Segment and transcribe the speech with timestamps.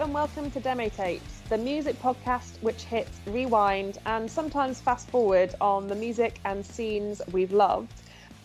[0.00, 5.54] and welcome to Demo Tapes, the music podcast which hits rewind and sometimes fast forward
[5.58, 7.94] on the music and scenes we've loved.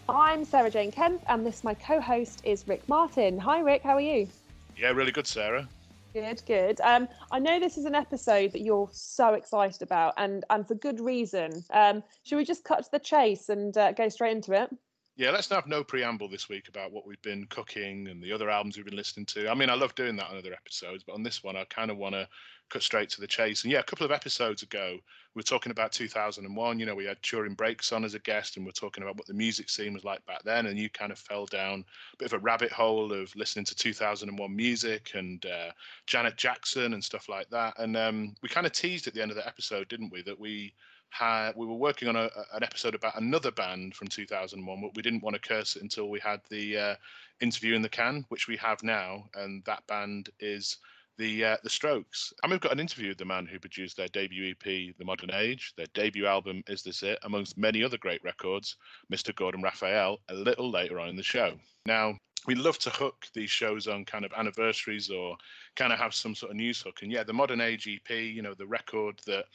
[0.08, 3.38] I'm Sarah Jane Kemp, and this my co-host is Rick Martin.
[3.38, 3.84] Hi, Rick.
[3.84, 4.30] How are you?
[4.78, 5.68] Yeah, really good, Sarah.
[6.14, 6.80] Good, good.
[6.80, 10.76] Um, I know this is an episode that you're so excited about, and and for
[10.76, 11.66] good reason.
[11.72, 14.70] Um, should we just cut to the chase and uh, go straight into it?
[15.18, 18.50] Yeah, let's have no preamble this week about what we've been cooking and the other
[18.50, 19.50] albums we've been listening to.
[19.50, 21.92] I mean, I love doing that on other episodes, but on this one, I kind
[21.92, 22.28] of want to
[22.70, 23.64] cut straight to the chase.
[23.64, 24.98] And yeah, a couple of episodes ago,
[25.36, 26.80] we were talking about 2001.
[26.80, 29.18] You know, we had Turin Brakes on as a guest, and we are talking about
[29.18, 30.68] what the music scene was like back then.
[30.68, 31.84] And you kind of fell down
[32.14, 35.72] a bit of a rabbit hole of listening to 2001 music and uh,
[36.08, 37.74] Janet Jackson and stuff like that.
[37.78, 40.40] And um, we kind of teased at the end of the episode, didn't we, that
[40.40, 40.74] we
[41.12, 45.02] had we were working on a, an episode about another band from 2001, but we
[45.02, 46.96] didn't want to curse it until we had the uh,
[47.42, 50.78] interview in the can, which we have now, and that band is
[51.18, 52.34] the uh, the Strokes.
[52.42, 54.64] And we've got an interview with the man who produced their debut EP,
[54.98, 55.74] The Modern Age.
[55.78, 58.78] Their debut album, Is This It, amongst many other great records,
[59.14, 59.36] Mr.
[59.36, 61.54] Gordon Raphael, a little later on in the show.
[61.86, 62.18] Now,
[62.48, 65.38] we love to hook these shows on kind of anniversaries or
[65.76, 67.00] kind of have some sort of news hook.
[67.04, 69.46] And yeah, the Modern Age EP, you know, the record that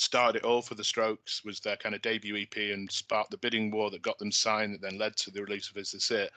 [0.00, 3.38] started it all for the Strokes was their kind of debut EP and sparked the
[3.38, 6.10] bidding war that got them signed that then led to the release of Is This
[6.10, 6.30] It.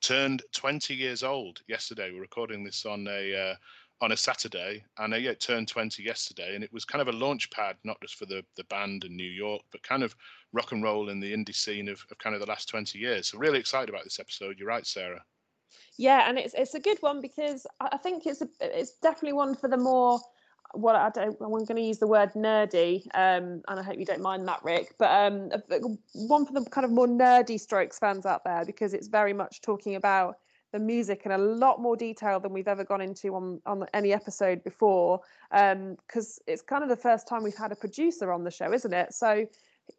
[0.00, 2.12] Turned 20 years old yesterday.
[2.12, 3.54] We're recording this on a uh,
[4.00, 7.08] on a Saturday, and uh, yeah, it turned 20 yesterday, and it was kind of
[7.08, 10.14] a launch pad, not just for the the band in New York, but kind of
[10.52, 13.28] rock and roll in the indie scene of, of kind of the last 20 years.
[13.28, 14.56] So really excited about this episode.
[14.58, 15.22] You're right, Sarah.
[15.96, 19.56] Yeah, and it's it's a good one because I think it's a, it's definitely one
[19.56, 20.20] for the more
[20.74, 24.04] what I don't, I'm going to use the word nerdy, um, and I hope you
[24.04, 24.94] don't mind that, Rick.
[24.98, 25.50] But um,
[26.12, 29.62] one for the kind of more nerdy Strokes fans out there because it's very much
[29.62, 30.36] talking about
[30.72, 34.12] the music in a lot more detail than we've ever gone into on on any
[34.12, 35.20] episode before.
[35.52, 38.50] Um, because um, it's kind of the first time we've had a producer on the
[38.50, 39.14] show, isn't it?
[39.14, 39.46] So,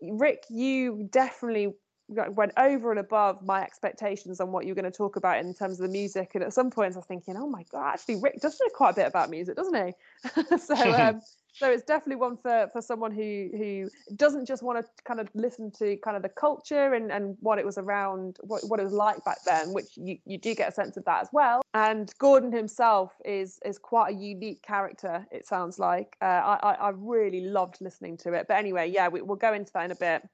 [0.01, 1.73] Rick, you definitely
[2.09, 5.79] went over and above my expectations on what you're going to talk about in terms
[5.79, 6.31] of the music.
[6.33, 8.91] And at some points, I was thinking, oh my god, actually, Rick does know quite
[8.91, 10.57] a bit about music, doesn't he?
[10.57, 11.21] so, um,
[11.53, 15.29] so it's definitely one for for someone who who doesn't just want to kind of
[15.33, 18.83] listen to kind of the culture and and what it was around, what what it
[18.83, 21.61] was like back then, which you you do get a sense of that as well.
[21.73, 25.25] And Gordon himself is is quite a unique character.
[25.31, 28.45] It sounds like uh, I I really loved listening to it.
[28.47, 30.27] But anyway, yeah, we, we'll go into that in a bit.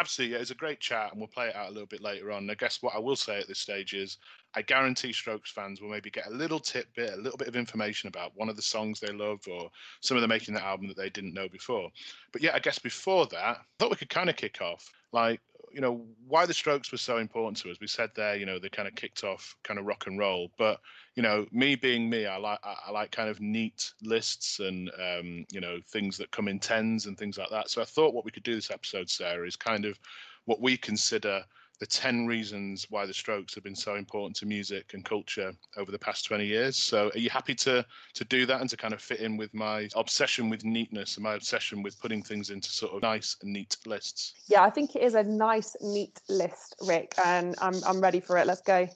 [0.00, 2.32] Absolutely, yeah, it's a great chat, and we'll play it out a little bit later
[2.32, 2.48] on.
[2.48, 4.16] I guess what I will say at this stage is,
[4.54, 8.08] I guarantee Strokes fans will maybe get a little tidbit, a little bit of information
[8.08, 10.96] about one of the songs they love, or some of the making the album that
[10.96, 11.90] they didn't know before.
[12.32, 14.90] But yeah, I guess before that, I thought we could kind of kick off.
[15.12, 17.78] Like you know why the Strokes were so important to us.
[17.80, 20.50] We said there, you know, they kind of kicked off kind of rock and roll.
[20.58, 20.80] But
[21.16, 25.44] you know, me being me, I like I like kind of neat lists and um,
[25.50, 27.70] you know things that come in tens and things like that.
[27.70, 29.98] So I thought what we could do this episode, Sarah, is kind of
[30.44, 31.44] what we consider
[31.80, 35.90] the 10 reasons why the strokes have been so important to music and culture over
[35.90, 36.76] the past 20 years.
[36.76, 39.52] So are you happy to to do that and to kind of fit in with
[39.54, 43.52] my obsession with neatness and my obsession with putting things into sort of nice and
[43.52, 44.34] neat lists?
[44.46, 48.36] Yeah i think it is a nice neat list rick and i'm, I'm ready for
[48.36, 48.46] it.
[48.46, 48.86] Let's go.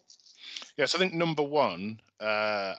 [0.76, 2.74] Yes i think number one uh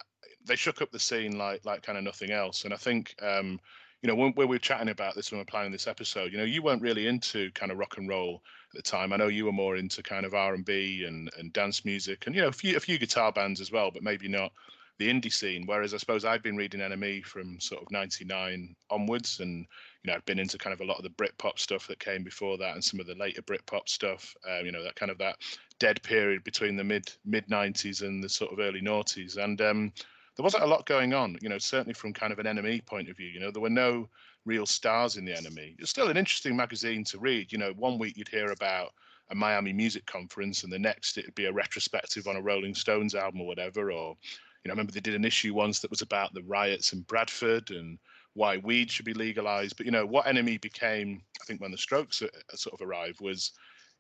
[0.45, 2.63] they shook up the scene like like kind of nothing else.
[2.63, 3.59] And i think um
[4.05, 6.31] you know, when, when, we were chatting about this when we were planning this episode,
[6.31, 9.11] you know, you weren't really into kind of rock and roll at the time.
[9.11, 12.27] I know you were more into kind of R and B and and dance music,
[12.27, 14.51] and you know, a few a few guitar bands as well, but maybe not
[14.99, 15.66] the indie scene.
[15.66, 19.66] Whereas I suppose I've been reading NME from sort of '99 onwards, and
[20.03, 22.23] you know, I've been into kind of a lot of the Britpop stuff that came
[22.23, 24.35] before that, and some of the later Britpop stuff.
[24.47, 25.37] Um, you know, that kind of that
[25.79, 29.91] dead period between the mid mid '90s and the sort of early noughties, and um,
[30.35, 33.09] there wasn't a lot going on, you know, certainly from kind of an NME point
[33.09, 33.28] of view.
[33.28, 34.09] You know, there were no
[34.46, 35.76] real stars in the NME.
[35.79, 37.52] It's still an interesting magazine to read.
[37.52, 38.93] You know, one week you'd hear about
[39.32, 43.16] a Miami music conference, and the next it'd be a retrospective on a Rolling Stones
[43.16, 43.91] album or whatever.
[43.91, 44.16] Or,
[44.64, 47.02] you know, I remember they did an issue once that was about the riots in
[47.02, 47.97] Bradford and
[48.34, 49.78] why weed should be legalized.
[49.78, 53.22] But you know, what NME became, I think, when the Strokes uh, sort of arrived
[53.22, 53.53] was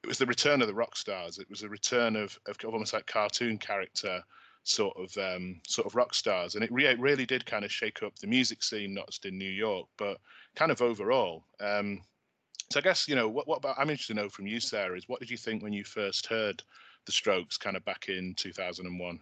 [0.03, 1.39] it was the return of the rock stars.
[1.39, 4.21] It was a return of, of almost like cartoon character
[4.65, 8.03] sort of um, sort of rock stars, and it re- really did kind of shake
[8.03, 10.17] up the music scene, not just in New York, but
[10.55, 11.43] kind of overall.
[11.59, 12.01] Um,
[12.71, 14.97] so I guess you know what, what about I'm interested to know from you, Sarah,
[14.97, 16.63] is what did you think when you first heard
[17.05, 19.19] the Strokes, kind of back in 2001?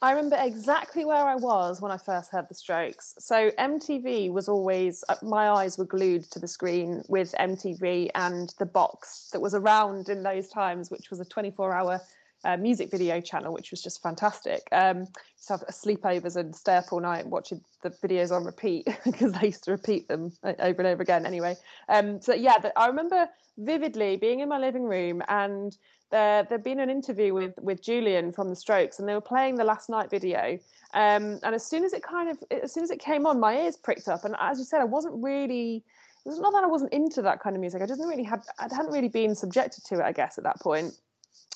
[0.00, 3.16] I remember exactly where I was when I first heard the Strokes.
[3.18, 8.54] So MTV was always uh, my eyes were glued to the screen with MTV and
[8.58, 12.00] the box that was around in those times, which was a 24-hour
[12.44, 14.62] uh, music video channel, which was just fantastic.
[14.72, 15.06] Um,
[15.46, 19.44] to have sleepovers and stay up all night watching the videos on repeat because I
[19.44, 21.24] used to repeat them over and over again.
[21.24, 21.56] Anyway,
[21.88, 25.76] um, so yeah, the, I remember vividly being in my living room and
[26.10, 29.56] there there'd been an interview with with Julian from the Strokes, and they were playing
[29.56, 30.58] the last night video.
[30.94, 33.56] Um, and as soon as it kind of as soon as it came on, my
[33.58, 34.24] ears pricked up.
[34.24, 35.84] And as you said, I wasn't really.
[36.24, 37.80] It was not that I wasn't into that kind of music.
[37.80, 40.02] I didn't really had I hadn't really been subjected to it.
[40.02, 40.94] I guess at that point.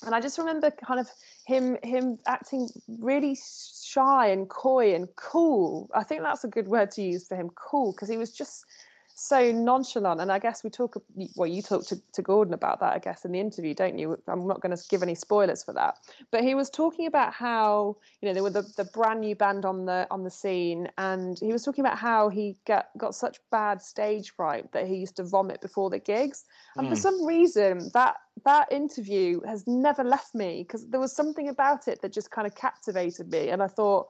[0.05, 1.07] And I just remember kind of
[1.45, 3.37] him him acting really
[3.83, 5.89] shy and coy and cool.
[5.93, 8.65] I think that's a good word to use for him, cool, because he was just
[9.15, 10.21] so nonchalant.
[10.21, 11.01] And I guess we talk,
[11.35, 14.17] well, you talked to, to Gordon about that, I guess, in the interview, don't you?
[14.27, 15.97] I'm not going to give any spoilers for that.
[16.31, 19.65] But he was talking about how, you know, there were the, the brand new band
[19.65, 23.39] on the on the scene, and he was talking about how he got got such
[23.51, 26.45] bad stage fright that he used to vomit before the gigs.
[26.75, 26.89] And mm.
[26.89, 27.01] for hmm.
[27.01, 32.01] some reason, that that interview has never left me because there was something about it
[32.01, 34.07] that just kind of captivated me, and I thought,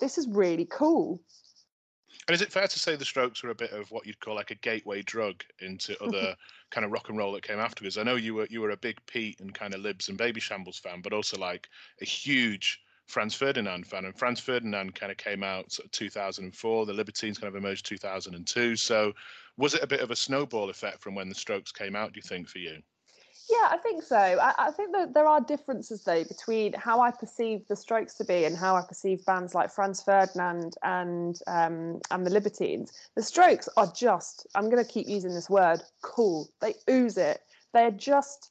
[0.00, 1.20] this is really cool.
[2.30, 4.36] And is it fair to say the Strokes were a bit of what you'd call
[4.36, 6.36] like a gateway drug into other
[6.70, 7.98] kind of rock and roll that came afterwards?
[7.98, 10.78] I know you were you were a big Pete and kind of Libs and Babyshambles
[10.78, 11.68] fan, but also like
[12.00, 14.04] a huge Franz Ferdinand fan.
[14.04, 16.86] And Franz Ferdinand kind of came out sort of 2004.
[16.86, 18.76] The Libertines kind of emerged 2002.
[18.76, 19.12] So
[19.56, 22.12] was it a bit of a snowball effect from when the Strokes came out?
[22.12, 22.80] Do you think for you?
[23.50, 24.16] Yeah, I think so.
[24.16, 28.24] I, I, think that there are differences though between how I perceive the Strokes to
[28.24, 32.92] be and how I perceive bands like Franz Ferdinand and um, and the Libertines.
[33.16, 36.48] The Strokes are just I'm going to keep using this word cool.
[36.60, 37.40] They ooze it.
[37.72, 38.50] They're just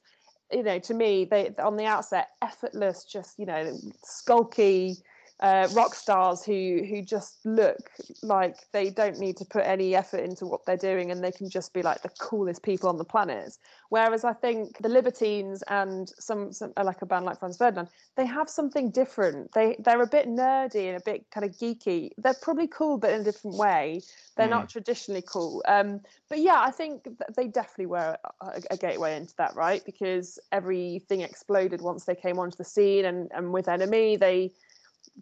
[0.52, 4.98] you know to me they on the outset effortless, just you know skulky
[5.42, 7.90] uh, rock stars who who just look
[8.22, 11.50] like they don't need to put any effort into what they're doing and they can
[11.50, 13.58] just be like the coolest people on the planet.
[13.90, 17.88] Whereas i think the libertines and some, some uh, like a band like franz ferdinand
[18.18, 19.52] they have something different.
[19.54, 22.12] They they're a bit nerdy and a bit kind of geeky.
[22.18, 24.02] They're probably cool but in a different way.
[24.36, 24.52] They're mm.
[24.52, 25.64] not traditionally cool.
[25.68, 29.84] Um, but yeah i think they definitely were a, a, gateway into that right?
[29.86, 34.52] Because everything exploded once they came onto the scene and and with NME, they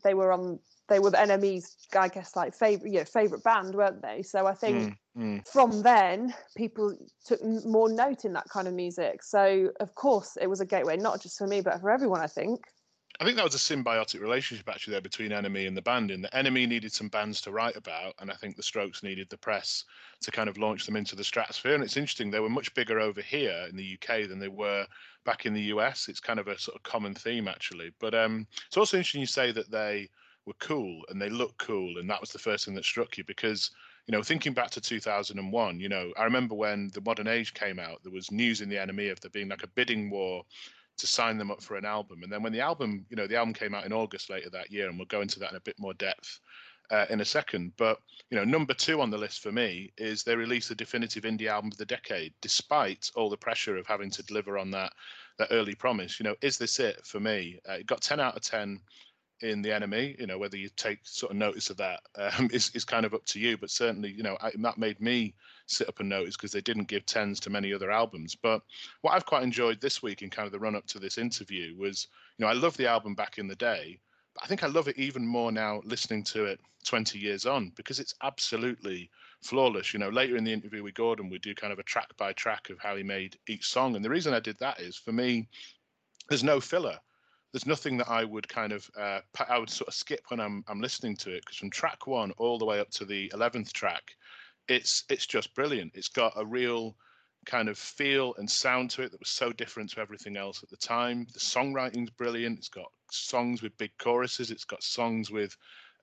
[0.03, 3.75] they were on they were the NME's I guess like favorite you know favorite band
[3.75, 4.23] weren't they?
[4.23, 5.47] So I think mm, mm.
[5.47, 9.23] from then people took more note in that kind of music.
[9.23, 12.27] So of course it was a gateway not just for me but for everyone I
[12.27, 12.61] think
[13.19, 16.11] I think that was a symbiotic relationship actually there between NME and the band.
[16.11, 19.27] In the NME needed some bands to write about, and I think the Strokes needed
[19.29, 19.85] the press
[20.21, 21.73] to kind of launch them into the stratosphere.
[21.73, 24.85] And it's interesting they were much bigger over here in the UK than they were
[25.25, 26.09] back in the US.
[26.09, 27.91] It's kind of a sort of common theme actually.
[27.99, 30.09] But um, it's also interesting you say that they
[30.45, 33.23] were cool and they look cool, and that was the first thing that struck you
[33.23, 33.71] because
[34.07, 37.77] you know, thinking back to 2001, you know, I remember when the Modern Age came
[37.77, 40.43] out, there was news in the NME of there being like a bidding war
[40.97, 42.23] to sign them up for an album.
[42.23, 44.71] And then when the album, you know, the album came out in August later that
[44.71, 46.39] year, and we'll go into that in a bit more depth
[46.91, 47.73] uh, in a second.
[47.77, 47.99] But
[48.29, 51.47] you know, number two on the list for me is they released the definitive indie
[51.47, 54.93] album of the decade, despite all the pressure of having to deliver on that
[55.37, 56.19] that early promise.
[56.19, 57.59] You know, is this it for me?
[57.69, 58.79] Uh, it got 10 out of 10
[59.41, 62.71] in the NME You know, whether you take sort of notice of that um, is
[62.73, 63.57] is kind of up to you.
[63.57, 65.35] But certainly, you know, I, that made me
[65.67, 68.35] sit up and notice because they didn't give tens to many other albums.
[68.35, 68.61] But
[69.01, 71.75] what I've quite enjoyed this week in kind of the run up to this interview
[71.77, 72.07] was,
[72.37, 73.99] you know, I love the album back in the day,
[74.33, 77.71] but I think I love it even more now listening to it 20 years on
[77.75, 79.09] because it's absolutely
[79.41, 79.93] flawless.
[79.93, 82.33] You know, later in the interview with Gordon, we do kind of a track by
[82.33, 83.95] track of how he made each song.
[83.95, 85.47] And the reason I did that is for me,
[86.29, 86.97] there's no filler
[87.53, 89.19] there's nothing that I would kind of uh,
[89.49, 92.31] I would sort of skip when I'm I'm listening to it because from track one
[92.37, 94.15] all the way up to the eleventh track,
[94.67, 95.93] it's it's just brilliant.
[95.95, 96.95] It's got a real
[97.45, 100.69] kind of feel and sound to it that was so different to everything else at
[100.69, 101.25] the time.
[101.33, 102.59] The songwriting's brilliant.
[102.59, 104.51] It's got songs with big choruses.
[104.51, 105.55] It's got songs with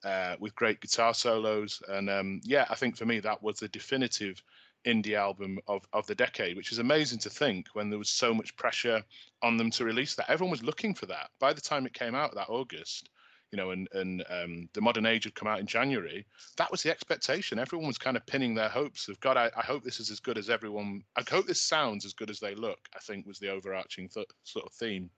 [0.05, 1.83] uh, with great guitar solos.
[1.89, 4.43] And um, yeah, I think for me that was the definitive
[4.87, 8.35] indie album of, of the decade, which is amazing to think when there was so
[8.35, 9.03] much pressure
[9.43, 10.31] on them to release that.
[10.31, 11.31] Everyone was looking for that.
[11.39, 13.09] By the time it came out that August,
[13.55, 16.27] you know, and and um, the modern age had come out in January.
[16.57, 17.61] That was the expectation.
[17.61, 19.37] Everyone was kind of pinning their hopes of God.
[19.37, 21.05] I, I hope this is as good as everyone.
[21.15, 22.81] I hope this sounds as good as they look.
[22.97, 25.09] I think was the overarching th- sort of theme.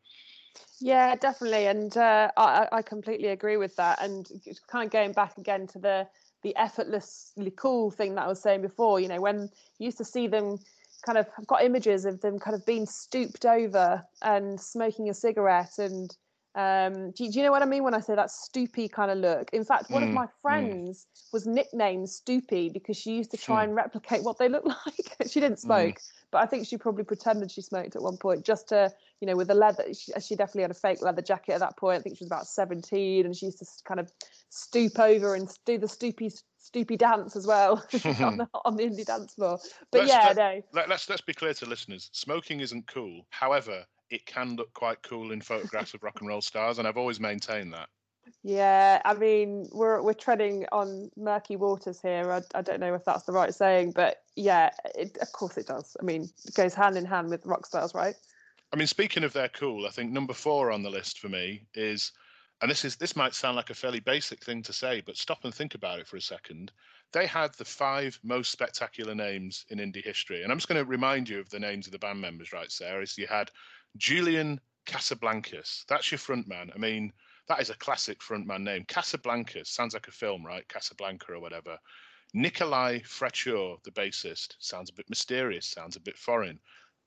[0.81, 4.02] Yeah, definitely, and uh, I, I completely agree with that.
[4.02, 4.31] And
[4.66, 6.07] kind of going back again to the
[6.43, 9.00] the effortlessly cool thing that I was saying before.
[9.00, 10.59] You know, when you used to see them
[11.07, 15.14] kind of I've got images of them kind of being stooped over and smoking a
[15.14, 16.14] cigarette and
[16.56, 19.18] um, do, do, you know what I mean when I say that stoopy kind of
[19.18, 19.50] look?
[19.52, 20.30] In fact, one mm, of my mm.
[20.40, 21.32] friends mm.
[21.34, 25.28] was nicknamed Stoopy because she used to try and replicate what they looked like.
[25.30, 25.62] she didn't mm.
[25.62, 26.12] smoke, mm.
[26.30, 29.36] but I think she probably pretended she smoked at one point just to, you know,
[29.36, 29.84] with the leather.
[29.92, 31.98] She, she definitely had a fake leather jacket at that point.
[31.98, 34.10] I think she was about 17 and she used to kind of
[34.48, 37.84] stoop over and do the stoopy stoopy dance as well
[38.20, 39.58] on, the, on the indie dance floor.
[39.90, 40.62] But let's, yeah, let, no.
[40.72, 43.26] Let, let's let's be clear to listeners: smoking isn't cool.
[43.28, 46.96] However, it can look quite cool in photographs of rock and roll stars, and I've
[46.96, 47.88] always maintained that.
[48.42, 52.30] Yeah, I mean, we're we're treading on murky waters here.
[52.30, 55.66] I, I don't know if that's the right saying, but yeah, it, of course it
[55.66, 55.96] does.
[56.00, 58.14] I mean, it goes hand in hand with rock stars, right?
[58.72, 61.62] I mean, speaking of their cool, I think number four on the list for me
[61.75, 62.12] is,
[62.60, 65.44] and this is this might sound like a fairly basic thing to say, but stop
[65.44, 66.72] and think about it for a second.
[67.12, 70.88] They had the five most spectacular names in indie history, and I'm just going to
[70.88, 73.06] remind you of the names of the band members, right, Sarah?
[73.06, 73.50] So you had
[73.97, 75.85] Julian Casablancas.
[75.88, 76.71] That's your front man.
[76.75, 77.12] I mean
[77.49, 78.85] that is a classic frontman name.
[78.87, 80.69] Casablancas sounds like a film, right?
[80.69, 81.79] Casablanca or whatever.
[82.35, 86.59] Nikolai Fraiture, the bassist, sounds a bit mysterious, sounds a bit foreign.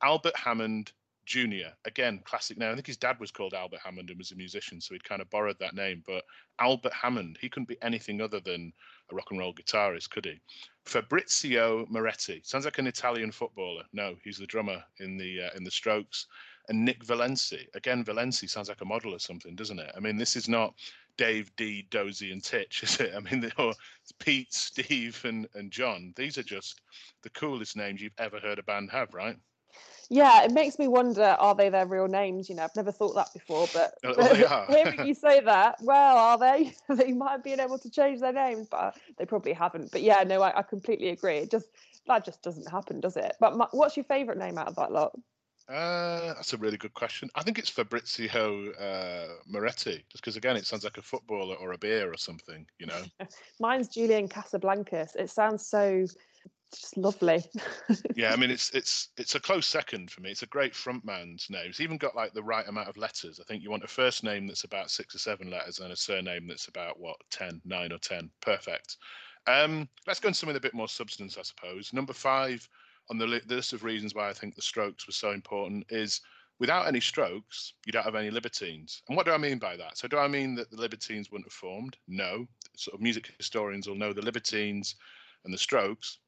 [0.01, 0.93] Albert Hammond
[1.25, 2.71] Jr., again, classic name.
[2.71, 5.21] I think his dad was called Albert Hammond and was a musician, so he'd kind
[5.21, 6.03] of borrowed that name.
[6.07, 6.23] But
[6.57, 8.73] Albert Hammond, he couldn't be anything other than
[9.11, 10.39] a rock and roll guitarist, could he?
[10.85, 13.83] Fabrizio Moretti, sounds like an Italian footballer.
[13.93, 16.25] No, he's the drummer in the uh, in the Strokes
[16.69, 17.67] and Nick Valensi.
[17.73, 19.91] Again, Valensi sounds like a model or something, doesn't it?
[19.97, 20.75] I mean, this is not
[21.17, 23.13] Dave, D, Dozy, and Titch, is it?
[23.17, 23.51] I mean, they
[24.19, 26.13] Pete, Steve, and, and John.
[26.15, 26.81] These are just
[27.23, 29.35] the coolest names you've ever heard a band have, right?
[30.11, 32.49] Yeah, it makes me wonder: Are they their real names?
[32.49, 34.15] You know, I've never thought that before, but, oh,
[34.67, 36.73] but hearing you say that, well, are they?
[36.89, 39.91] they might have been able to change their names, but they probably haven't.
[39.91, 41.37] But yeah, no, I, I completely agree.
[41.37, 41.67] It just
[42.07, 43.35] that just doesn't happen, does it?
[43.39, 45.11] But my, what's your favourite name out of that lot?
[45.69, 47.29] Uh, that's a really good question.
[47.35, 51.73] I think it's Fabrizio uh, Moretti, just because again, it sounds like a footballer or
[51.73, 52.65] a beer or something.
[52.79, 53.01] You know.
[53.59, 55.15] Mine's Julian Casablancas.
[55.15, 56.07] It sounds so
[56.73, 57.43] just lovely.
[58.15, 60.31] yeah, I mean, it's it's it's a close second for me.
[60.31, 61.67] It's a great frontman's name.
[61.67, 63.39] It's even got like the right amount of letters.
[63.39, 65.95] I think you want a first name that's about six or seven letters and a
[65.95, 68.31] surname that's about what ten, nine or ten.
[68.41, 68.97] Perfect.
[69.45, 71.93] Um, let's go into something a bit more substance, I suppose.
[71.93, 72.67] Number five
[73.09, 75.85] on the, li- the list of reasons why I think the Strokes were so important
[75.89, 76.21] is
[76.59, 79.01] without any Strokes, you don't have any Libertines.
[79.07, 79.97] And what do I mean by that?
[79.97, 81.97] So, do I mean that the Libertines wouldn't have formed?
[82.07, 82.45] No.
[82.75, 84.95] Sort of music historians will know the Libertines
[85.45, 86.19] and the Strokes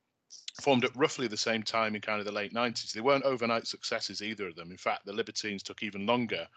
[0.62, 2.92] formed at roughly the same time in kind of the late 90s.
[2.92, 4.72] They weren't overnight successes, either of them.
[4.72, 6.48] In fact, the Libertines took even longer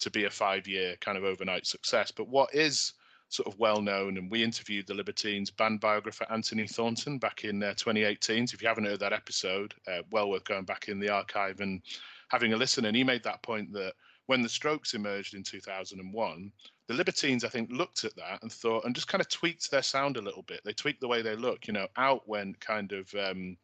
[0.00, 2.10] to be a five year kind of overnight success.
[2.10, 2.92] But what is
[3.32, 4.18] sort of well known.
[4.18, 8.46] And we interviewed the Libertines band biographer Anthony Thornton back in uh, 2018.
[8.46, 11.60] So if you haven't heard that episode, uh, well worth going back in the archive
[11.60, 11.80] and
[12.28, 12.84] having a listen.
[12.84, 13.94] And he made that point that
[14.26, 16.52] when the Strokes emerged in 2001,
[16.88, 19.82] the Libertines, I think, looked at that and thought, and just kind of tweaked their
[19.82, 20.60] sound a little bit.
[20.64, 21.66] They tweaked the way they look.
[21.66, 23.12] You know, out went kind of.
[23.14, 23.56] Um,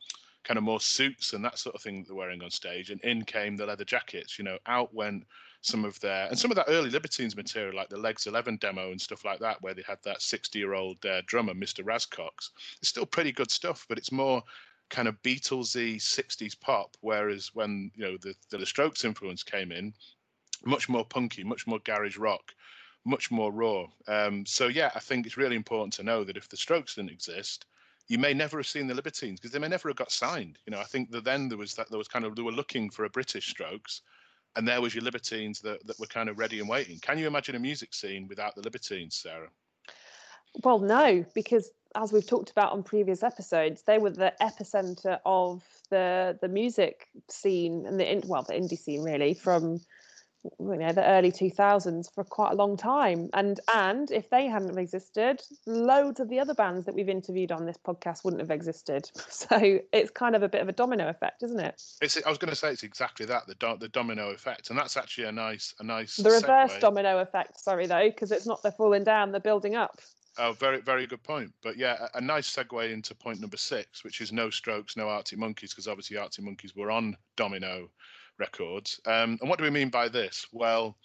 [0.44, 3.02] kind of more suits and that sort of thing that they're wearing on stage, and
[3.02, 4.38] in came the leather jackets.
[4.38, 5.24] You know, out went
[5.60, 8.90] some of their and some of that early Libertines material, like the Legs Eleven demo
[8.90, 11.84] and stuff like that, where they had that sixty-year-old uh, drummer, Mr.
[11.84, 12.50] Raz Cox.
[12.80, 14.42] It's still pretty good stuff, but it's more
[14.90, 16.96] kind of Beatlesy '60s pop.
[17.00, 19.92] Whereas when you know the the Strokes influence came in,
[20.64, 22.52] much more punky, much more garage rock,
[23.04, 23.86] much more raw.
[24.06, 27.10] Um, so yeah, I think it's really important to know that if the Strokes didn't
[27.10, 27.66] exist,
[28.06, 30.58] you may never have seen the Libertines because they may never have got signed.
[30.66, 32.52] You know, I think that then there was that there was kind of they were
[32.52, 34.02] looking for a British Strokes,
[34.56, 36.98] and there was your Libertines that, that were kind of ready and waiting.
[37.00, 39.50] Can you imagine a music scene without the Libertines, Sarah?
[40.64, 45.62] Well, no, because as we've talked about on previous episodes, they were the epicenter of
[45.90, 49.80] the the music scene and the well the indie scene really from
[50.44, 53.28] you know the early 2000s for quite a long time.
[53.32, 57.52] And and if they hadn't have existed loads of the other bands that we've interviewed
[57.52, 59.10] on this podcast wouldn't have existed.
[59.38, 61.80] So it's kind of a bit of a domino effect isn't it?
[62.02, 64.70] It's i was going to say it's exactly that the do, the domino effect.
[64.70, 66.80] And that's actually a nice a nice the reverse segue.
[66.80, 70.00] domino effect sorry though because it's not they're falling down they're building up.
[70.38, 71.52] Oh, very, very good point.
[71.62, 75.08] But yeah, a, a, nice segue into point number six, which is no strokes, no
[75.08, 77.90] Arctic Monkeys, because obviously Arctic Monkeys were on Domino
[78.38, 79.00] records.
[79.06, 80.46] Um, and what do we mean by this?
[80.52, 80.96] Well,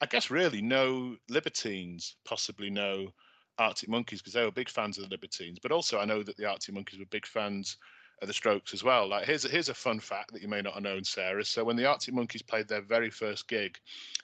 [0.00, 3.12] I guess really no Libertines, possibly no
[3.58, 5.58] Arctic Monkeys, because they were big fans of the Libertines.
[5.60, 7.76] But also, I know that the Arctic Monkeys were big fans
[8.22, 9.08] of the Strokes as well.
[9.08, 11.44] Like here's a, here's a fun fact that you may not have known, Sarah.
[11.44, 13.76] So when the Arctic Monkeys played their very first gig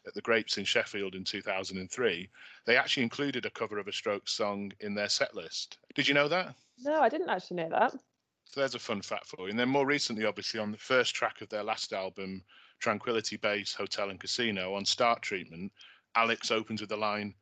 [0.07, 2.29] at the Grapes in Sheffield in 2003,
[2.65, 5.79] they actually included a cover of a Strokes song in their set list.
[5.95, 6.55] Did you know that?
[6.79, 7.95] No, I didn't actually know that.
[8.51, 9.51] So there's a fun fact for you.
[9.51, 12.43] And then more recently, obviously, on the first track of their last album,
[12.81, 15.71] Tranquility Base Hotel and Casino, on Star Treatment,
[16.15, 17.35] Alex opens with the line,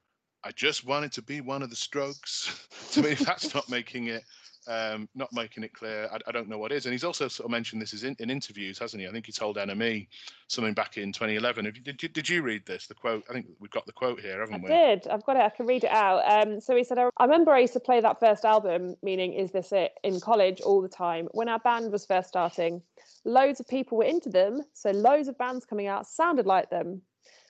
[0.42, 2.66] I just wanted to be one of the strokes.
[2.92, 4.24] to me, that's not making it
[4.68, 6.08] um, not making it clear.
[6.12, 6.86] I, I, don't know what is.
[6.86, 9.08] And he's also sort of mentioned this in, in interviews, hasn't he?
[9.08, 10.08] I think he told NME
[10.48, 11.64] something back in 2011.
[11.64, 12.86] You, did, you, did you read this?
[12.86, 13.24] The quote?
[13.30, 14.72] I think we've got the quote here, haven't I we?
[14.72, 15.08] I did.
[15.08, 15.42] I've got it.
[15.42, 16.22] I can read it out.
[16.30, 19.52] Um, so he said, I remember I used to play that first album, meaning Is
[19.52, 22.82] This It, in college all the time when our band was first starting.
[23.24, 27.02] Loads of people were into them, so loads of bands coming out sounded like them.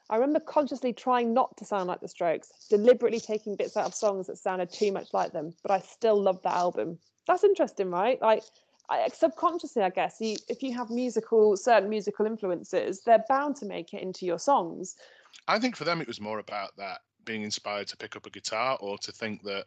[0.08, 3.94] I remember consciously trying not to sound like the Strokes, deliberately taking bits out of
[3.94, 6.98] songs that sounded too much like them, but I still loved that album.
[7.26, 8.20] That's interesting, right?
[8.22, 8.44] Like
[8.88, 13.66] I, subconsciously, I guess, you, if you have musical certain musical influences, they're bound to
[13.66, 14.96] make it into your songs.
[15.48, 18.30] I think for them it was more about that being inspired to pick up a
[18.30, 19.66] guitar or to think that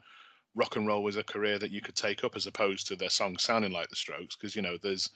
[0.55, 3.10] rock and roll was a career that you could take up as opposed to their
[3.10, 4.38] songs sounding like the Strokes.
[4.38, 5.10] Because you know, there's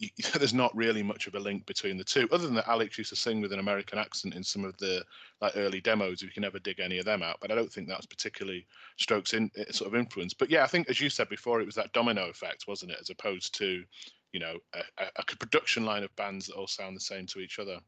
[0.38, 3.10] there's not really much of a link between the two, other than that Alex used
[3.10, 5.04] to sing with an American accent in some of the
[5.40, 6.22] like early demos.
[6.22, 8.66] If you can ever dig any of them out, but I don't think that's particularly
[8.98, 10.34] Strokes in eh, sort of influence.
[10.34, 12.98] But yeah, I think as you said before, it was that domino effect, wasn't it,
[13.00, 13.84] as opposed to
[14.32, 17.58] you know a, a production line of bands that all sound the same to each
[17.58, 17.78] other.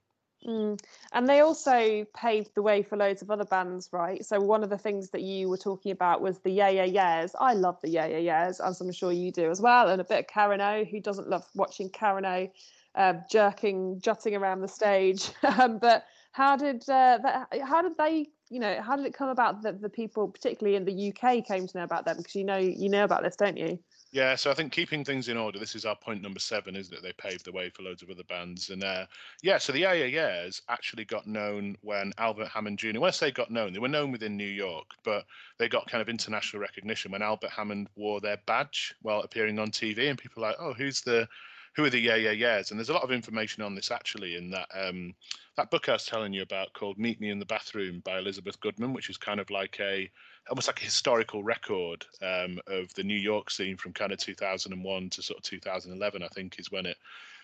[0.44, 0.78] Mm.
[1.12, 4.24] And they also paved the way for loads of other bands, right?
[4.24, 7.34] So one of the things that you were talking about was the Yeah Yeah Yeahs.
[7.40, 10.04] I love the Yeah Yeah Yeahs, as I'm sure you do as well, and a
[10.04, 10.84] bit of Karen O.
[10.84, 12.48] Who doesn't love watching Karen O
[12.94, 15.30] uh, jerking, jutting around the stage?
[15.58, 18.28] um, but how did uh, that, how did they?
[18.48, 21.66] You know, how did it come about that the people, particularly in the UK, came
[21.66, 22.18] to know about them?
[22.18, 23.80] Because you know, you know about this, don't you?
[24.12, 25.58] Yeah, so I think keeping things in order.
[25.58, 27.02] This is our point number seven, isn't it?
[27.02, 29.06] They paved the way for loads of other bands, and uh,
[29.42, 33.00] yeah, so the Yeah Yeah Yeahs actually got known when Albert Hammond Jr.
[33.00, 35.26] When I say got known, they were known within New York, but
[35.58, 39.70] they got kind of international recognition when Albert Hammond wore their badge while appearing on
[39.70, 41.28] TV, and people were like, oh, who's the
[41.74, 44.36] who are the yeah yeah yeahs and there's a lot of information on this actually
[44.36, 45.14] in that um,
[45.56, 48.58] that book i was telling you about called meet me in the bathroom by elizabeth
[48.60, 50.10] goodman which is kind of like a
[50.48, 55.10] almost like a historical record um, of the New York scene from kind of 2001
[55.10, 56.96] to sort of 2011, I think is when it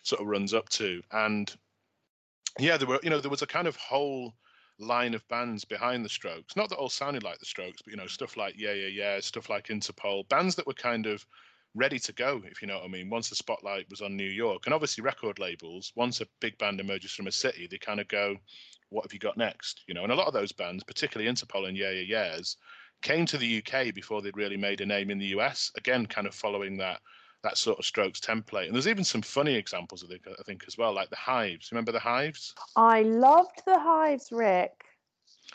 [0.02, 1.02] sort of runs up to.
[1.10, 1.54] And
[2.58, 4.34] yeah, there were, you know, there was a kind of whole
[4.78, 6.56] line of bands behind the Strokes.
[6.56, 9.20] Not that all sounded like the Strokes, but you know, stuff like Yeah Yeah Yeah,
[9.20, 11.24] stuff like Interpol, bands that were kind of
[11.74, 13.08] ready to go, if you know what I mean.
[13.08, 16.80] Once the spotlight was on New York, and obviously record labels, once a big band
[16.80, 18.36] emerges from a city, they kind of go,
[18.90, 21.66] "What have you got next?" You know, and a lot of those bands, particularly Interpol
[21.66, 22.56] and Yeah Yeah Yeahs,
[23.02, 25.70] came to the UK before they'd really made a name in the US.
[25.76, 27.00] Again, kind of following that
[27.42, 28.66] that sort of Strokes template.
[28.66, 31.72] And there's even some funny examples, I think, I think as well, like the Hives.
[31.72, 32.54] Remember the Hives?
[32.76, 34.84] I loved the Hives, Rick.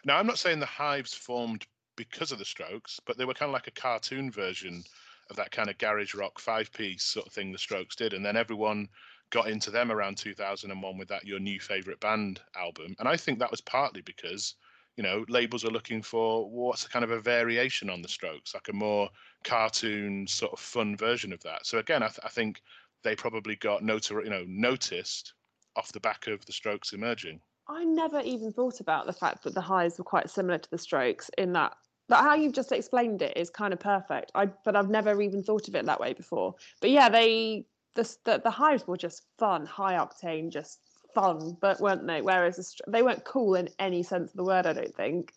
[0.03, 3.49] Now, I'm not saying the Hives formed because of the Strokes, but they were kind
[3.49, 4.83] of like a cartoon version
[5.29, 8.13] of that kind of garage rock five piece sort of thing the Strokes did.
[8.13, 8.87] And then everyone
[9.29, 12.95] got into them around 2001 with that Your New Favorite Band album.
[12.99, 14.55] And I think that was partly because
[14.97, 18.53] you know, labels are looking for what's a kind of a variation on the strokes,
[18.53, 19.09] like a more
[19.43, 21.65] cartoon sort of fun version of that.
[21.65, 22.63] So again, I, th- I think
[23.03, 25.35] they probably got notor- you know, noticed
[25.75, 27.39] off the back of the strokes emerging.
[27.69, 30.77] I never even thought about the fact that the Hives were quite similar to the
[30.77, 31.75] strokes in that
[32.09, 34.31] that how you've just explained it is kind of perfect.
[34.33, 36.55] I but I've never even thought of it that way before.
[36.81, 40.86] But yeah, they the the, the were just fun, high octane, just
[41.17, 42.21] fun, but weren't they?
[42.21, 44.67] Whereas they weren't cool in any sense of the word.
[44.67, 45.33] I don't think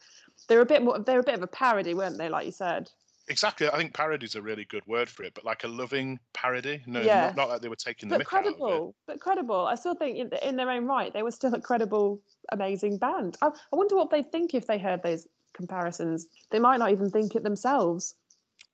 [0.47, 0.99] they were a bit more.
[0.99, 2.29] They were a bit of a parody, weren't they?
[2.29, 2.91] Like you said.
[3.29, 3.69] Exactly.
[3.69, 6.83] I think parody is a really good word for it, but like a loving parody.
[6.87, 7.27] No, yeah.
[7.27, 8.95] not, not like they were taking the but credible.
[9.07, 9.67] But credible.
[9.67, 13.39] I still think in, in, their own right, they were still a credible, amazing band.
[13.41, 16.27] I, I wonder what they'd think if they heard those comparisons.
[16.51, 18.17] They might not even think it themselves.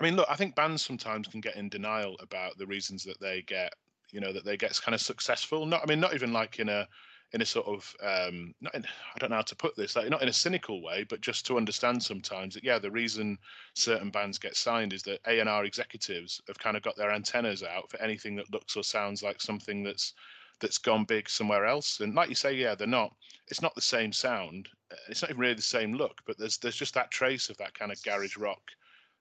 [0.00, 3.20] I mean, look, I think bands sometimes can get in denial about the reasons that
[3.20, 3.74] they get
[4.12, 5.66] you know that they get kind of successful.
[5.66, 6.86] Not i mean not even like in a
[7.32, 10.08] in a sort of um not in, i don't know how to put this like
[10.08, 13.36] not in a cynical way but just to understand sometimes that yeah the reason
[13.74, 17.90] certain bands get signed is that a&r executives have kind of got their antennas out
[17.90, 20.14] for anything that looks or sounds like something that's
[20.60, 22.00] that's gone big somewhere else.
[22.00, 23.14] And like you say yeah they're not
[23.48, 24.68] it's not the same sound
[25.08, 27.74] it's not even really the same look but there's there's just that trace of that
[27.74, 28.62] kind of garage rock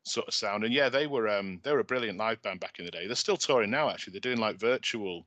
[0.06, 0.63] sort of sound.
[0.63, 3.08] And yeah, they were um, they were a brilliant live band back in the day.
[3.08, 3.89] They're still touring now.
[3.89, 5.26] Actually, they're doing like virtual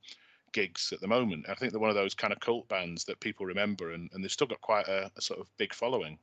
[0.52, 1.46] gigs at the moment.
[1.48, 4.24] I think they're one of those kind of cult bands that people remember, and, and
[4.24, 6.18] they've still got quite a, a sort of big following.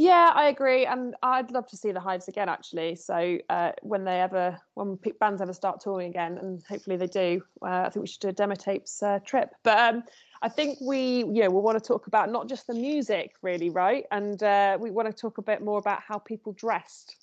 [0.00, 2.48] Yeah, I agree, and I'd love to see the Hives again.
[2.48, 7.08] Actually, so uh, when they ever, when bands ever start touring again, and hopefully they
[7.08, 9.50] do, uh, I think we should do a demo tapes uh, trip.
[9.64, 10.04] But um,
[10.40, 14.04] I think we, yeah, we want to talk about not just the music, really, right?
[14.12, 17.16] And uh, we want to talk a bit more about how people dressed.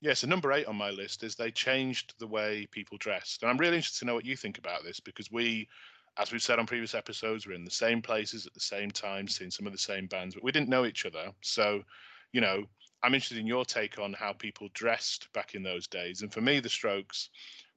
[0.00, 3.42] Yeah, so number eight on my list is they changed the way people dressed.
[3.42, 5.68] And I'm really interested to know what you think about this because we,
[6.16, 9.28] as we've said on previous episodes, we're in the same places at the same time,
[9.28, 11.32] seeing some of the same bands, but we didn't know each other.
[11.42, 11.82] So,
[12.32, 12.64] you know,
[13.02, 16.22] I'm interested in your take on how people dressed back in those days.
[16.22, 17.28] And for me, the Strokes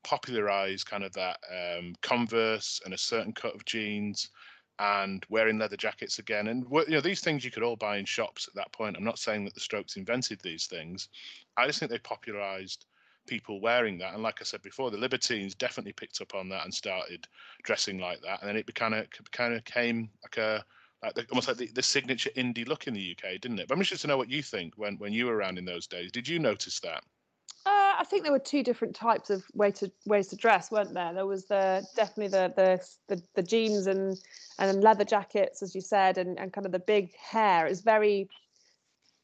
[0.04, 4.30] popularized kind of that um, Converse and a certain cut of jeans
[4.80, 6.48] and wearing leather jackets again.
[6.48, 8.98] And you know, these things you could all buy in shops at that point.
[8.98, 11.10] I'm not saying that the Strokes invented these things.
[11.58, 12.86] I just think they popularized
[13.28, 14.14] people wearing that.
[14.14, 17.28] And like I said before, the Libertines definitely picked up on that and started
[17.64, 18.42] dressing like that.
[18.42, 20.64] And then it kind of kind of came like a
[21.04, 23.68] like the, almost like the, the signature indie look in the UK, didn't it?
[23.68, 25.88] But I'm interested to know what you think when when you were around in those
[25.88, 26.12] days.
[26.12, 27.04] Did you notice that?
[27.66, 30.94] Uh, I think there were two different types of way to ways to dress, weren't
[30.94, 31.14] there?
[31.14, 34.20] There was the definitely the the the, the jeans and
[34.60, 37.66] and leather jackets, as you said, and, and kind of the big hair.
[37.68, 38.30] It's very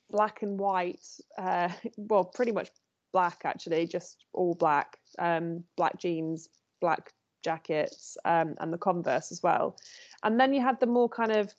[0.09, 1.05] black and white.
[1.37, 2.69] Uh, well, pretty much
[3.11, 4.97] black actually, just all black.
[5.17, 6.49] Um, black jeans,
[6.81, 9.77] black jackets, um, and the Converse as well.
[10.23, 11.53] And then you had the more kind of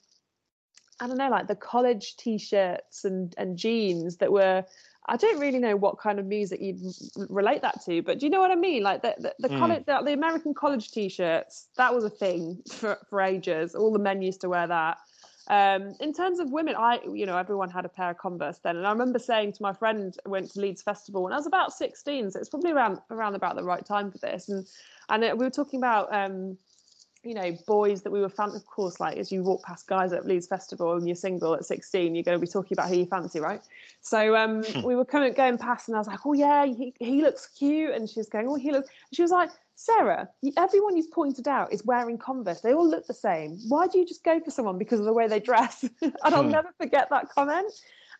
[0.99, 4.63] I don't know, like the college t-shirts and and jeans that were
[5.07, 6.79] I don't really know what kind of music you'd
[7.29, 8.83] relate that to, but do you know what I mean?
[8.83, 9.59] Like the the, the mm.
[9.59, 13.73] college, the, the, American college T-shirts, that was a thing for, for ages.
[13.73, 14.97] All the men used to wear that.
[15.47, 18.77] Um, in terms of women, I you know everyone had a pair of Converse then,
[18.77, 21.47] and I remember saying to my friend, I went to Leeds Festival when I was
[21.47, 24.67] about sixteen, so it's probably around around about the right time for this, and
[25.09, 26.13] and it, we were talking about.
[26.13, 26.57] Um,
[27.23, 30.11] you know, boys that we were fan of course, like as you walk past guys
[30.11, 32.97] at Leeds Festival and you're single at 16, you're going to be talking about who
[32.97, 33.61] you fancy, right?
[34.01, 34.81] So um, hmm.
[34.81, 37.93] we were coming going past and I was like, oh yeah, he, he looks cute.
[37.93, 41.71] And she was going, oh, he looks, she was like, Sarah, everyone you've pointed out
[41.71, 42.61] is wearing Converse.
[42.61, 43.57] They all look the same.
[43.67, 45.83] Why do you just go for someone because of the way they dress?
[46.01, 46.49] and I'll hmm.
[46.49, 47.71] never forget that comment.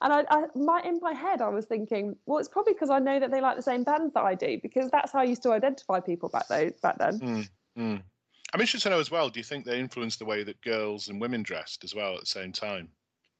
[0.01, 2.99] And I, I my, in my head, I was thinking, well, it's probably because I
[2.99, 5.43] know that they like the same bands that I do, because that's how I used
[5.43, 7.19] to identify people back, though, back then.
[7.19, 8.01] Mm, mm.
[8.53, 9.29] I'm interested to know as well.
[9.29, 12.19] Do you think they influenced the way that girls and women dressed as well at
[12.21, 12.89] the same time?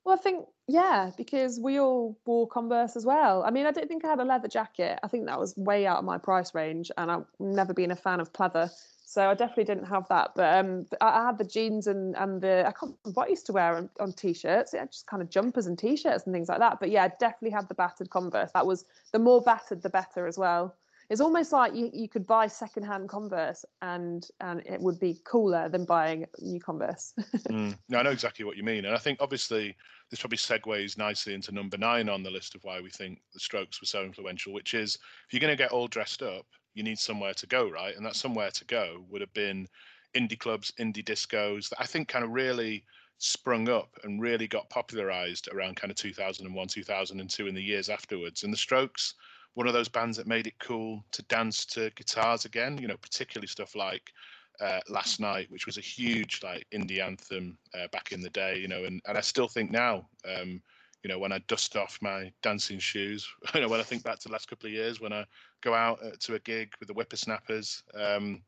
[0.03, 3.43] Well, I think yeah, because we all wore Converse as well.
[3.43, 4.99] I mean, I don't think I had a leather jacket.
[5.03, 7.95] I think that was way out of my price range, and I've never been a
[7.95, 8.71] fan of pleather,
[9.05, 10.31] so I definitely didn't have that.
[10.35, 13.45] But um, I had the jeans and and the I can't remember what I used
[13.47, 14.73] to wear on, on t-shirts.
[14.73, 16.79] Yeah, just kind of jumpers and t-shirts and things like that.
[16.79, 18.51] But yeah, I definitely had the battered Converse.
[18.53, 20.75] That was the more battered, the better as well
[21.11, 25.67] it's almost like you, you could buy secondhand Converse and and it would be cooler
[25.67, 27.13] than buying new Converse.
[27.49, 29.75] mm, no, I know exactly what you mean, and I think obviously
[30.09, 33.41] this probably segues nicely into number nine on the list of why we think the
[33.41, 34.97] Strokes were so influential, which is
[35.27, 36.45] if you're going to get all dressed up,
[36.75, 37.97] you need somewhere to go, right?
[37.97, 39.67] And that somewhere to go would have been
[40.15, 42.85] indie clubs, indie discos that I think kind of really
[43.17, 48.43] sprung up and really got popularized around kind of 2001, 2002, in the years afterwards.
[48.43, 49.15] And the Strokes
[49.53, 52.77] one of those bands that made it cool to dance to guitars again.
[52.77, 54.11] You know, particularly stuff like
[54.59, 58.57] uh, Last Night, which was a huge like indie anthem uh, back in the day.
[58.57, 60.07] You know, and and I still think now.
[60.25, 60.61] Um,
[61.03, 64.19] you know, when I dust off my dancing shoes, you know, when I think back
[64.19, 65.25] to the last couple of years, when I
[65.61, 68.43] go out uh, to a gig with the whippersnappers, um,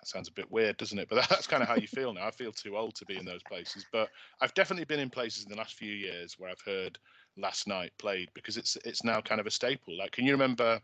[0.00, 1.08] that sounds a bit weird, doesn't it?
[1.08, 2.26] But that's kind of how you feel now.
[2.26, 4.08] I feel too old to be in those places, but
[4.40, 6.98] I've definitely been in places in the last few years where I've heard
[7.38, 9.96] last night played because it's it's now kind of a staple.
[9.96, 10.80] Like, can you remember?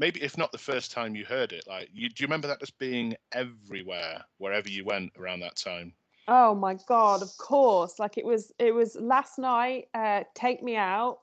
[0.00, 2.60] Maybe if not the first time you heard it, like, you, do you remember that
[2.60, 5.92] just being everywhere wherever you went around that time?
[6.28, 7.98] Oh my god, of course!
[7.98, 9.86] Like it was, it was last night.
[9.94, 11.18] Uh, Take me out.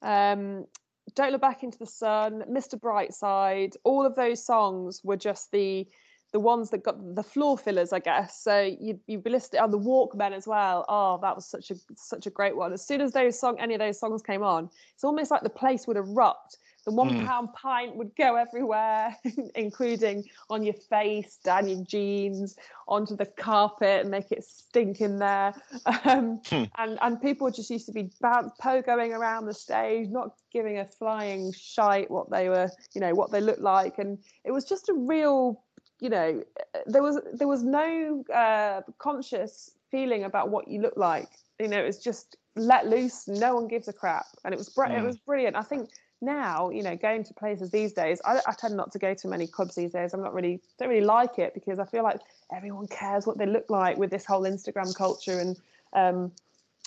[0.00, 0.66] Um,
[1.14, 2.44] don't look back into the sun.
[2.48, 2.78] Mr.
[2.78, 3.74] Brightside.
[3.84, 5.86] All of those songs were just the
[6.34, 8.42] the ones that got the floor fillers, I guess.
[8.42, 10.84] So you you listed on the Walkmen as well.
[10.88, 12.72] Oh, that was such a such a great one.
[12.72, 15.48] As soon as those song any of those songs came on, it's almost like the
[15.48, 16.58] place would erupt.
[16.86, 17.24] The one mm.
[17.24, 19.16] pound pint would go everywhere,
[19.54, 22.56] including on your face, down your jeans,
[22.88, 25.54] onto the carpet, and make it stink in there.
[26.06, 26.64] Um, hmm.
[26.76, 30.84] And and people just used to be bounce, pogoing around the stage, not giving a
[30.84, 34.88] flying shite what they were, you know, what they looked like, and it was just
[34.88, 35.62] a real
[36.00, 36.42] you know
[36.86, 41.28] there was there was no uh, conscious feeling about what you look like.
[41.60, 44.26] You know it was just let loose no one gives a crap.
[44.44, 44.98] And it was br- mm.
[44.98, 45.56] it was brilliant.
[45.56, 48.98] I think now you know going to places these days I, I, tend not to
[48.98, 50.14] go to many clubs these days.
[50.14, 52.18] I'm not really don't really like it because i feel like
[52.50, 55.58] everyone cares what they look like with this whole instagram culture and
[55.92, 56.32] um,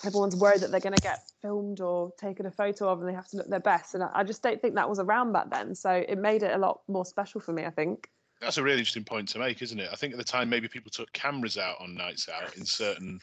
[0.05, 3.13] everyone's worried that they're going to get filmed or taken a photo of and they
[3.13, 3.93] have to look their best.
[3.95, 5.73] And I, I just don't think that was around back then.
[5.75, 8.09] So it made it a lot more special for me i think
[8.41, 9.89] that's a really interesting point to make, isn't it?
[9.91, 13.19] I think at the time maybe people took cameras out on nights out in certain,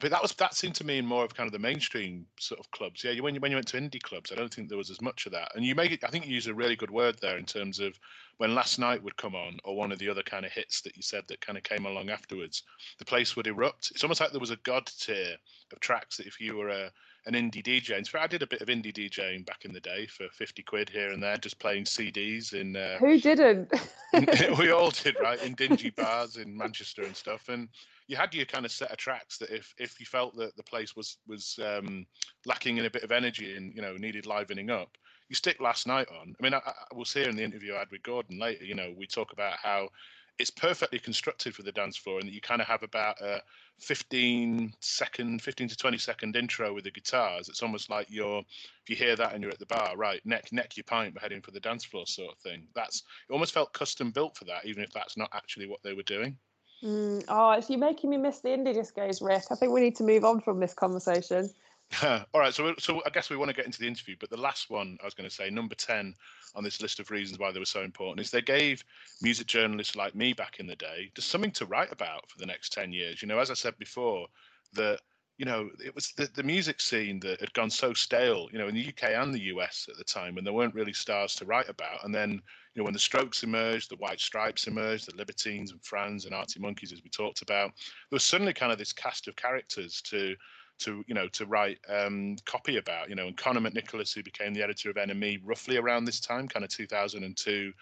[0.00, 2.70] but that was that seemed to me more of kind of the mainstream sort of
[2.70, 3.02] clubs.
[3.02, 5.00] Yeah, when you when you went to indie clubs, I don't think there was as
[5.00, 5.52] much of that.
[5.54, 7.80] And you make it, I think you use a really good word there in terms
[7.80, 7.98] of
[8.36, 10.96] when last night would come on or one of the other kind of hits that
[10.96, 12.62] you said that kind of came along afterwards,
[12.98, 13.90] the place would erupt.
[13.90, 15.36] It's almost like there was a god tier
[15.72, 16.90] of tracks that if you were a
[17.28, 17.98] an indie DJ.
[17.98, 20.62] In fact, I did a bit of indie DJing back in the day for 50
[20.62, 22.74] quid here and there, just playing CDs in.
[22.74, 23.70] Uh, Who didn't?
[24.58, 25.40] we all did, right?
[25.42, 27.50] In dingy bars in Manchester and stuff.
[27.50, 27.68] And
[28.06, 30.62] you had your kind of set of tracks that if if you felt that the
[30.62, 32.06] place was was um,
[32.46, 34.96] lacking in a bit of energy and you know needed livening up,
[35.28, 36.34] you stick last night on.
[36.40, 38.64] I mean, I, I will see in the interview I had with Gordon later.
[38.64, 39.90] You know, we talk about how
[40.38, 43.42] it's perfectly constructed for the dance floor and you kind of have about a
[43.80, 47.48] 15 second 15 to 20 second intro with the guitars.
[47.48, 50.52] It's almost like you're if you hear that and you're at the bar right neck
[50.52, 52.66] neck your pint but heading for the dance floor sort of thing.
[52.74, 55.92] That's it almost felt custom built for that even if that's not actually what they
[55.92, 56.36] were doing.
[56.84, 59.96] Mm, oh it's you making me miss the indie discos rick i think we need
[59.96, 61.50] to move on from this conversation
[62.02, 64.36] all right, so so I guess we want to get into the interview, but the
[64.36, 66.14] last one I was going to say, number ten
[66.54, 68.84] on this list of reasons why they were so important, is they gave
[69.22, 72.46] music journalists like me back in the day just something to write about for the
[72.46, 73.22] next ten years.
[73.22, 74.26] You know, as I said before,
[74.74, 75.00] that
[75.38, 78.68] you know it was the, the music scene that had gone so stale, you know,
[78.68, 81.46] in the UK and the US at the time, and there weren't really stars to
[81.46, 82.04] write about.
[82.04, 85.82] And then you know when the Strokes emerged, the White Stripes emerged, the Libertines and
[85.82, 87.72] Franz and Arctic Monkeys, as we talked about,
[88.10, 90.36] there was suddenly kind of this cast of characters to
[90.78, 94.54] to you know to write um, copy about you know and Conor McNicholas who became
[94.54, 97.72] the editor of NME roughly around this time kind of 2002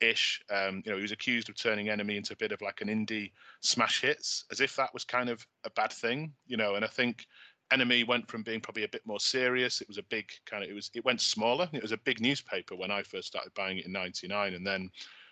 [0.00, 2.80] ish um, you know he was accused of turning NME into a bit of like
[2.80, 6.74] an indie smash hits as if that was kind of a bad thing you know
[6.74, 7.26] and I think
[7.72, 10.70] NME went from being probably a bit more serious it was a big kind of
[10.70, 13.78] it was it went smaller it was a big newspaper when I first started buying
[13.78, 14.90] it in 99 and then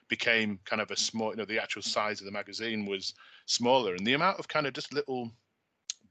[0.09, 3.15] became kind of a small you know the actual size of the magazine was
[3.47, 5.31] smaller and the amount of kind of just little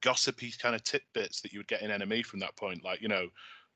[0.01, 2.83] gossipy kind of tidbits that you would get in NME from that point.
[2.83, 3.27] Like, you know,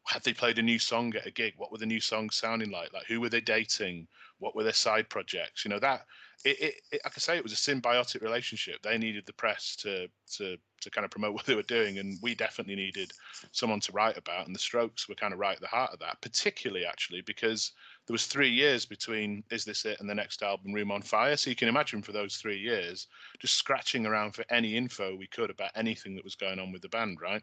[0.05, 1.53] had they played a new song at a gig?
[1.57, 2.91] What were the new songs sounding like?
[2.93, 4.07] Like, who were they dating?
[4.39, 5.63] What were their side projects?
[5.63, 6.05] You know, that
[6.43, 8.81] it, it, it like I say, it was a symbiotic relationship.
[8.81, 10.07] They needed the press to
[10.38, 13.12] to to kind of promote what they were doing, and we definitely needed
[13.51, 14.45] someone to write about.
[14.45, 17.71] And the Strokes were kind of right at the heart of that, particularly actually because
[18.05, 21.37] there was three years between Is This It and the next album, Room on Fire.
[21.37, 23.07] So you can imagine for those three years,
[23.39, 26.81] just scratching around for any info we could about anything that was going on with
[26.81, 27.41] the band, right?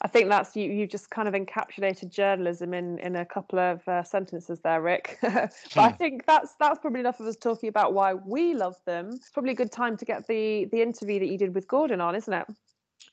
[0.00, 0.70] I think that's you.
[0.70, 5.18] You just kind of encapsulated journalism in in a couple of uh, sentences there, Rick.
[5.22, 5.80] but hmm.
[5.80, 9.10] I think that's that's probably enough of us talking about why we love them.
[9.14, 12.00] It's probably a good time to get the the interview that you did with Gordon
[12.00, 12.46] on, isn't it?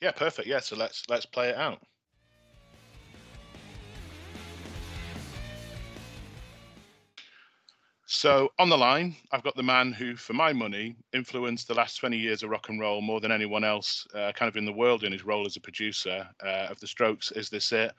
[0.02, 0.48] Yeah, perfect.
[0.48, 1.82] Yeah, so let's let's play it out.
[8.20, 11.96] So on the line, I've got the man who, for my money, influenced the last
[11.96, 14.74] 20 years of rock and roll more than anyone else, uh, kind of in the
[14.74, 17.32] world in his role as a producer uh, of the Strokes.
[17.32, 17.94] Is this it?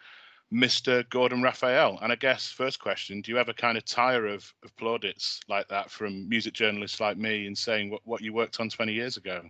[0.53, 1.09] Mr.
[1.09, 1.99] Gordon Raphael.
[2.03, 5.67] And I guess first question, do you ever kind of tire of, of plaudits like
[5.69, 9.17] that from music journalists like me and saying what, what you worked on 20 years
[9.17, 9.41] ago?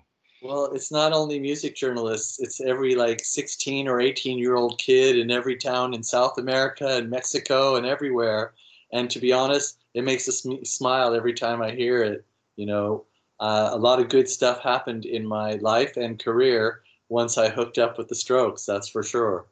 [0.40, 5.18] Well, it's not only music journalists, it's every like 16 or 18 year old kid
[5.18, 8.52] in every town in South America and Mexico and everywhere.
[8.92, 12.24] And to be honest, it makes us smile every time I hear it.
[12.56, 13.04] You know,
[13.38, 17.78] uh, a lot of good stuff happened in my life and career once I hooked
[17.78, 18.66] up with the Strokes.
[18.66, 19.46] That's for sure.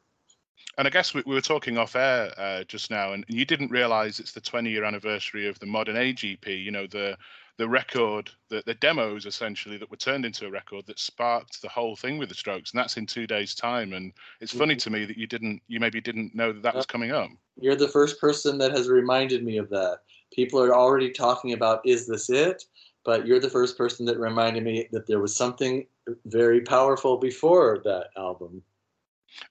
[0.77, 3.71] And I guess we, we were talking off air uh, just now, and you didn't
[3.71, 6.47] realize it's the 20 year anniversary of the Modern Age EP.
[6.47, 7.17] You know, the
[7.59, 11.67] the record, the, the demos essentially that were turned into a record that sparked the
[11.67, 13.91] whole thing with the Strokes, and that's in two days' time.
[13.91, 14.79] And it's funny mm-hmm.
[14.79, 17.29] to me that you didn't, you maybe didn't know that that was coming up.
[17.59, 19.99] You're the first person that has reminded me of that.
[20.31, 22.63] People are already talking about, is this it?
[23.03, 25.85] But you're the first person that reminded me that there was something
[26.27, 28.63] very powerful before that album.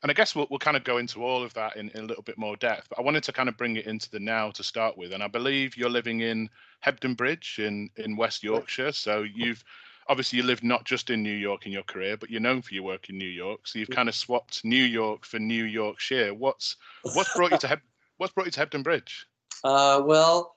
[0.03, 2.07] And I guess we'll, we'll kind of go into all of that in, in a
[2.07, 2.89] little bit more depth.
[2.89, 5.13] But I wanted to kind of bring it into the now to start with.
[5.13, 6.49] And I believe you're living in
[6.85, 8.93] Hebden Bridge in, in West Yorkshire.
[8.93, 9.65] So you've
[10.09, 12.75] obviously you lived not just in New York in your career, but you're known for
[12.75, 13.67] your work in New York.
[13.67, 16.35] So you've kind of swapped New York for New Yorkshire.
[16.35, 16.77] What's
[17.15, 17.81] what's brought you to Heb-
[18.17, 19.27] what's brought you to Hebden Bridge?
[19.65, 20.57] Uh, well,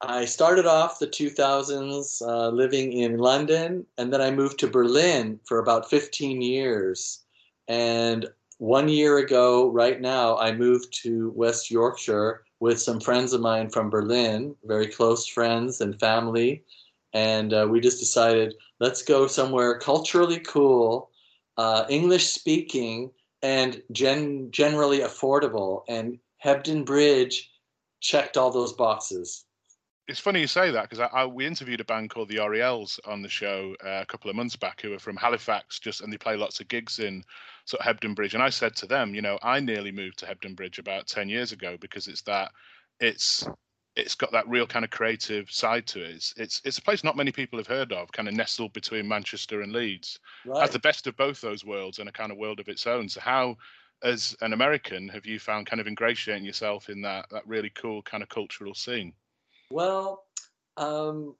[0.00, 5.40] I started off the 2000s uh, living in London, and then I moved to Berlin
[5.46, 7.23] for about 15 years.
[7.68, 8.26] And
[8.58, 13.68] one year ago, right now, I moved to West Yorkshire with some friends of mine
[13.70, 16.64] from Berlin, very close friends and family.
[17.12, 21.10] And uh, we just decided, let's go somewhere culturally cool,
[21.56, 23.10] uh, English speaking,
[23.42, 25.82] and gen- generally affordable.
[25.88, 27.50] And Hebden Bridge
[28.00, 29.44] checked all those boxes
[30.06, 33.00] it's funny you say that because I, I, we interviewed a band called the Orielles
[33.06, 36.12] on the show uh, a couple of months back who are from Halifax, just and
[36.12, 37.24] they play lots of gigs in
[37.64, 38.34] sort of Hebden Bridge.
[38.34, 41.28] And I said to them, you know, I nearly moved to Hebden Bridge about ten
[41.28, 42.52] years ago because it's that
[43.00, 43.48] it's
[43.96, 46.10] it's got that real kind of creative side to it.
[46.10, 49.08] It's it's, it's a place not many people have heard of, kind of nestled between
[49.08, 50.18] Manchester and Leeds.
[50.44, 50.60] Right.
[50.60, 53.08] Has the best of both those worlds and a kind of world of its own.
[53.08, 53.56] So how
[54.02, 58.02] as an American, have you found kind of ingratiating yourself in that that really cool
[58.02, 59.14] kind of cultural scene?
[59.70, 60.24] Well,
[60.76, 61.34] um,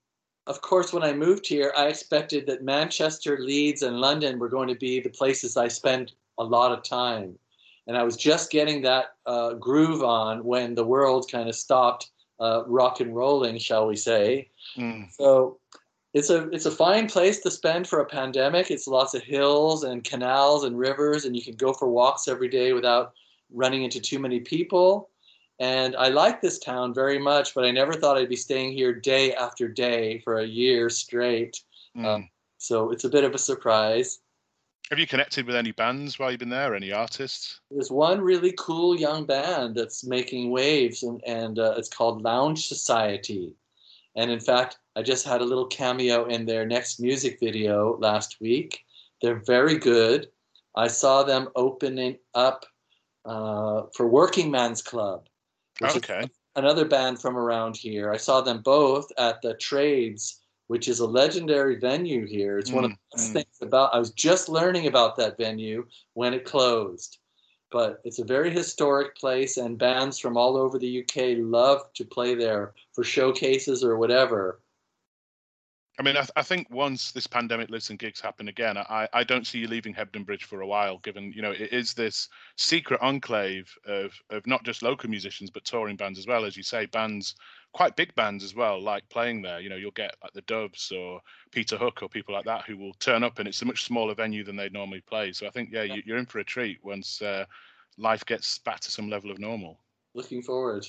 [0.46, 4.68] of course, when I moved here, I expected that Manchester, Leeds, and London were going
[4.68, 7.38] to be the places I spent a lot of time.
[7.86, 12.10] And I was just getting that uh, groove on when the world kind of stopped
[12.40, 14.48] uh, rock and rolling, shall we say.
[14.76, 15.12] Mm.
[15.12, 15.58] So
[16.14, 18.70] it's a it's a fine place to spend for a pandemic.
[18.70, 22.48] It's lots of hills and canals and rivers, and you can go for walks every
[22.48, 23.12] day without
[23.52, 25.10] running into too many people.
[25.60, 28.92] And I like this town very much, but I never thought I'd be staying here
[28.92, 31.62] day after day for a year straight.
[31.96, 32.04] Mm.
[32.04, 34.20] Um, so it's a bit of a surprise.
[34.90, 36.74] Have you connected with any bands while you've been there?
[36.74, 37.60] Any artists?
[37.70, 42.66] There's one really cool young band that's making waves, and, and uh, it's called Lounge
[42.66, 43.54] Society.
[44.16, 48.40] And in fact, I just had a little cameo in their next music video last
[48.40, 48.84] week.
[49.22, 50.28] They're very good.
[50.76, 52.66] I saw them opening up
[53.24, 55.26] uh, for Working Man's Club
[55.82, 56.28] okay.
[56.56, 58.12] another band from around here.
[58.12, 62.58] I saw them both at the Trades, which is a legendary venue here.
[62.58, 63.32] It's mm, one of the best mm.
[63.34, 63.94] things about.
[63.94, 67.18] I was just learning about that venue when it closed,
[67.70, 72.04] but it's a very historic place, and bands from all over the UK love to
[72.04, 74.60] play there for showcases or whatever.
[75.98, 79.08] I mean, I, th- I, think once this pandemic lists and gigs happen again, I,
[79.12, 81.94] I don't see you leaving Hebden Bridge for a while, given, you know, it is
[81.94, 86.44] this secret enclave of, of not just local musicians, but touring bands as well.
[86.44, 87.36] As you say, bands,
[87.72, 89.60] quite big bands as well, like playing there.
[89.60, 91.20] You know, you'll get like the Doves or
[91.52, 94.16] Peter Hook or people like that who will turn up, and it's a much smaller
[94.16, 95.30] venue than they normally play.
[95.32, 97.44] So I think, yeah, you, are in for a treat once uh,
[97.98, 99.78] life gets back to some level of normal.
[100.14, 100.84] Looking forward.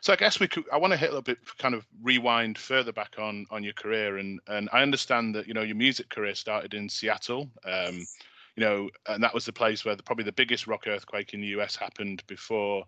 [0.00, 0.64] So I guess we could.
[0.72, 3.74] I want to hit a little bit, kind of rewind further back on on your
[3.74, 7.50] career, and and I understand that you know your music career started in Seattle.
[7.64, 8.06] Um,
[8.56, 11.40] you know, and that was the place where the, probably the biggest rock earthquake in
[11.40, 11.76] the U.S.
[11.76, 12.84] happened before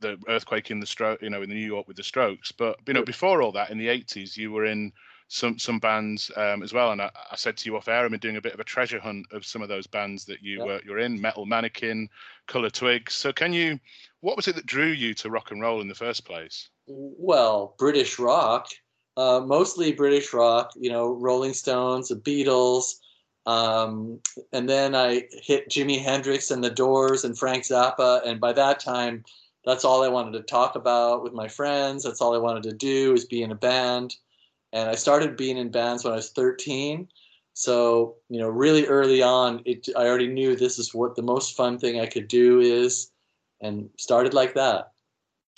[0.00, 2.52] the earthquake in the stroke, you know, in New York with the Strokes.
[2.52, 4.92] But you know, before all that, in the '80s, you were in
[5.28, 6.92] some some bands um, as well.
[6.92, 8.64] And I, I, said to you off air, I've been doing a bit of a
[8.64, 10.78] treasure hunt of some of those bands that you yeah.
[10.84, 12.08] you're in, Metal Mannequin,
[12.46, 13.14] Color Twigs.
[13.14, 13.78] So can you,
[14.20, 16.68] what was it that drew you to rock and roll in the first place?
[16.86, 18.68] Well, British rock,
[19.16, 20.72] uh, mostly British rock.
[20.76, 22.94] You know, Rolling Stones, the Beatles.
[23.46, 24.20] Um,
[24.52, 28.80] and then I hit Jimi Hendrix and the Doors and Frank Zappa, and by that
[28.80, 29.24] time,
[29.64, 32.04] that's all I wanted to talk about with my friends.
[32.04, 34.14] That's all I wanted to do is be in a band
[34.76, 37.08] and I started being in bands when I was 13.
[37.54, 41.56] So you know, really early on, it, I already knew this is what the most
[41.56, 43.10] fun thing I could do is,
[43.62, 44.92] and started like that.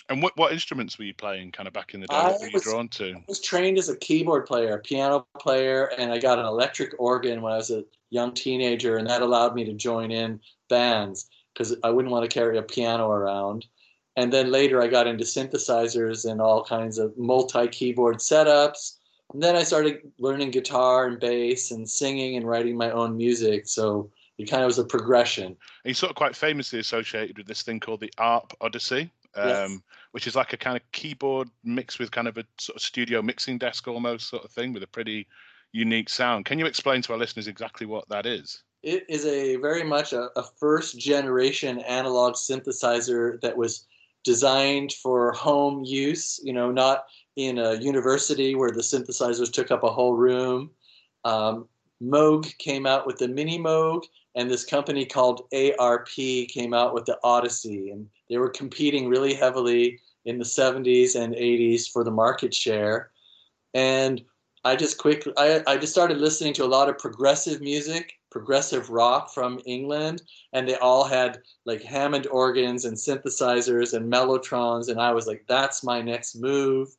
[0.08, 2.14] And what, what instruments were you playing kind of back in the day?
[2.14, 3.14] I what were you was, drawn to?
[3.14, 7.42] I was trained as a keyboard player, piano player, and I got an electric organ
[7.42, 11.76] when I was a young teenager, and that allowed me to join in bands because
[11.82, 13.66] I wouldn't want to carry a piano around.
[14.14, 18.97] And then later I got into synthesizers and all kinds of multi keyboard setups
[19.32, 23.68] and then I started learning guitar and bass and singing and writing my own music.
[23.68, 25.46] So it kind of was a progression.
[25.46, 29.48] And he's sort of quite famously associated with this thing called the ARP Odyssey, um,
[29.48, 29.78] yes.
[30.12, 33.20] which is like a kind of keyboard mixed with kind of a sort of studio
[33.20, 35.26] mixing desk almost sort of thing with a pretty
[35.72, 36.46] unique sound.
[36.46, 38.62] Can you explain to our listeners exactly what that is?
[38.82, 43.86] It is a very much a, a first generation analog synthesizer that was
[44.24, 47.04] designed for home use, you know, not
[47.38, 50.70] in a university where the synthesizers took up a whole room.
[51.24, 51.68] Um,
[52.02, 54.02] Moog came out with the Mini Moog,
[54.34, 59.34] and this company called ARP came out with the Odyssey, and they were competing really
[59.34, 63.12] heavily in the 70s and 80s for the market share.
[63.72, 64.20] And
[64.64, 68.90] I just quickly, I, I just started listening to a lot of progressive music, progressive
[68.90, 70.22] rock from England,
[70.52, 75.44] and they all had like Hammond organs and synthesizers and mellotrons, and I was like,
[75.48, 76.96] that's my next move.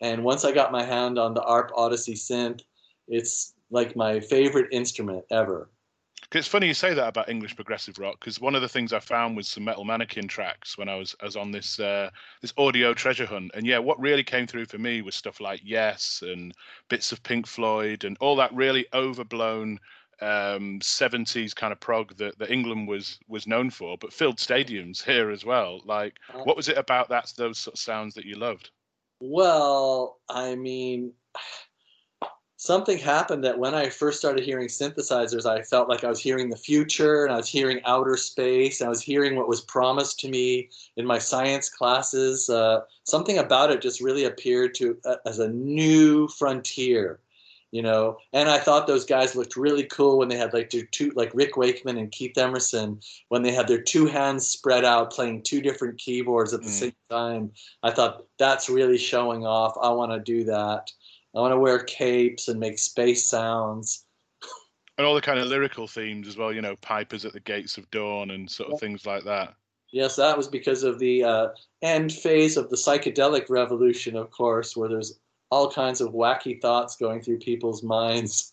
[0.00, 2.62] And once I got my hand on the ARP Odyssey synth,
[3.08, 5.70] it's like my favorite instrument ever.
[6.32, 8.98] It's funny you say that about English progressive rock because one of the things I
[8.98, 12.10] found was some Metal Mannequin tracks when I was, I was on this uh,
[12.42, 15.60] this audio treasure hunt, and yeah, what really came through for me was stuff like
[15.64, 16.52] Yes and
[16.90, 19.80] bits of Pink Floyd and all that really overblown
[20.20, 25.02] um, 70s kind of prog that, that England was was known for, but filled stadiums
[25.10, 25.80] here as well.
[25.84, 28.70] Like, uh, what was it about that those sort of sounds that you loved?
[29.20, 31.12] Well, I mean,
[32.56, 36.50] something happened that when I first started hearing synthesizers, I felt like I was hearing
[36.50, 38.82] the future and I was hearing outer space.
[38.82, 42.48] I was hearing what was promised to me in my science classes.
[42.48, 47.20] Uh, something about it just really appeared to uh, as a new frontier.
[47.70, 48.18] You know.
[48.32, 51.30] And I thought those guys looked really cool when they had like their two, like
[51.34, 55.60] Rick Wakeman and Keith Emerson, when they had their two hands spread out playing two
[55.60, 56.80] different keyboards at the mm.
[56.80, 57.52] same time.
[57.82, 59.76] I thought that's really showing off.
[59.80, 60.90] I want to do that.
[61.34, 64.04] I want to wear capes and make space sounds.
[64.96, 67.78] And all the kind of lyrical themes as well, you know, pipers at the gates
[67.78, 68.78] of dawn and sort of yeah.
[68.80, 69.54] things like that.
[69.92, 71.48] Yes, that was because of the uh,
[71.82, 75.18] end phase of the psychedelic revolution, of course, where there's
[75.50, 78.52] all kinds of wacky thoughts going through people's minds.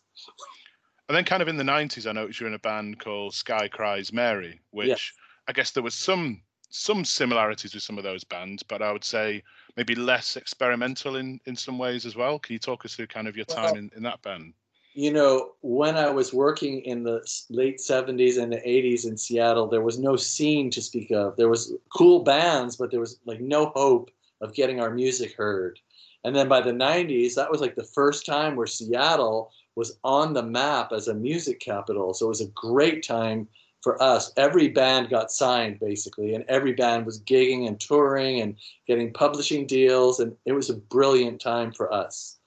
[1.07, 3.67] And then, kind of in the 90s, I noticed you're in a band called Sky
[3.67, 5.11] Cries Mary, which yes.
[5.47, 9.03] I guess there was some some similarities with some of those bands, but I would
[9.03, 9.43] say
[9.77, 12.39] maybe less experimental in, in some ways as well.
[12.39, 14.53] Can you talk us through kind of your time well, in, in that band?
[14.93, 19.67] You know, when I was working in the late 70s and the 80s in Seattle,
[19.67, 21.35] there was no scene to speak of.
[21.35, 24.09] There was cool bands, but there was like no hope
[24.41, 25.79] of getting our music heard.
[26.25, 30.33] And then by the 90s, that was like the first time where Seattle was on
[30.33, 32.15] the map as a music capital.
[32.15, 33.47] So it was a great time
[33.83, 34.33] for us.
[34.35, 38.55] Every band got signed basically, and every band was gigging and touring and
[38.87, 40.19] getting publishing deals.
[40.19, 42.37] And it was a brilliant time for us.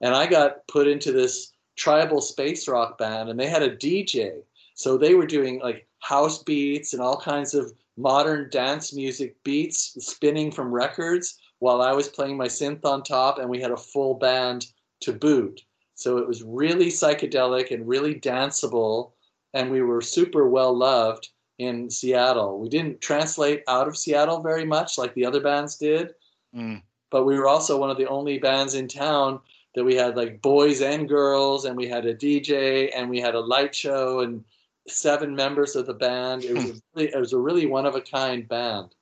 [0.00, 4.40] And I got put into this tribal space rock band, and they had a DJ.
[4.74, 9.94] So they were doing like house beats and all kinds of modern dance music beats
[10.00, 13.76] spinning from records while I was playing my synth on top, and we had a
[13.76, 14.66] full band
[15.00, 15.62] to boot.
[15.94, 19.12] So it was really psychedelic and really danceable,
[19.54, 22.58] and we were super well loved in Seattle.
[22.58, 26.14] We didn't translate out of Seattle very much like the other bands did,
[26.56, 26.80] mm.
[27.10, 29.40] but we were also one of the only bands in town
[29.74, 33.34] that we had like boys and girls, and we had a DJ, and we had
[33.34, 34.42] a light show, and
[34.88, 36.44] seven members of the band.
[36.44, 38.94] It was a really, it was a really one of a kind band.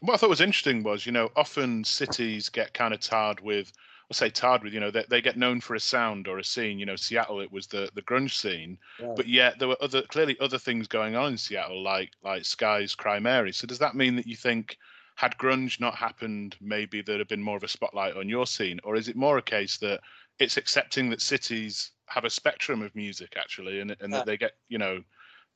[0.00, 3.72] What I thought was interesting was, you know, often cities get kind of tarred with,
[4.10, 6.44] I'll say tarred with, you know, they, they get known for a sound or a
[6.44, 6.78] scene.
[6.78, 9.14] You know, Seattle, it was the the grunge scene, yeah.
[9.16, 12.94] but yet there were other clearly other things going on in Seattle, like like Sky's
[12.94, 13.52] Cry Mary.
[13.52, 14.78] So does that mean that you think
[15.16, 18.78] had grunge not happened, maybe there'd have been more of a spotlight on your scene,
[18.84, 20.00] or is it more a case that
[20.38, 24.18] it's accepting that cities have a spectrum of music actually, and and yeah.
[24.18, 25.02] that they get, you know,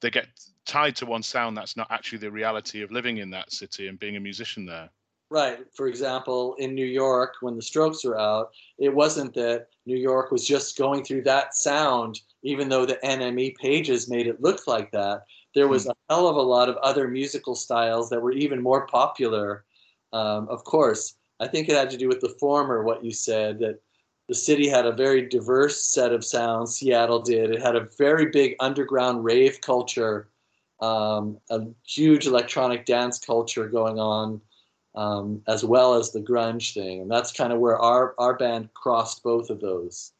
[0.01, 0.29] they get
[0.67, 3.99] tied to one sound that's not actually the reality of living in that city and
[3.99, 4.91] being a musician there.
[5.31, 5.59] Right.
[5.73, 10.33] For example, in New York, when the Strokes were out, it wasn't that New York
[10.33, 14.91] was just going through that sound, even though the NME pages made it look like
[14.91, 15.23] that.
[15.55, 15.91] There was hmm.
[15.91, 19.65] a hell of a lot of other musical styles that were even more popular.
[20.13, 23.61] Um, of course, I think it had to do with the former, what you said,
[23.61, 23.81] that
[24.31, 26.77] the city had a very diverse set of sounds.
[26.77, 27.51] Seattle did.
[27.51, 30.29] It had a very big underground rave culture,
[30.81, 34.41] um, a huge electronic dance culture going on,
[34.95, 37.01] um, as well as the grunge thing.
[37.01, 40.13] And that's kind of where our, our band crossed both of those.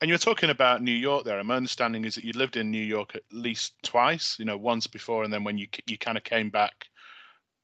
[0.00, 1.38] And you're talking about New York there.
[1.38, 4.56] And my understanding is that you lived in New York at least twice, you know,
[4.56, 6.86] once before, and then when you you kind of came back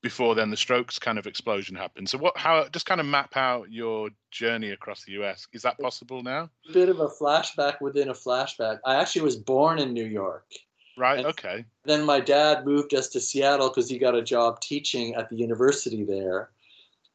[0.03, 2.09] before then the strokes kind of explosion happened.
[2.09, 5.79] So what how just kind of map out your journey across the us is that
[5.79, 6.51] possible now?
[6.69, 8.81] A bit of a flashback within a flashback.
[8.85, 10.45] I actually was born in new york.
[10.99, 11.65] Right okay.
[11.85, 15.37] then my dad moved us to seattle because he got a job teaching at the
[15.37, 16.51] university there.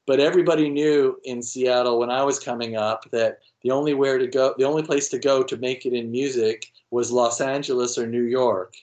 [0.07, 4.27] But everybody knew in seattle when i was coming up that the only where to
[4.27, 8.07] go the only place to go to make it in music was los angeles or
[8.07, 8.75] new york.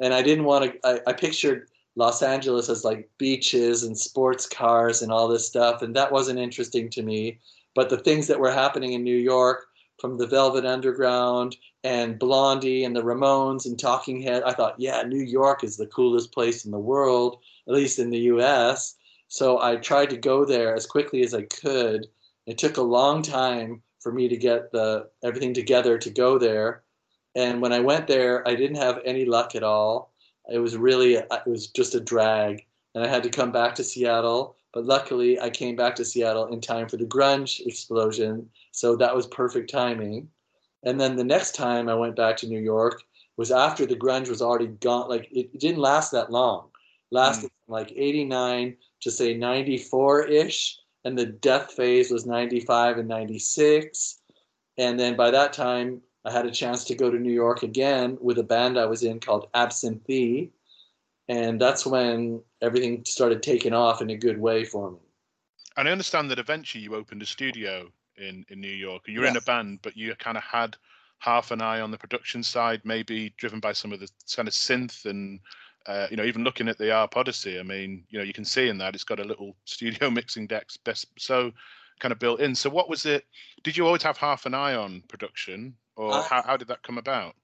[0.00, 4.46] And i didn't want to I, I pictured Los Angeles has like beaches and sports
[4.46, 7.38] cars and all this stuff, and that wasn't interesting to me.
[7.74, 9.66] But the things that were happening in New York,
[10.00, 15.02] from the Velvet Underground and Blondie and the Ramones and Talking Head, I thought, yeah,
[15.02, 17.38] New York is the coolest place in the world,
[17.68, 18.96] at least in the U.S.
[19.28, 22.06] So I tried to go there as quickly as I could.
[22.46, 26.82] It took a long time for me to get the everything together to go there.
[27.34, 30.12] And when I went there, I didn't have any luck at all
[30.50, 32.64] it was really it was just a drag.
[32.94, 36.46] And i had to come back to seattle but luckily i came back to seattle
[36.46, 38.48] in time for the grunge explosion.
[38.72, 40.28] So that was perfect timing.
[40.82, 43.02] And then the next time i went back to new york
[43.36, 46.68] was after the grunge was already gone like it, it didn't last that long.
[47.10, 47.72] It lasted mm.
[47.72, 54.20] like 89 to say 94-ish and the death phase was 95 and 96
[54.78, 58.16] and then by that time I had a chance to go to New York again
[58.20, 60.50] with a band I was in called Absinthe.
[61.28, 64.98] And that's when everything started taking off in a good way for me.
[65.76, 69.02] And I understand that eventually you opened a studio in, in New York.
[69.06, 69.34] You were yes.
[69.34, 70.76] in a band, but you kind of had
[71.18, 74.54] half an eye on the production side, maybe driven by some of the kind of
[74.54, 75.40] synth and
[75.86, 78.44] uh, you know, even looking at the ARP Odyssey, I mean, you know, you can
[78.44, 81.52] see in that it's got a little studio mixing decks best so
[82.00, 82.54] kind of built in.
[82.54, 83.24] So what was it?
[83.62, 85.74] Did you always have half an eye on production?
[85.96, 87.34] Or I- how, how did that come about?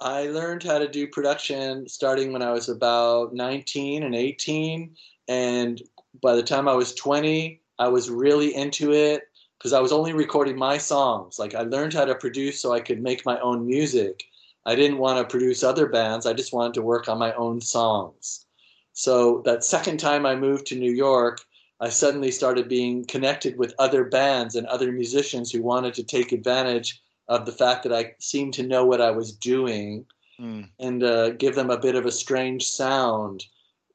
[0.00, 4.96] I learned how to do production starting when I was about 19 and 18.
[5.28, 5.80] And
[6.20, 9.22] by the time I was 20, I was really into it
[9.58, 11.38] because I was only recording my songs.
[11.38, 14.24] Like I learned how to produce so I could make my own music.
[14.66, 17.60] I didn't want to produce other bands, I just wanted to work on my own
[17.60, 18.46] songs.
[18.92, 21.40] So that second time I moved to New York,
[21.80, 26.30] I suddenly started being connected with other bands and other musicians who wanted to take
[26.30, 27.01] advantage
[27.34, 30.06] of the fact that I seemed to know what I was doing
[30.40, 30.68] Mm.
[30.80, 33.44] and uh, give them a bit of a strange sound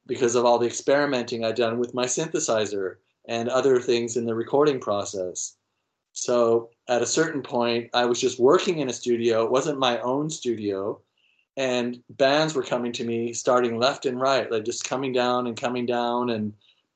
[0.06, 2.96] because of all the experimenting I'd done with my synthesizer
[3.28, 5.56] and other things in the recording process.
[6.12, 9.44] So at a certain point, I was just working in a studio.
[9.44, 11.00] It wasn't my own studio.
[11.56, 15.60] And bands were coming to me starting left and right, like just coming down and
[15.60, 16.30] coming down.
[16.30, 16.54] And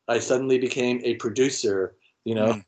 [0.09, 2.55] I suddenly became a producer, you know.
[2.55, 2.65] Mm.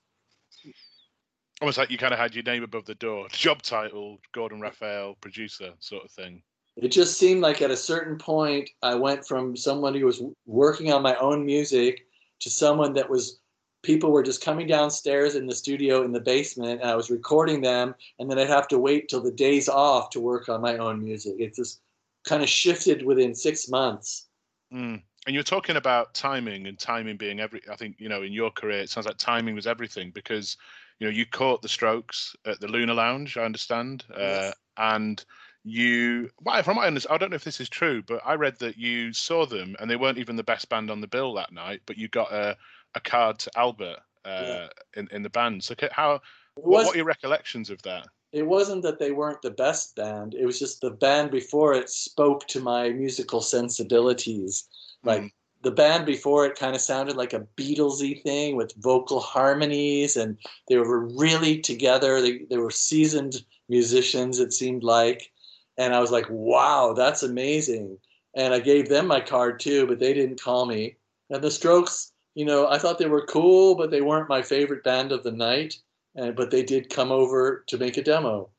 [1.64, 5.14] Almost like you kind of had your name above the door, job title, Gordon Raphael,
[5.22, 6.42] producer, sort of thing.
[6.76, 10.92] it just seemed like at a certain point i went from someone who was working
[10.92, 12.06] on my own music
[12.40, 13.38] to someone that was
[13.82, 17.62] people were just coming downstairs in the studio in the basement and i was recording
[17.62, 20.76] them and then i'd have to wait till the days off to work on my
[20.76, 21.80] own music it just
[22.28, 24.26] kind of shifted within six months
[24.72, 25.00] Mm.
[25.26, 27.60] And you're talking about timing and timing being every.
[27.70, 30.56] I think you know in your career it sounds like timing was everything because
[30.98, 33.36] you know you caught the Strokes at the Luna Lounge.
[33.36, 34.54] I understand, uh, Yes.
[34.76, 35.24] and
[35.64, 36.30] you.
[36.40, 38.76] Well, from my understanding, I don't know if this is true, but I read that
[38.76, 41.82] you saw them and they weren't even the best band on the bill that night,
[41.86, 42.56] but you got a
[42.94, 44.68] a card to Albert uh, Yeah.
[44.94, 45.64] in in the band.
[45.64, 46.20] So how?
[46.56, 48.06] was, what are your recollections of that?
[48.34, 51.88] it wasn't that they weren't the best band it was just the band before it
[51.88, 54.68] spoke to my musical sensibilities
[55.04, 55.30] like Mm.
[55.64, 60.38] The band before it kind of sounded like a Beatlesy thing with vocal harmonies, and
[60.68, 62.20] they were really together.
[62.20, 65.32] They they were seasoned musicians, it seemed like,
[65.78, 67.98] and I was like, wow, that's amazing.
[68.36, 70.96] And I gave them my card too, but they didn't call me.
[71.30, 74.84] And the Strokes, you know, I thought they were cool, but they weren't my favorite
[74.84, 75.78] band of the night.
[76.16, 78.50] And but they did come over to make a demo.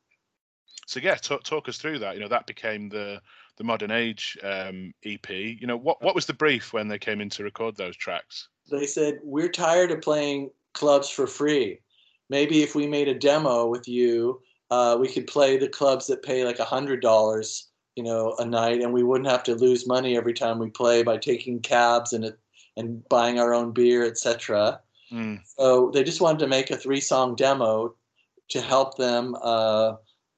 [0.88, 2.16] So yeah, talk, talk us through that.
[2.16, 3.22] You know, that became the
[3.58, 5.30] the modern age um, EP.
[5.30, 8.50] You know, what what was the brief when they came in to record those tracks?
[8.72, 11.80] they said we're tired of playing clubs for free
[12.30, 14.42] maybe if we made a demo with you
[14.72, 18.46] uh, we could play the clubs that pay like a hundred dollars you know a
[18.46, 22.12] night and we wouldn't have to lose money every time we play by taking cabs
[22.14, 22.34] and
[22.76, 24.80] and buying our own beer etc
[25.12, 25.42] Mm.
[25.46, 27.94] so they just wanted to make a three song demo
[28.50, 29.94] to help them uh,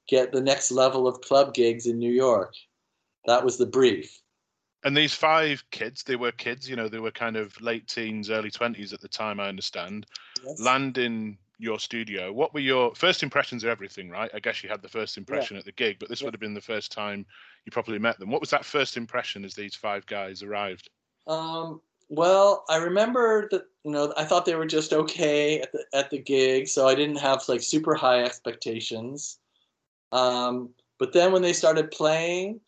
[0.09, 2.53] get the next level of club gigs in new york
[3.27, 4.21] that was the brief
[4.83, 6.69] And these five kids, they were kids.
[6.69, 9.39] You know, they were kind of late teens, early twenties at the time.
[9.39, 10.05] I understand.
[10.45, 10.59] Yes.
[10.59, 12.31] Land in your studio.
[12.31, 14.09] What were your first impressions of everything?
[14.09, 14.29] Right.
[14.33, 16.25] I guess you had the first impression at the gig, but this Yeah.
[16.25, 17.25] would have been the first time
[17.65, 18.29] you probably met them.
[18.29, 20.89] What was that first impression as these five guys arrived?
[21.25, 25.83] Um, well, I remember that you know I thought they were just okay at the
[25.93, 29.39] at the gig, so I didn't have like super high expectations.
[30.11, 30.69] Um,
[30.99, 32.61] but then when they started playing,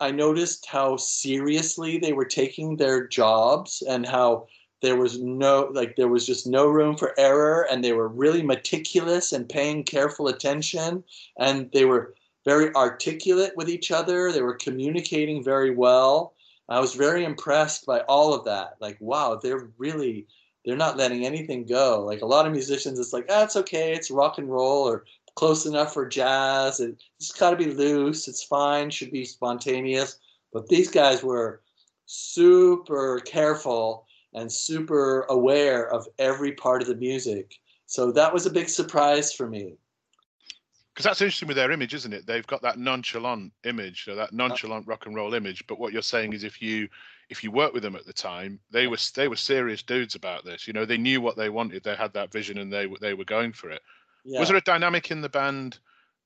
[0.00, 4.46] I noticed how seriously they were taking their jobs and how
[4.82, 8.42] there was no like there was just no room for error and they were really
[8.42, 11.02] meticulous and paying careful attention
[11.38, 14.30] and they were very articulate with each other.
[14.30, 16.34] They were communicating very well.
[16.68, 18.76] I was very impressed by all of that.
[18.80, 20.26] Like, wow, they're really
[20.64, 22.04] they're not letting anything go.
[22.04, 25.04] Like a lot of musicians, it's like, ah, it's okay, it's rock and roll or
[25.36, 26.80] close enough for jazz.
[26.80, 28.26] It, it's got to be loose.
[28.26, 28.90] It's fine.
[28.90, 30.18] Should be spontaneous.
[30.52, 31.62] But these guys were
[32.06, 37.54] super careful and super aware of every part of the music.
[37.86, 39.76] So that was a big surprise for me.
[40.92, 42.26] Because that's interesting with their image, isn't it?
[42.26, 45.66] They've got that nonchalant image, that nonchalant rock and roll image.
[45.66, 46.88] But what you're saying is, if you
[47.28, 50.46] if you work with them at the time, they were they were serious dudes about
[50.46, 50.66] this.
[50.66, 51.84] You know, they knew what they wanted.
[51.84, 53.82] They had that vision, and they they were going for it.
[54.26, 54.40] Yeah.
[54.40, 55.78] Was there a dynamic in the band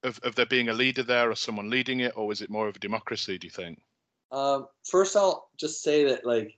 [0.02, 2.66] of of there being a leader there, or someone leading it, or was it more
[2.66, 3.38] of a democracy?
[3.38, 3.82] Do you think?
[4.32, 6.56] Um, first, I'll just say that, like,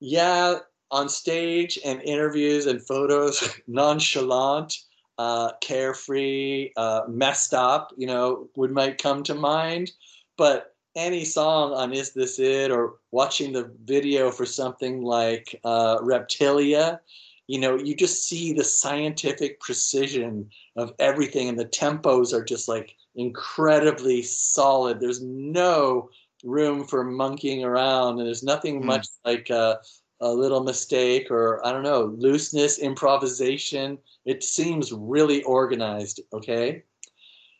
[0.00, 0.58] yeah,
[0.90, 4.74] on stage and interviews and photos, nonchalant,
[5.18, 9.92] uh, carefree, uh, messed up, you know, would might come to mind.
[10.38, 15.98] But any song on Is This It or watching the video for something like uh,
[15.98, 17.00] Reptilia,
[17.46, 22.68] you know, you just see the scientific precision of everything, and the tempos are just
[22.68, 24.98] like incredibly solid.
[25.00, 26.10] There's no
[26.42, 28.86] room for monkeying around, and there's nothing Hmm.
[28.86, 29.78] much like a,
[30.20, 33.98] a little mistake or I don't know looseness, improvisation.
[34.24, 36.20] It seems really organized.
[36.32, 36.82] Okay,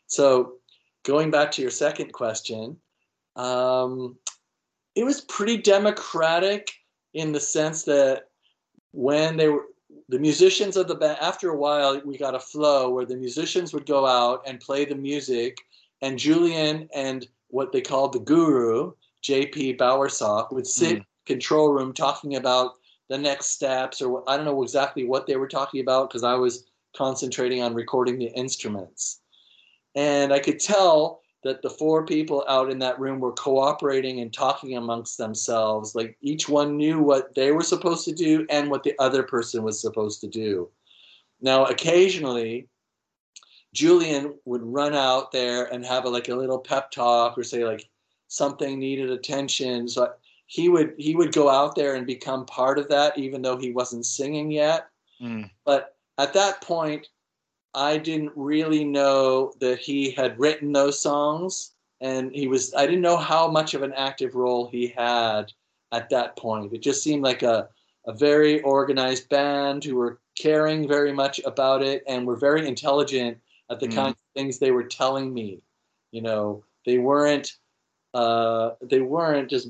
[0.07, 0.53] so
[1.03, 2.77] going back to your second question,
[3.35, 4.17] um,
[4.95, 6.71] it was pretty democratic
[7.13, 8.29] in the sense that
[8.91, 9.65] when they were
[10.09, 13.73] the musicians of the band after a while we got a flow where the musicians
[13.73, 15.57] would go out and play the music
[16.01, 18.91] and julian and what they called the guru
[19.23, 21.05] jp bowersock would sit mm.
[21.25, 22.73] control room talking about
[23.09, 26.33] the next steps or i don't know exactly what they were talking about because i
[26.33, 29.21] was concentrating on recording the instruments
[29.95, 34.33] and i could tell that the four people out in that room were cooperating and
[34.33, 35.93] talking amongst themselves.
[35.93, 39.61] Like each one knew what they were supposed to do and what the other person
[39.61, 40.67] was supposed to do.
[41.39, 42.67] Now, occasionally,
[43.73, 47.63] Julian would run out there and have a, like a little pep talk or say
[47.63, 47.87] like
[48.27, 49.87] something needed attention.
[49.87, 50.13] So
[50.47, 53.71] he would he would go out there and become part of that, even though he
[53.71, 54.87] wasn't singing yet.
[55.21, 55.51] Mm.
[55.63, 57.07] But at that point,
[57.75, 62.73] I didn't really know that he had written those songs, and he was.
[62.73, 65.51] I didn't know how much of an active role he had
[65.91, 66.73] at that point.
[66.73, 67.69] It just seemed like a
[68.07, 73.37] a very organized band who were caring very much about it and were very intelligent
[73.69, 73.95] at the mm.
[73.95, 75.61] kind of things they were telling me.
[76.11, 77.57] You know, they weren't.
[78.13, 79.67] Uh, they weren't just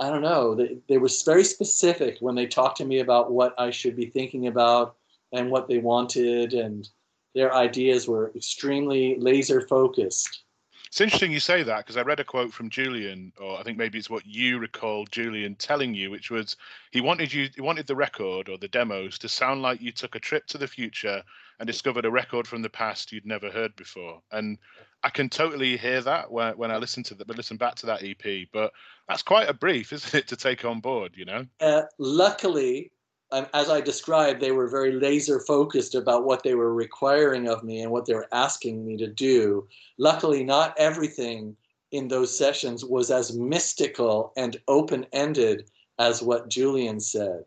[0.00, 0.54] I don't know.
[0.54, 4.06] They, they were very specific when they talked to me about what I should be
[4.06, 4.96] thinking about
[5.32, 6.88] and what they wanted and
[7.34, 10.44] their ideas were extremely laser focused.
[10.88, 13.76] It's interesting you say that because I read a quote from Julian, or I think
[13.76, 16.56] maybe it's what you recall Julian telling you, which was
[16.92, 20.14] he wanted you, he wanted the record or the demos to sound like you took
[20.14, 21.22] a trip to the future
[21.60, 24.22] and discovered a record from the past you'd never heard before.
[24.32, 24.56] And
[25.02, 27.86] I can totally hear that when, when I listen to that, but listen back to
[27.86, 28.48] that EP.
[28.50, 28.72] But
[29.08, 31.12] that's quite a brief, isn't it, to take on board?
[31.16, 31.46] You know.
[31.60, 32.92] Uh, luckily,
[33.30, 37.82] as I described, they were very laser focused about what they were requiring of me
[37.82, 39.68] and what they were asking me to do.
[39.98, 41.56] Luckily, not everything
[41.92, 47.44] in those sessions was as mystical and open ended as what Julian said.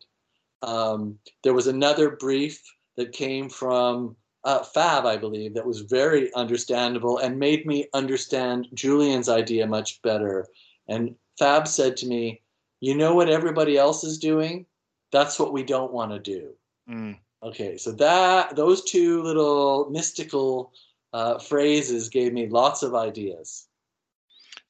[0.62, 2.62] Um, there was another brief
[2.98, 8.68] that came from uh, Fab, I believe, that was very understandable and made me understand
[8.74, 10.48] Julian's idea much better.
[10.88, 12.42] And Fab said to me,
[12.80, 14.66] You know what everybody else is doing?
[15.12, 16.54] That's what we don't want to do.
[16.90, 17.18] Mm.
[17.44, 20.72] Okay, so that those two little mystical
[21.14, 23.68] uh, phrases gave me lots of ideas.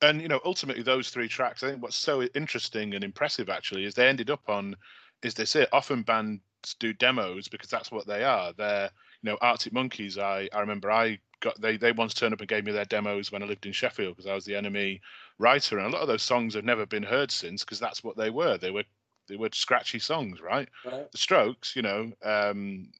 [0.01, 1.63] And you know, ultimately, those three tracks.
[1.63, 4.75] I think what's so interesting and impressive actually is they ended up on.
[5.21, 5.69] Is this it?
[5.71, 6.41] Often bands
[6.79, 8.53] do demos because that's what they are.
[8.53, 8.89] They're
[9.21, 10.17] you know Arctic Monkeys.
[10.17, 13.31] I I remember I got they they once turned up and gave me their demos
[13.31, 15.01] when I lived in Sheffield because I was the NME
[15.37, 18.17] writer, and a lot of those songs have never been heard since because that's what
[18.17, 18.57] they were.
[18.57, 18.85] They were
[19.27, 20.69] they were scratchy songs, right?
[20.85, 21.11] right.
[21.11, 22.91] The Strokes, you know, um,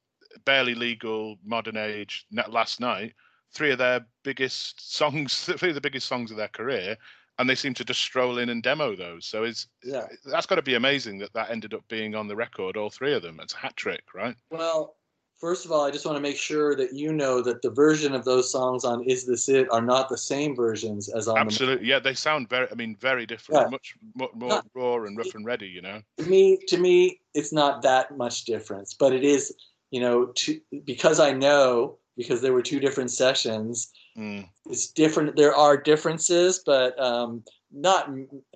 [0.44, 3.14] barely legal, modern age, last night,
[3.52, 6.96] three of their biggest songs, three of the biggest songs of their career,
[7.38, 9.26] and they seem to just stroll in and demo those.
[9.26, 10.06] So it's yeah.
[10.24, 13.14] that's got to be amazing that that ended up being on the record, all three
[13.14, 13.40] of them.
[13.40, 14.36] It's a hat trick, right?
[14.50, 14.96] Well,
[15.42, 18.14] First of all, I just want to make sure that you know that the version
[18.14, 21.36] of those songs on "Is This It" are not the same versions as on.
[21.36, 22.68] Absolutely, the- yeah, they sound very.
[22.70, 23.62] I mean, very different.
[23.62, 23.68] Yeah.
[23.68, 25.66] Much more, more raw and rough and ready.
[25.66, 26.00] You know.
[26.18, 29.52] To me, to me, it's not that much difference, but it is.
[29.90, 33.92] You know, to, because I know because there were two different sessions.
[34.16, 34.48] Mm.
[34.66, 35.34] It's different.
[35.34, 38.08] There are differences, but um, not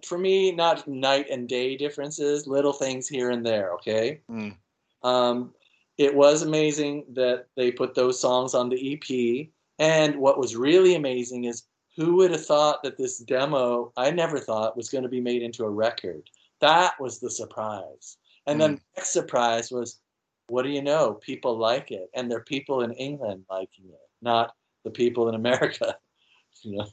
[0.04, 0.52] for me.
[0.52, 2.46] Not night and day differences.
[2.46, 3.72] Little things here and there.
[3.72, 4.20] Okay.
[4.30, 4.56] Mm.
[5.02, 5.52] Um,
[5.98, 9.48] it was amazing that they put those songs on the EP.
[9.78, 11.64] And what was really amazing is
[11.96, 15.42] who would have thought that this demo, I never thought, was going to be made
[15.42, 16.28] into a record.
[16.60, 18.18] That was the surprise.
[18.46, 18.60] And mm.
[18.60, 20.00] then the next surprise was,
[20.48, 21.14] what do you know?
[21.14, 22.08] People like it.
[22.14, 25.96] And there are people in England liking it, not the people in America.
[26.62, 26.88] you know?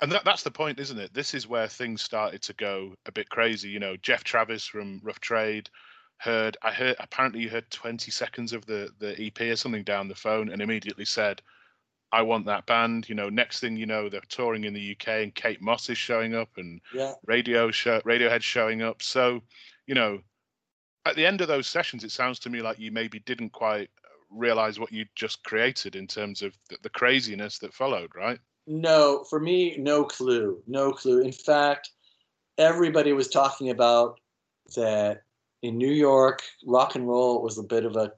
[0.00, 1.12] And that, that's the point, isn't it?
[1.12, 3.68] This is where things started to go a bit crazy.
[3.68, 5.68] You know, Geoff Travis from Rough Trade,
[6.18, 10.08] heard I heard apparently you heard 20 seconds of the the EP or something down
[10.08, 11.40] the phone and immediately said
[12.10, 13.08] I want that band.
[13.08, 15.98] You know, next thing you know, they're touring in the UK and Kate Moss is
[15.98, 17.12] showing up and yeah.
[17.26, 19.02] radio show, Radiohead showing up.
[19.02, 19.42] So,
[19.86, 20.20] you know,
[21.04, 23.90] at the end of those sessions, it sounds to me like you maybe didn't quite
[24.30, 28.38] realize what you just created in terms of the, the craziness that followed, right?
[28.66, 31.22] No, for me, no clue, no clue.
[31.22, 31.90] In fact,
[32.58, 34.20] everybody was talking about
[34.76, 35.22] that
[35.62, 38.12] in New York, rock and roll was a bit of a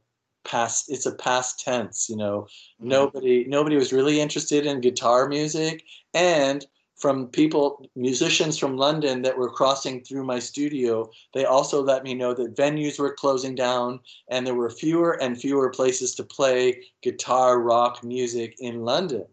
[0.44, 0.90] past.
[0.90, 2.42] It's a past tense, you know.
[2.80, 2.88] Mm-hmm.
[2.88, 5.84] Nobody nobody was really interested in guitar music,
[6.14, 6.66] and
[6.96, 12.12] from people musicians from London that were crossing through my studio, they also let me
[12.12, 16.82] know that venues were closing down, and there were fewer and fewer places to play
[17.02, 19.24] guitar rock music in London.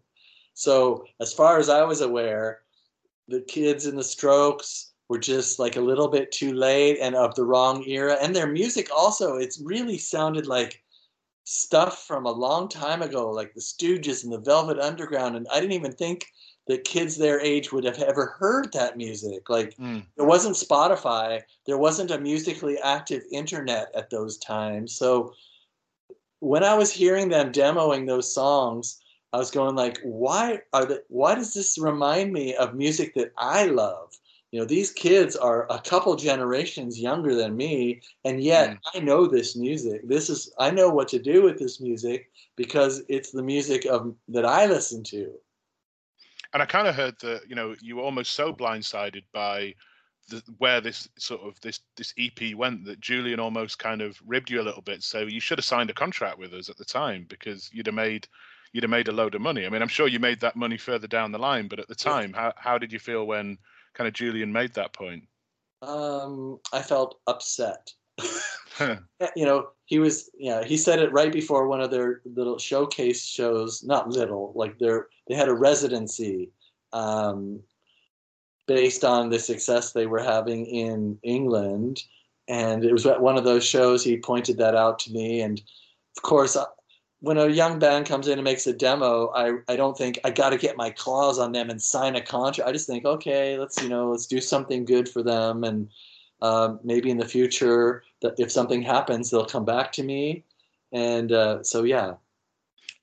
[0.54, 2.60] So as far as I was aware,
[3.28, 7.34] the kids in the Strokes were just like a little bit too late and of
[7.34, 10.82] the wrong era, and their music also it's really sounded like
[11.44, 15.60] stuff from a long time ago, like the Stooges and the Velvet Underground, and I
[15.60, 16.26] didn't even think
[16.66, 19.48] that kids their age would have ever heard that music.
[19.48, 20.04] Like Mm.
[20.16, 24.94] there wasn't Spotify, there wasn't a musically active internet at those times.
[24.94, 25.32] So
[26.40, 29.00] when I was hearing them demoing those songs,
[29.32, 33.32] I was going like, why are the, why does this remind me of music that
[33.38, 34.14] I love?
[34.50, 38.78] You know, these kids are a couple generations younger than me, and yet Mm.
[38.94, 40.08] I know this music.
[40.08, 44.14] This is I know what to do with this music because it's the music of
[44.28, 45.32] that I listen to.
[46.54, 49.74] And I kind of heard that you know you were almost so blindsided by
[50.28, 54.50] the, where this sort of this this EP went that Julian almost kind of ribbed
[54.50, 55.02] you a little bit.
[55.02, 57.94] So you should have signed a contract with us at the time because you'd have
[57.94, 58.26] made
[58.72, 59.66] you'd have made a load of money.
[59.66, 61.94] I mean, I'm sure you made that money further down the line, but at the
[61.94, 63.58] time, how how did you feel when
[63.94, 65.24] kind of Julian made that point?
[65.82, 67.92] Um, I felt upset.
[69.34, 73.24] You know, he was yeah, he said it right before one of their little showcase
[73.24, 76.52] shows, not little, like they're they had a residency
[76.92, 77.60] um
[78.68, 82.04] based on the success they were having in England
[82.46, 85.60] and it was at one of those shows he pointed that out to me and
[86.16, 86.56] of course
[87.20, 90.30] when a young band comes in and makes a demo, I, I don't think I
[90.30, 92.68] got to get my claws on them and sign a contract.
[92.68, 95.88] I just think, okay, let's you know, let's do something good for them, and
[96.42, 100.44] um, maybe in the future, that if something happens, they'll come back to me.
[100.92, 102.14] And uh, so, yeah,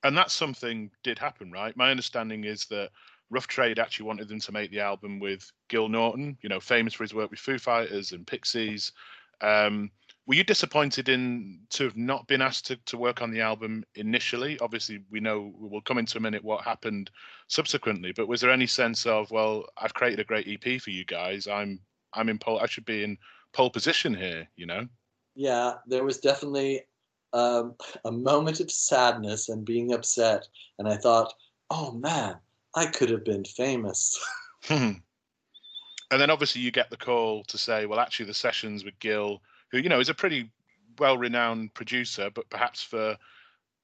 [0.02, 1.76] and that's something did happen, right?
[1.76, 2.90] My understanding is that
[3.30, 6.94] Rough Trade actually wanted them to make the album with Gil Norton, you know, famous
[6.94, 8.92] for his work with Foo Fighters and Pixies.
[9.40, 9.90] Um,
[10.26, 13.84] were you disappointed in to have not been asked to, to work on the album
[13.94, 14.58] initially?
[14.58, 17.10] Obviously, we know we'll come into a minute what happened
[17.46, 21.04] subsequently, but was there any sense of, well, I've created a great EP for you
[21.04, 21.46] guys.
[21.46, 21.80] I'm
[22.12, 22.58] I'm in pole.
[22.58, 23.18] I should be in
[23.52, 24.48] pole position here.
[24.56, 24.88] You know.
[25.36, 26.82] yeah, there was definitely
[27.32, 27.74] um,
[28.04, 30.48] a moment of sadness and being upset.
[30.78, 31.32] And I thought,
[31.70, 32.36] oh man,
[32.74, 34.18] I could have been famous.
[34.70, 35.00] and
[36.10, 39.40] then obviously you get the call to say, well, actually the sessions with Gil,
[39.70, 40.50] who you know is a pretty
[40.98, 43.16] well-renowned producer, but perhaps for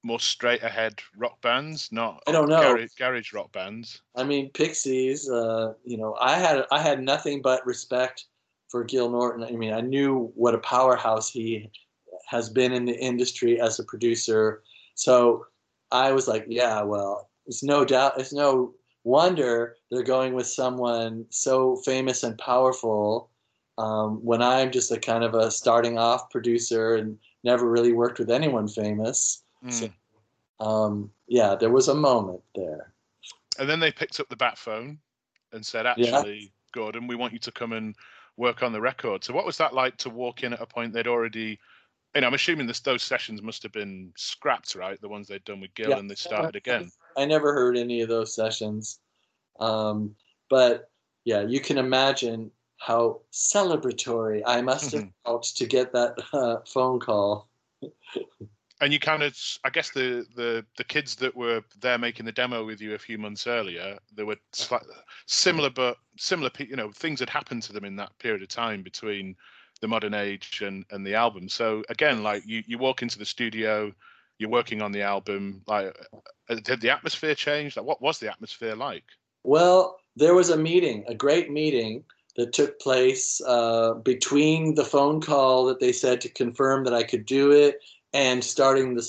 [0.03, 2.61] more straight-ahead rock bands, not I don't know.
[2.61, 4.03] garage, garage rock bands.
[4.17, 5.29] I mean, Pixies.
[5.29, 8.27] Uh, you know, I had I had nothing but respect
[8.69, 9.45] for Gil Norton.
[9.45, 11.71] I mean, I knew what a powerhouse he
[12.27, 14.63] has been in the industry as a producer.
[14.95, 15.47] So
[15.91, 18.75] I was like, yeah, well, it's no doubt, it's no
[19.05, 23.31] wonder they're going with someone so famous and powerful.
[23.79, 28.19] Um, when I'm just a kind of a starting off producer and never really worked
[28.19, 29.43] with anyone famous.
[29.69, 29.93] So- Mm.
[30.65, 32.93] Um, yeah, there was a moment there.
[33.59, 34.99] And then they picked up the bat phone
[35.53, 36.17] and said, Yeah.
[36.19, 37.97] actually, Gordon, we want you to come and
[38.37, 39.25] work on the record.
[39.25, 41.59] So what was that like to walk in at a point they'd already
[42.15, 45.01] you know, I'm assuming this, those sessions must have been scrapped, right?
[45.01, 45.99] The ones they'd done with Gil Yeah.
[45.99, 46.93] and they started again.
[47.17, 49.01] I never heard any of those sessions.
[49.59, 50.15] Um,
[50.51, 50.91] but
[51.25, 52.51] yeah, you can imagine
[52.85, 57.49] how celebratory I must have felt to get that uh, phone call.
[58.81, 62.33] and you kind of i guess the the the kids that were there making the
[62.33, 64.83] demo with you a few months earlier there were slight,
[65.27, 68.83] similar but similar you know things had happened to them in that period of time
[68.83, 69.37] between
[69.83, 71.49] the modern age and and the album.
[71.49, 73.93] So again like you you walk into the studio
[74.39, 75.95] you're working on the album like
[76.49, 77.77] uh, did the atmosphere change?
[77.77, 79.05] Like what was the atmosphere like?
[79.45, 82.05] Well, there was a meeting, a great meeting
[82.37, 87.03] that took place uh, between the phone call that they said to confirm that I
[87.03, 87.81] could do it
[88.13, 89.07] and starting the,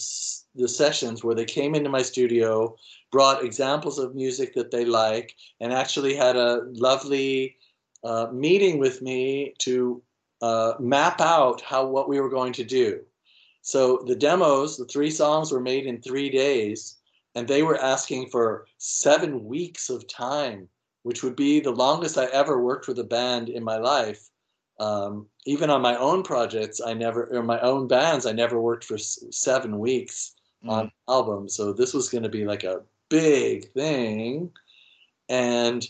[0.56, 2.76] the sessions where they came into my studio,
[3.12, 7.56] brought examples of music that they like, and actually had a lovely
[8.04, 10.02] uh, meeting with me to
[10.42, 13.02] uh, map out how what we were going to do.
[13.62, 16.98] So the demos, the three songs were made in three days
[17.36, 20.68] and they were asking for seven weeks of time,
[21.04, 24.30] which would be the longest I ever worked with a band in my life.
[24.80, 28.86] Um, even on my own projects, I never, or my own bands, I never worked
[28.86, 30.34] for s- seven weeks
[30.66, 31.56] on albums.
[31.56, 34.50] So this was going to be like a big thing,
[35.30, 35.88] and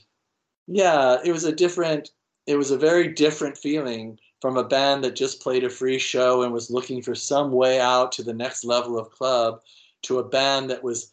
[0.67, 2.09] yeah, it was a different,
[2.47, 6.41] it was a very different feeling from a band that just played a free show
[6.41, 9.61] and was looking for some way out to the next level of club,
[10.01, 11.11] to a band that was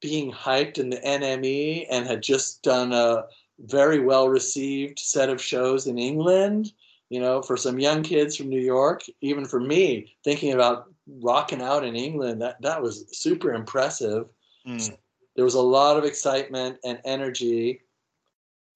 [0.00, 3.24] being hyped in the NME and had just done a
[3.62, 6.72] very well received set of shows in England.
[7.08, 10.90] You know, for some young kids from New York, even for me, thinking about
[11.20, 14.28] rocking out in England, that, that was super impressive.
[14.66, 14.96] Mm.
[15.36, 17.82] There was a lot of excitement and energy.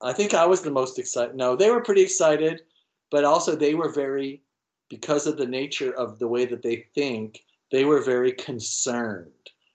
[0.02, 1.34] I think I was the most excited.
[1.34, 2.60] No, they were pretty excited,
[3.10, 4.42] but also they were very,
[4.90, 9.30] because of the nature of the way that they think, they were very concerned.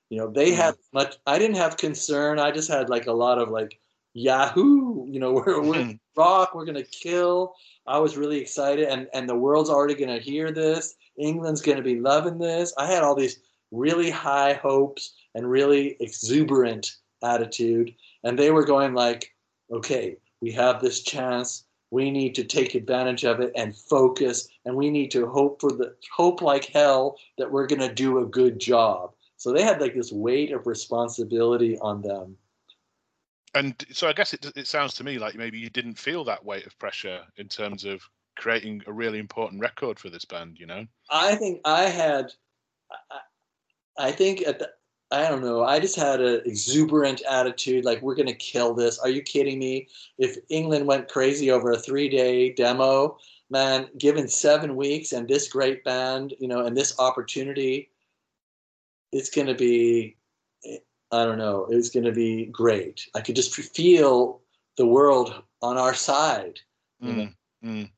[0.10, 1.18] You know, they had much.
[1.26, 2.38] I didn't have concern.
[2.38, 3.80] I just had like a lot of like
[4.14, 5.06] Yahoo!
[5.08, 5.92] You know, we're, we're hmm.
[6.16, 6.54] rock.
[6.54, 7.56] We're gonna kill.
[7.88, 10.96] I was really excited, and and the world's already gonna hear this.
[11.18, 12.74] England's gonna be loving this.
[12.78, 13.40] I had all these
[13.72, 17.94] really high hopes and really exuberant attitude,
[18.24, 19.34] and they were going like,
[19.72, 21.66] okay, we have this chance.
[21.90, 25.72] We need to take advantage of it and focus, and we need to hope for
[25.72, 29.12] the hope like hell that we're gonna do a good job.
[29.38, 32.38] So they had like this weight of responsibility on them
[33.54, 36.44] and so I guess it it sounds to me like maybe you didn't feel that
[36.44, 38.02] weight of pressure in terms of
[38.38, 40.58] creating a really important record for this band.
[40.60, 42.32] You know, I think I had,
[43.12, 44.70] I, I think at the,
[45.12, 45.64] I don't know.
[45.64, 48.98] I just had an exuberant attitude, like we're gonna kill this.
[49.00, 49.90] Are you kidding me?
[50.18, 53.18] If England went crazy over a three-day demo,
[53.50, 57.90] man, given seven weeks and this great band, you know, and this opportunity,
[59.12, 60.16] it's gonna be
[61.12, 63.06] I don't know, it was going to be great.
[63.16, 64.42] I could just feel
[64.78, 66.60] the world on our side.
[67.04, 67.34] Mm,
[67.64, 67.90] mm.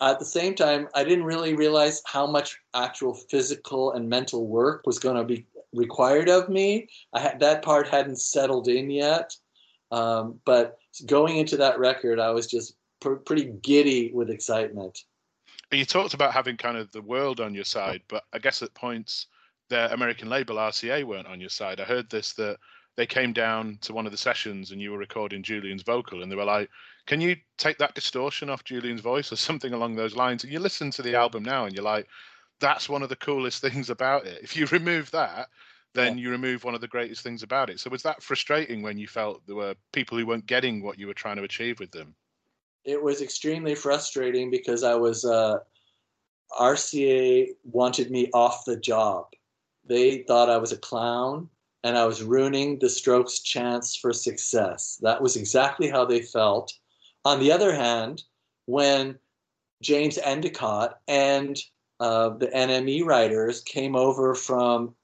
[0.00, 4.86] At the same time, I didn't really realize how much actual physical and mental work
[4.86, 6.88] was going to be required of me.
[7.12, 9.34] I had, that part hadn't settled in yet.
[9.90, 15.00] Um, but going into that record, I was just pr- pretty giddy with excitement.
[15.72, 18.74] You talked about having kind of the world on your side, but I guess at
[18.74, 19.26] points
[19.70, 21.80] their American label RCA weren't on your side.
[21.80, 22.58] I heard this that
[22.96, 26.30] they came down to one of the sessions and you were recording Julian's vocal and
[26.30, 26.68] they were like,
[27.06, 30.58] "Can you take that distortion off Julian's voice or something along those lines?" And you
[30.58, 32.08] listen to the album now and you're like,
[32.58, 34.42] "That's one of the coolest things about it.
[34.42, 35.48] If you remove that."
[35.92, 36.22] Then yeah.
[36.22, 37.80] you remove one of the greatest things about it.
[37.80, 41.08] So was that frustrating when you felt there were people who weren't getting what you
[41.08, 42.14] were trying to achieve with them?
[42.84, 45.58] It was extremely frustrating because I was uh,
[46.52, 49.26] RCA wanted me off the job
[49.84, 51.48] they thought I was a clown
[51.82, 54.98] and I was ruining the Strokes' chance for success.
[55.02, 56.72] That was exactly how they felt.
[57.24, 58.22] On the other hand,
[58.66, 59.18] when
[59.82, 61.58] James Endicott and
[62.00, 64.94] uh, the NME writers came over from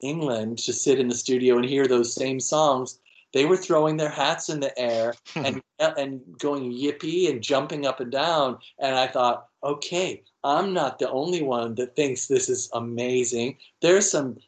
[0.00, 2.98] England to sit in the studio and hear those same songs,
[3.32, 8.00] they were throwing their hats in the air and and going yippee and jumping up
[8.00, 8.58] and down.
[8.78, 13.58] And I thought, okay, I'm not the only one that thinks this is amazing.
[13.80, 14.38] There's some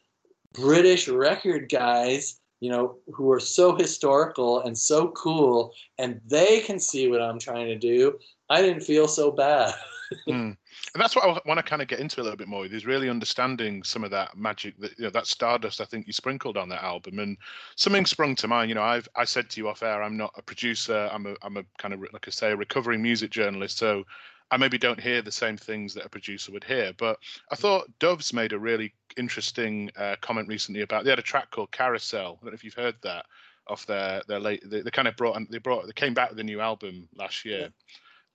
[0.53, 6.79] British record guys, you know, who are so historical and so cool, and they can
[6.79, 8.19] see what I'm trying to do.
[8.51, 9.75] I didn't feel so bad.
[10.29, 10.57] mm.
[10.95, 12.67] And that's what I want to kind of get into a little bit more.
[12.67, 16.13] Is really understanding some of that magic that you know that stardust I think you
[16.13, 17.37] sprinkled on that album, and
[17.77, 18.69] something sprung to mind.
[18.69, 21.09] You know, I've I said to you off air, I'm not a producer.
[21.13, 23.79] I'm a I'm a kind of like I say a recovering music journalist.
[23.79, 24.05] So
[24.51, 26.93] I maybe don't hear the same things that a producer would hear.
[26.97, 27.19] But
[27.51, 31.51] I thought Doves made a really interesting uh, comment recently about they had a track
[31.51, 32.39] called Carousel.
[32.41, 33.27] I don't know if you've heard that
[33.69, 34.63] off their their late.
[34.69, 37.09] They, they kind of brought and they brought they came back with a new album
[37.17, 37.71] last year,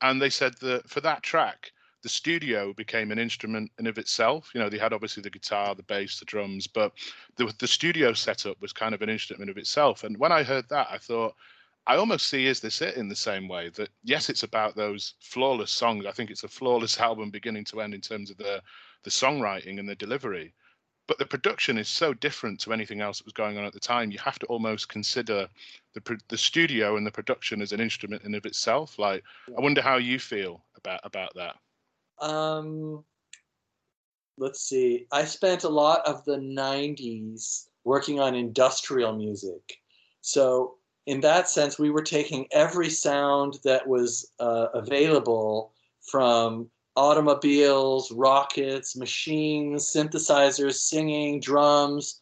[0.01, 4.51] and they said that for that track the studio became an instrument in of itself.
[4.53, 6.93] You know, they had obviously the guitar, the bass, the drums, but
[7.35, 10.03] the, the studio setup was kind of an instrument in of itself.
[10.03, 11.35] And when I heard that, I thought,
[11.89, 15.15] I almost see Is This It in the same way that, yes, it's about those
[15.21, 16.05] flawless songs.
[16.05, 18.61] I think it's a flawless album beginning to end in terms of the,
[19.03, 20.53] the songwriting and the delivery.
[21.07, 23.79] But the production is so different to anything else that was going on at the
[23.79, 24.11] time.
[24.11, 25.49] You have to almost consider
[25.95, 28.99] the the studio and the production as an instrument in of itself.
[28.99, 29.23] Like,
[29.57, 31.55] I wonder how you feel about about that.
[32.23, 33.03] Um,
[34.37, 35.07] let's see.
[35.11, 39.81] I spent a lot of the '90s working on industrial music,
[40.21, 40.75] so
[41.09, 48.95] in that sense, we were taking every sound that was uh, available from automobiles, rockets,
[48.95, 52.21] machines, synthesizers, singing, drums,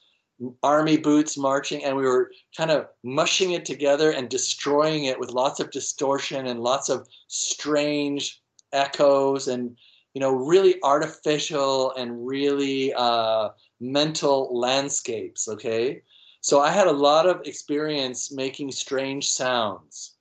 [0.64, 5.32] army boots marching, and we were kind of mushing it together and destroying it with
[5.32, 9.76] lots of distortion and lots of strange echoes and
[10.14, 13.50] you know really artificial and really uh,
[13.82, 15.50] mental landscapes.
[15.50, 16.04] Okay,
[16.42, 20.16] so I had a lot of experience making strange sounds.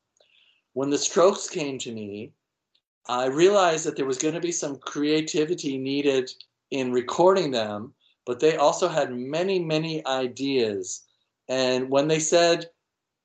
[0.73, 2.33] When the strokes came to me,
[3.09, 6.31] I realized that there was going to be some creativity needed
[6.71, 7.95] in recording them,
[8.25, 11.05] but they also had many, many ideas.
[11.49, 12.69] And when they said,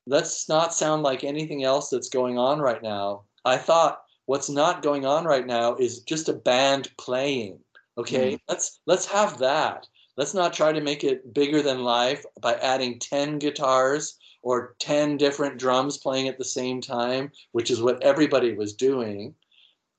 [0.06, 4.82] let's not sound like anything else that's going on right now, I thought, what's not
[4.82, 7.58] going on right now is just a band playing.
[7.98, 8.40] Okay, mm.
[8.48, 9.86] let's let's have that
[10.16, 15.16] let's not try to make it bigger than life by adding 10 guitars or 10
[15.16, 19.34] different drums playing at the same time, which is what everybody was doing.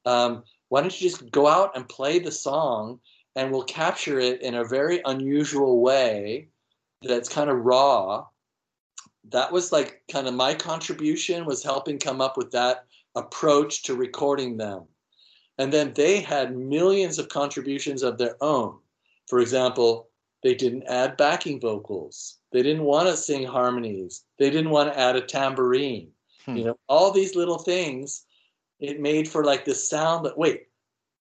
[0.06, 3.00] Um, why don't you just go out and play the song
[3.36, 6.50] and we'll capture it in a very unusual way
[7.02, 8.26] that's kind of raw.
[9.30, 12.86] That was like kind of my contribution was helping come up with that
[13.16, 14.84] approach to recording them.
[15.58, 18.78] And then they had millions of contributions of their own
[19.28, 20.10] for example
[20.44, 25.00] they didn't add backing vocals they didn't want to sing harmonies they didn't want to
[25.00, 26.10] add a tambourine
[26.46, 26.56] hmm.
[26.56, 28.26] you know all these little things
[28.80, 30.64] it made for like this sound that wait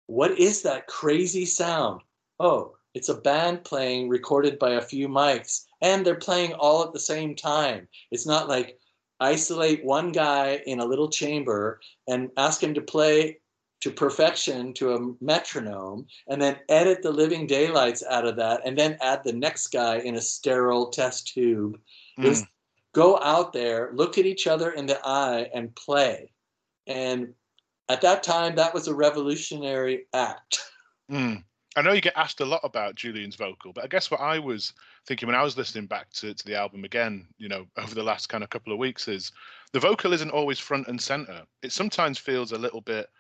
[0.07, 2.01] what is that crazy sound
[2.41, 6.93] oh it's a band playing recorded by a few mics and they're playing all at
[6.93, 7.89] the same time.
[8.11, 8.79] It's not like
[9.21, 13.39] isolate one guy in a little chamber and ask him to play
[13.83, 18.79] to perfection to a metronome and then edit the living daylights out of that and
[18.79, 21.77] then add the next guy in a sterile test tube.
[22.17, 22.47] Mm.
[22.95, 26.31] Go out there, look at each other in the eye and play.
[26.87, 27.35] And
[27.89, 30.61] at that time, that was a revolutionary act.
[31.11, 31.45] Mm.
[31.77, 34.39] I know you get asked a lot about Julian's vocal, but I guess what I
[34.39, 34.73] was
[35.07, 38.05] thinking when I was listening back to, to the album again, you know, over the
[38.05, 39.33] last kind of couple of weeks is
[39.73, 41.43] the vocal isn't always front and center.
[41.63, 43.11] It sometimes feels a little bit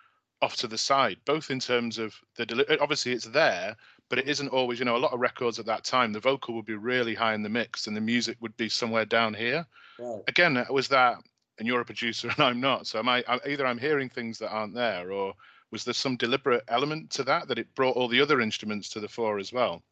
[0.43, 3.77] off to the side, both in terms of the deli- obviously it's there,
[4.11, 4.79] but it isn't always.
[4.79, 7.35] You know, a lot of records at that time, the vocal would be really high
[7.35, 9.65] in the mix, and the music would be somewhere down here.
[9.99, 10.23] Right.
[10.29, 11.19] Again, was that,
[11.59, 13.25] and you're a producer and I'm not, so am I?
[13.47, 15.35] Either I'm hearing things that aren't there, or
[15.71, 19.01] was there some deliberate element to that that it brought all the other instruments to
[19.01, 19.83] the fore as well?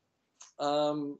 [0.58, 1.18] Um,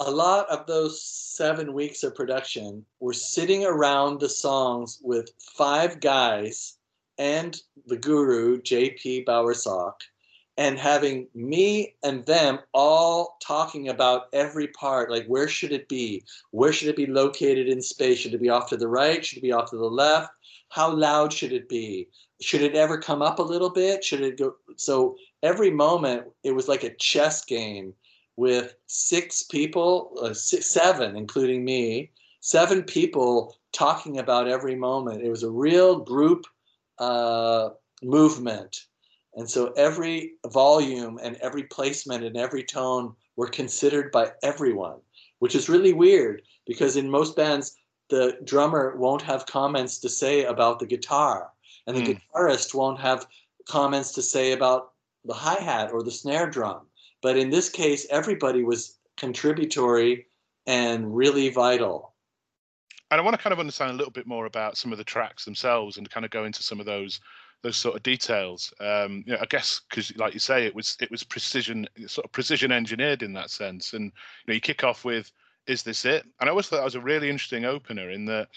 [0.00, 6.00] a lot of those seven weeks of production were sitting around the songs with five
[6.00, 6.76] guys
[7.18, 9.94] and the guru JP Bowersock
[10.58, 16.22] and having me and them all talking about every part like where should it be?
[16.50, 18.18] Where should it be located in space?
[18.18, 19.24] Should it be off to the right?
[19.24, 20.30] Should it be off to the left?
[20.68, 22.08] How loud should it be?
[22.40, 24.04] Should it ever come up a little bit?
[24.04, 27.94] Should it go so every moment it was like a chess game
[28.36, 32.10] with six people uh, six, seven including me
[32.40, 35.22] seven people talking about every moment.
[35.22, 36.44] It was a real group
[37.02, 37.70] uh,
[38.02, 38.72] movement
[39.34, 44.98] and so every volume and every placement and every tone were considered by everyone
[45.40, 47.76] which is really weird because in most bands
[48.08, 51.50] the drummer won't have comments to say about the guitar
[51.86, 52.20] and the mm.
[52.34, 53.26] guitarist won't have
[53.68, 54.92] comments to say about
[55.24, 56.86] the hi hat or the snare drum.
[57.22, 60.26] But in this case, everybody was contributory
[60.66, 62.11] and really vital.
[63.12, 65.04] And I want to kind of understand a little bit more about some of the
[65.04, 67.20] tracks themselves and kind of go into some of those
[67.60, 68.72] those sort of details.
[68.80, 72.24] Um, you know, I guess because, like you say, it was it was precision, sort
[72.24, 73.92] of precision engineered in that sense.
[73.92, 74.10] And you
[74.48, 75.30] know, you kick off with
[75.66, 78.48] "Is this it?" And I always thought that was a really interesting opener in that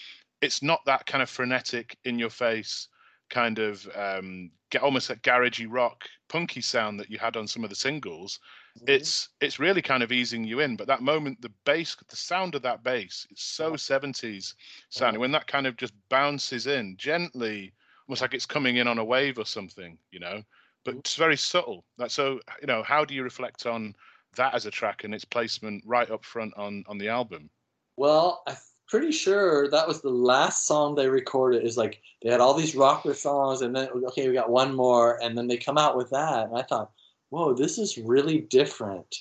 [0.42, 2.88] it's not that kind of frenetic, in your face
[3.30, 7.66] kind of um, get almost a garagey rock punky sound that you had on some
[7.66, 8.40] of the singles.
[8.88, 12.56] It's it's really kind of easing you in but that moment the bass the sound
[12.56, 14.54] of that bass it's so 70s
[14.90, 15.22] sounding mm-hmm.
[15.22, 17.74] when that kind of just bounces in gently
[18.08, 20.42] almost like it's coming in on a wave or something you know
[20.84, 21.00] but mm-hmm.
[21.00, 23.96] it's very subtle that so you know how do you reflect on
[24.36, 27.50] that as a track and its placement right up front on on the album
[27.96, 28.58] well i'm
[28.88, 31.64] pretty sure that was the last song they recorded.
[31.64, 35.20] Is like they had all these rocker songs, and then okay, we got one more,
[35.22, 36.48] and then they come out with that.
[36.48, 36.92] And I thought,
[37.30, 39.16] whoa, this is really different.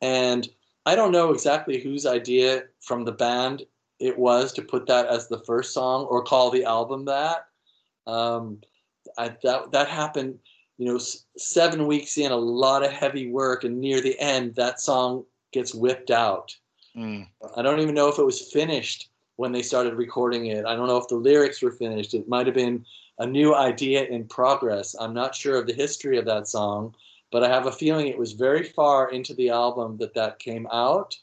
[0.00, 0.48] And
[0.86, 3.64] I don't know exactly whose idea from the band
[4.00, 7.46] it was to put that as the first song or call the album that.
[8.06, 8.60] Um,
[9.16, 10.38] I, that that happened,
[10.78, 10.98] you know,
[11.36, 15.74] seven weeks in, a lot of heavy work, and near the end, that song gets
[15.74, 16.56] whipped out
[16.96, 17.26] Mm.
[17.56, 20.66] I don't even know if it was finished when they started recording it.
[20.66, 22.14] I don't know if the lyrics were finished.
[22.14, 22.84] It might have been
[23.18, 24.94] a new idea in progress.
[24.98, 26.94] I'm not sure of the history of that song,
[27.32, 30.68] but I have a feeling it was very far into the album that that came
[30.70, 31.16] out.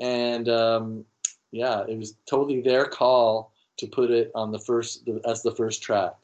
[0.00, 1.04] And um,
[1.52, 5.82] yeah, it was totally their call to put it on the first as the first
[5.82, 6.14] track.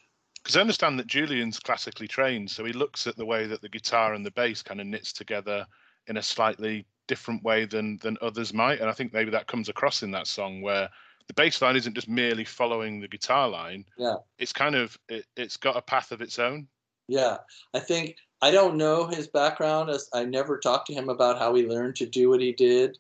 [0.43, 3.69] Because I understand that Julian's classically trained, so he looks at the way that the
[3.69, 5.67] guitar and the bass kind of knits together
[6.07, 8.81] in a slightly different way than than others might.
[8.81, 10.89] And i think maybe that comes across in that song where
[11.27, 13.85] the bass line isn't just merely following the guitar line.
[13.99, 14.17] Yeah.
[14.39, 16.67] It's kind of it, it's got a path of its own.
[17.09, 17.39] Yeah.
[17.75, 21.55] I think i don't know his background as i never talked to him about how
[21.55, 22.99] he learned to do what he did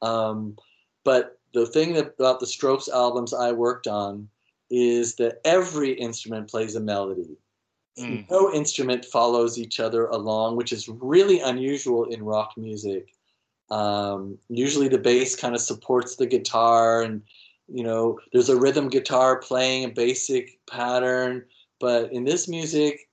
[0.00, 0.56] um,
[1.04, 4.28] but the thing that, about the strokes albums i worked on
[4.70, 7.36] is that every instrument plays a melody
[7.98, 8.28] mm.
[8.30, 13.14] no instrument follows each other along which is really unusual in rock music
[13.70, 17.22] um, usually the bass kind of supports the guitar and
[17.68, 21.44] you know, there's a rhythm guitar playing a basic pattern.
[21.80, 23.08] But in this music,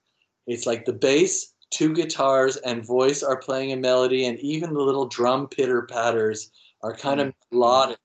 [0.48, 4.82] it's like the bass, two guitars, and voice are playing a melody, and even the
[4.82, 6.52] little drum pitter patters
[6.82, 7.58] are kind of Mm-hmm.
[7.58, 8.00] melodic.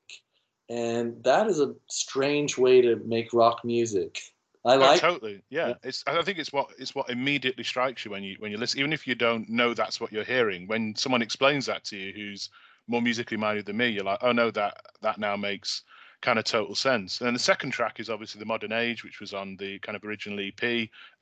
[0.69, 4.21] And that is a strange way to make rock music.
[4.65, 5.43] I Oh, like totally.
[5.51, 5.69] Yeah.
[5.69, 5.75] Yeah.
[5.83, 8.81] It's I think it's what it's what immediately strikes you when you when you listen,
[8.81, 10.67] even if you don't know that's what you're hearing.
[10.67, 12.51] When someone explains that to you who's
[12.89, 15.83] more musically minded than me, you're like, oh no, that that now makes
[16.23, 17.21] kind of total sense.
[17.21, 19.97] And then the second track is obviously the modern age, which was on the kind
[19.97, 20.63] of original EP,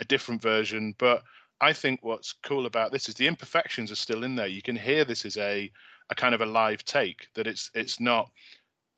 [0.01, 0.95] a different version.
[0.99, 1.23] But
[1.61, 4.47] I think what's cool about this is the imperfections are still in there.
[4.47, 5.71] You can hear this is a
[6.11, 8.31] a kind of a live take, that it's it's not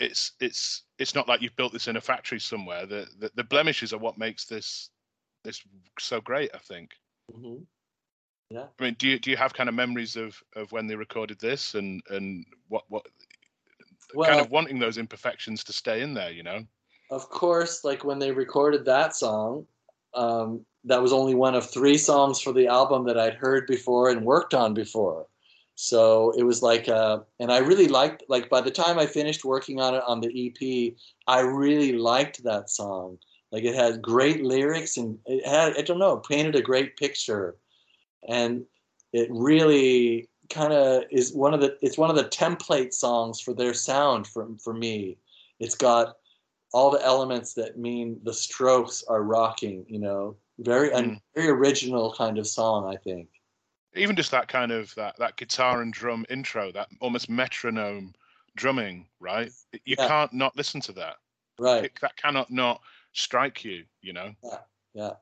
[0.01, 2.87] it's it's it's not like you've built this in a factory somewhere.
[2.87, 4.91] The the, the blemishes are what makes this
[5.45, 5.63] this
[5.99, 6.51] so great.
[6.55, 6.93] I think.
[7.33, 7.67] Mhm.
[8.81, 11.39] I mean, do you do you have kind of memories of of when they recorded
[11.39, 13.07] this and and what what
[14.15, 16.31] Well, kind of wanting those imperfections to stay in there?
[16.31, 16.67] You know.
[17.11, 19.67] of course, like when they recorded that song,
[20.15, 24.11] um, that was only one of three songs for the album that I'd heard before
[24.11, 25.27] and worked on before.
[25.75, 29.45] So it was like, uh, and I really liked, like by the time I finished
[29.45, 30.95] working on it on the EP,
[31.27, 33.19] I really liked that song.
[33.51, 37.57] Like it had great lyrics and it had, I don't know, painted a great picture.
[38.29, 38.65] And
[39.13, 43.55] it really kind of is one of the, it's one of the template songs for
[43.55, 45.17] their sound for, for me.
[45.61, 46.17] It's got
[46.73, 51.21] all the elements that mean the strokes are rocking, you know, very, Mm.
[51.35, 53.29] very original kind of song, I think.
[53.95, 58.15] Even just that kind of that that guitar and drum intro, that almost metronome
[58.57, 59.51] drumming, right?
[59.85, 60.07] You Yeah.
[60.09, 61.17] can't not listen to that.
[61.59, 61.85] Right.
[61.85, 62.83] It- that cannot not
[63.13, 63.85] strike you.
[64.01, 64.35] You know.
[64.45, 64.59] Yeah.
[64.95, 65.13] Yeah.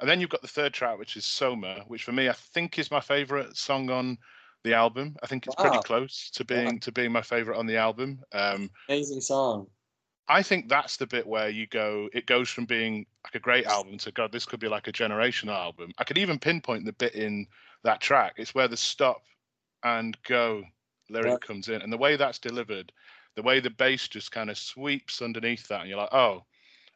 [0.00, 2.78] And then you've got the third track, which is Soma, which for me I think
[2.78, 4.18] is my favorite song on
[4.62, 5.16] the album.
[5.22, 8.22] I think it's pretty close to being to being my favorite on the album.
[8.32, 9.70] Um, Amazing song.
[10.30, 12.08] I think that's the bit where you go.
[12.12, 14.92] It goes from being like a great album to God, this could be like a
[14.92, 15.92] generational album.
[15.98, 17.48] I could even pinpoint the bit in
[17.82, 18.34] that track.
[18.36, 19.22] It's where the stop
[19.82, 20.64] and go
[21.10, 21.42] lyric Right.
[21.42, 22.92] comes in, and the way that's delivered,
[23.36, 26.44] the way the bass just kind of sweeps underneath that, and you're like, oh,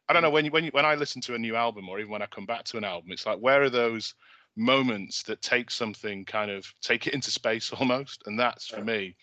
[0.07, 1.99] I don't know when you when you when I listen to a new album or
[1.99, 4.15] even when I come back to an album, it's like where are those
[4.55, 9.15] moments that take something kind of take it into space almost, and that's for me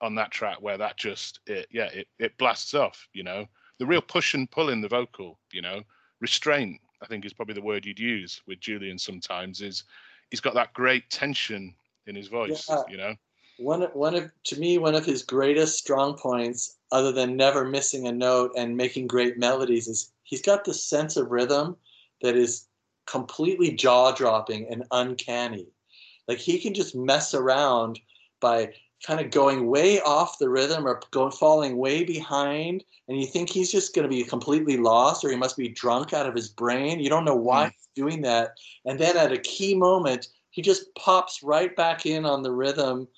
[0.00, 3.46] on that track where that just it yeah it it blasts off, you know,
[3.80, 5.82] the real push and pull in the vocal, you know,
[6.20, 6.80] restraint.
[7.02, 9.62] I think is probably the word you'd use with Julian sometimes.
[9.62, 9.84] Is
[10.30, 11.74] he's got that great tension
[12.06, 12.82] in his voice, Yeah.
[12.88, 13.14] you know.
[13.58, 18.06] One one of to me one of his greatest strong points, other than never missing
[18.06, 21.74] a note and making great melodies, is he's got this sense of rhythm
[22.20, 22.66] that is
[23.06, 25.68] completely jaw dropping and uncanny.
[26.28, 27.98] Like he can just mess around
[28.40, 28.74] by
[29.06, 33.48] kind of going way off the rhythm or going falling way behind and you think
[33.48, 36.48] he's just going to be completely lost or he must be drunk out of his
[36.48, 37.00] brain.
[37.00, 37.72] You don't know why Mm.
[37.72, 38.58] he's doing that.
[38.84, 43.08] And then at a key moment he just pops right back in on the rhythm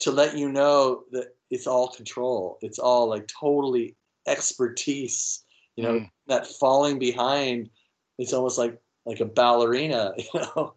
[0.00, 2.58] to let you know that it's all control.
[2.62, 3.94] It's all like totally
[4.26, 5.42] expertise.
[5.76, 6.10] You know Mm.
[6.28, 7.68] that falling behind
[8.18, 10.74] it's almost like like a ballerina you know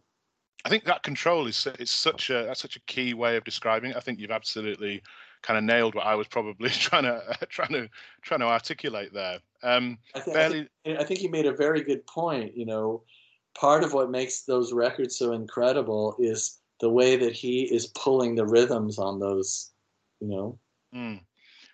[0.65, 3.43] I think that control is su- it's such a that's such a key way of
[3.43, 3.97] describing it.
[3.97, 5.01] I think you've absolutely
[5.41, 7.89] kind of nailed what I was probably trying to trying to
[8.21, 9.39] trying to articulate there.
[9.63, 10.69] Um, I, think, I, think,
[10.99, 13.03] I think you made a very good point you know
[13.57, 18.35] part of what makes those records so incredible is the way that he is pulling
[18.35, 19.71] the rhythms on those
[20.21, 20.59] you know
[20.95, 21.19] mm.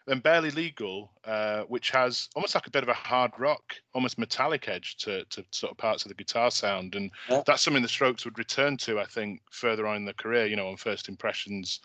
[0.07, 4.17] Then barely legal, uh, which has almost like a bit of a hard rock, almost
[4.19, 7.43] metallic edge to to sort of parts of the guitar sound, and Yeah.
[7.45, 10.45] that's something the Strokes would return to, I think, further on in their career.
[10.47, 11.79] You know, on First Impressions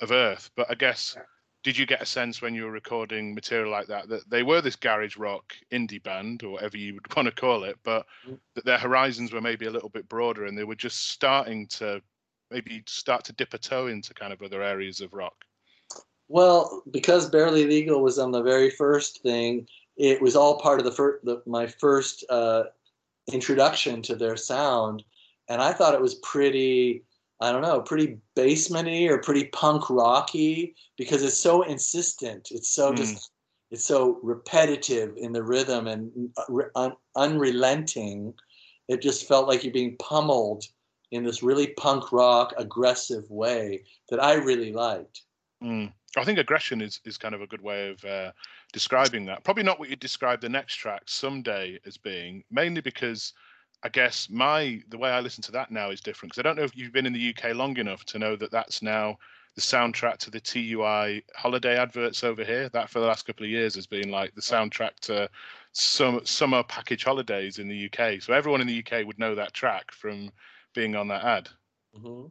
[0.00, 0.50] of Earth.
[0.56, 1.16] But I guess.
[1.62, 4.60] Did you get a sense when you were recording material like that that they were
[4.60, 8.38] this garage rock indie band or whatever you would want to call it, but Mm.
[8.54, 12.02] that their horizons were maybe a little bit broader and they were just starting to
[12.50, 15.44] maybe start to dip a toe into kind of other areas of rock?
[16.28, 20.84] Well, because Barely Legal was on the very first thing, it was all part of
[20.84, 22.64] the, fir- the my first uh,
[23.32, 25.04] introduction to their sound,
[25.48, 27.04] and I thought it was pretty,
[27.40, 32.48] I don't know, pretty basementy or pretty punk rocky because it's so insistent.
[32.50, 32.96] It's so Mm.
[32.96, 33.30] just,
[33.70, 38.34] it's so repetitive in the rhythm and uh, un- unrelenting.
[38.88, 40.64] It just felt like you're being pummeled
[41.10, 45.22] in this really punk rock aggressive way that I really liked.
[45.62, 45.92] Mm.
[46.16, 48.32] I think aggression is, is kind of a good way of uh,
[48.72, 49.44] describing that.
[49.44, 53.32] Probably not what you describe the next track, Someday, as being, mainly because
[53.82, 56.32] I guess my the way I listen to that now is different.
[56.32, 58.50] Because I don't know if you've been in the UK long enough to know that
[58.50, 59.18] that's now
[59.54, 62.68] the soundtrack to the TUI holiday adverts over here.
[62.70, 65.28] That for the last couple of years has been like the soundtrack to
[65.72, 68.22] some summer package holidays in the UK.
[68.22, 70.30] So everyone in the UK would know that track from
[70.74, 71.48] being on that ad.
[71.96, 72.26] Mm-hmm.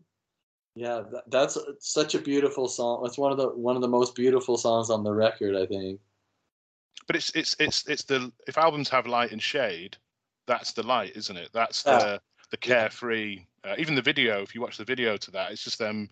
[0.75, 3.03] Yeah, that's such a beautiful song.
[3.05, 5.99] It's one of the one of the most beautiful songs on the record, I think.
[7.05, 9.97] But it's it's it's it's the if albums have light and shade,
[10.47, 11.49] that's the light, isn't it?
[11.53, 12.17] That's the yeah.
[12.49, 13.45] the carefree.
[13.63, 16.09] Uh, even the video, if you watch the video to that, it's just them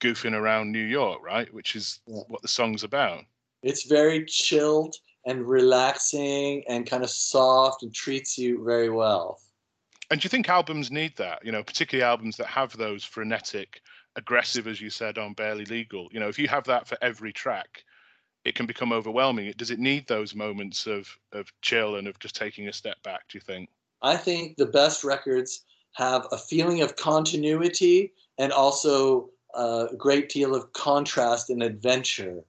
[0.00, 1.52] goofing around New York, right?
[1.52, 2.22] Which is yeah.
[2.28, 3.24] what the song's about.
[3.62, 4.94] It's very chilled
[5.26, 9.40] and relaxing and kind of soft and treats you very well.
[10.10, 11.44] And do you think albums need that?
[11.44, 13.80] You know, particularly albums that have those frenetic,
[14.16, 16.08] aggressive, as you said, on Barely Legal.
[16.12, 17.84] You know, if you have that for every track,
[18.44, 19.52] it can become overwhelming.
[19.56, 23.28] Does it need those moments of of chill and of just taking a step back?
[23.28, 23.68] Do you think?
[24.02, 25.64] I think the best records
[25.94, 32.40] have a feeling of continuity and also a great deal of contrast and adventure.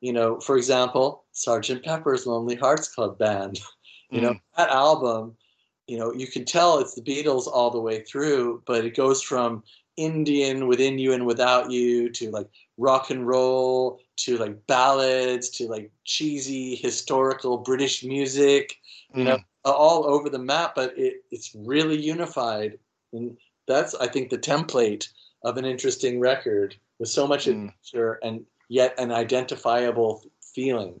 [0.00, 3.60] You know, for example, Sergeant Pepper's Lonely Hearts Club Band.
[4.10, 4.24] You mm.
[4.24, 5.38] know, that album,
[5.86, 9.22] you know, you can tell it's the Beatles all the way through, but it goes
[9.22, 9.62] from
[9.96, 12.48] Indian within you and without you to like
[12.78, 18.76] rock and roll to like ballads to like cheesy historical British music,
[19.14, 19.26] you mm.
[19.26, 22.78] know, all over the map, but it, it's really unified.
[23.12, 23.36] And
[23.66, 25.08] that's, I think, the template
[25.44, 27.52] of an interesting record with so much mm.
[27.52, 30.24] adventure and yet an identifiable
[30.54, 31.00] feeling.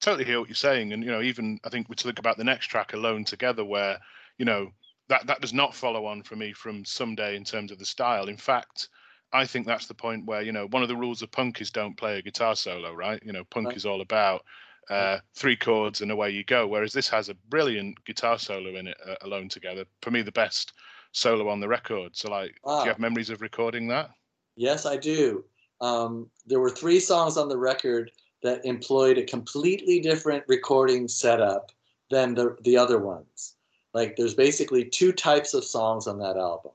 [0.00, 2.44] Totally hear what you're saying, and you know, even I think we talk about the
[2.44, 3.98] next track, "Alone Together," where
[4.38, 4.70] you know
[5.08, 8.28] that that does not follow on for me from Someday in terms of the style.
[8.28, 8.88] In fact,
[9.32, 11.70] I think that's the point where you know one of the rules of punk is
[11.70, 13.20] don't play a guitar solo, right?
[13.24, 13.76] You know, punk right.
[13.76, 14.44] is all about
[14.90, 16.66] uh, three chords and away you go.
[16.66, 19.84] Whereas this has a brilliant guitar solo in it, uh, alone together.
[20.02, 20.72] For me, the best
[21.12, 22.16] solo on the record.
[22.16, 22.78] So, like, wow.
[22.78, 24.10] do you have memories of recording that?
[24.56, 25.44] Yes, I do.
[25.80, 28.10] Um, there were three songs on the record
[28.42, 31.70] that employed a completely different recording setup
[32.10, 33.56] than the the other ones.
[33.94, 36.72] Like, there's basically two types of songs on that album.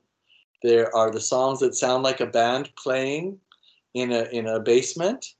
[0.61, 3.40] There are the songs that sound like a band playing
[3.94, 5.34] in a in a basement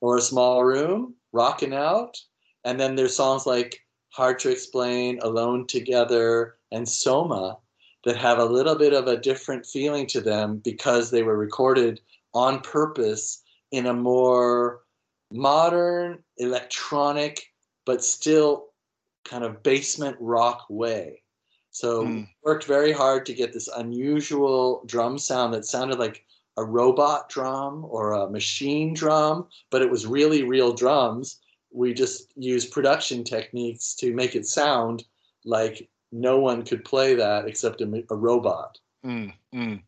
[0.00, 2.18] or a small room, rocking out.
[2.64, 3.80] And then there's songs like
[4.10, 7.58] Hard to Explain, Alone Together, and Soma
[8.04, 12.00] that have a little bit of a different feeling to them because they were recorded
[12.32, 14.80] on purpose in a more
[15.30, 17.52] modern, electronic,
[17.84, 18.67] but still
[19.28, 21.22] kind of basement rock way.
[21.70, 22.28] So mm.
[22.42, 26.24] worked very hard to get this unusual drum sound that sounded like
[26.56, 31.40] a robot drum or a machine drum, but it was really real drums.
[31.70, 35.04] We just used production techniques to make it sound
[35.44, 38.78] like no one could play that except a, a robot.
[39.04, 39.82] Mm, mm.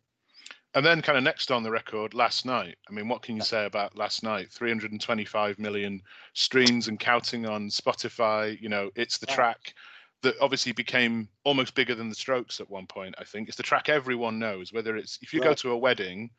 [0.74, 2.76] And then, kind of next on the record, last night.
[2.88, 4.50] I mean, what can you say about last night?
[4.52, 6.00] 325 million
[6.34, 8.60] streams and counting on Spotify.
[8.60, 9.74] You know, it's the track
[10.22, 13.16] that obviously became almost bigger than the Strokes at one point.
[13.18, 14.72] I think it's the track everyone knows.
[14.72, 15.48] Whether it's if you right.
[15.48, 16.30] go to a wedding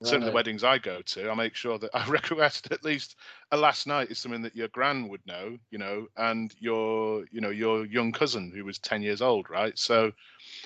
[0.00, 0.08] Right.
[0.08, 3.16] Certainly, the weddings I go to, I make sure that I request at least
[3.52, 7.42] a last night is something that your gran would know, you know, and your, you
[7.42, 9.78] know, your young cousin who was ten years old, right?
[9.78, 10.12] So,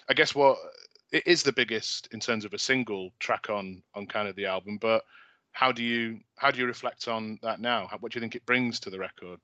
[0.09, 0.59] I guess what
[1.13, 4.47] it is the biggest in terms of a single track on on kind of the
[4.47, 5.05] album, but
[5.53, 7.87] how do you how do you reflect on that now?
[7.91, 9.41] How, what do you think it brings to the record?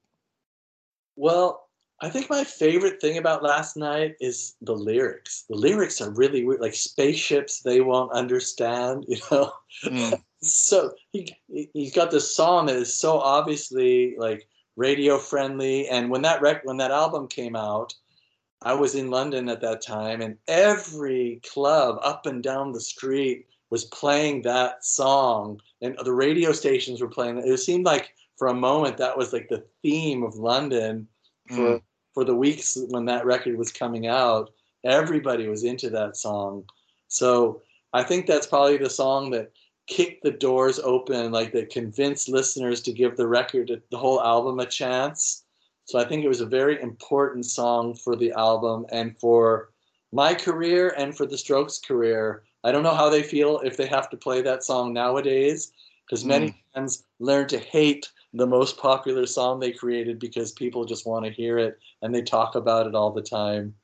[1.17, 1.69] Well,
[2.03, 5.45] I think my favorite thing about last night is the lyrics.
[5.49, 9.53] The lyrics are really weird, like spaceships they won't understand, you know.
[9.85, 10.21] Mm.
[10.43, 11.35] so he
[11.75, 15.89] he's got this song that is so obviously like radio friendly.
[15.89, 17.95] And when that rec- when that album came out,
[18.63, 23.47] I was in London at that time, and every club up and down the street
[23.71, 27.45] was playing that song, and the radio stations were playing it.
[27.47, 31.09] It seemed like for a moment that was like the theme of London
[31.49, 31.83] for mm
[32.13, 34.51] for the weeks when that record was coming out,
[34.85, 36.65] everybody was into that song.
[37.09, 37.63] So
[37.93, 39.53] I think that's probably the song that
[39.87, 44.61] kicked the doors open, like that convinced listeners to give the record, the whole album,
[44.61, 45.45] a chance.
[45.91, 49.71] So I think it was a very important song for the album and for
[50.13, 52.45] my career and for the Strokes' career.
[52.63, 55.73] I don't know how they feel if they have to play that song nowadays,
[56.07, 56.55] because many mm.
[56.73, 61.33] fans learn to hate the most popular song they created because people just want to
[61.33, 63.75] hear it and they talk about it all the time.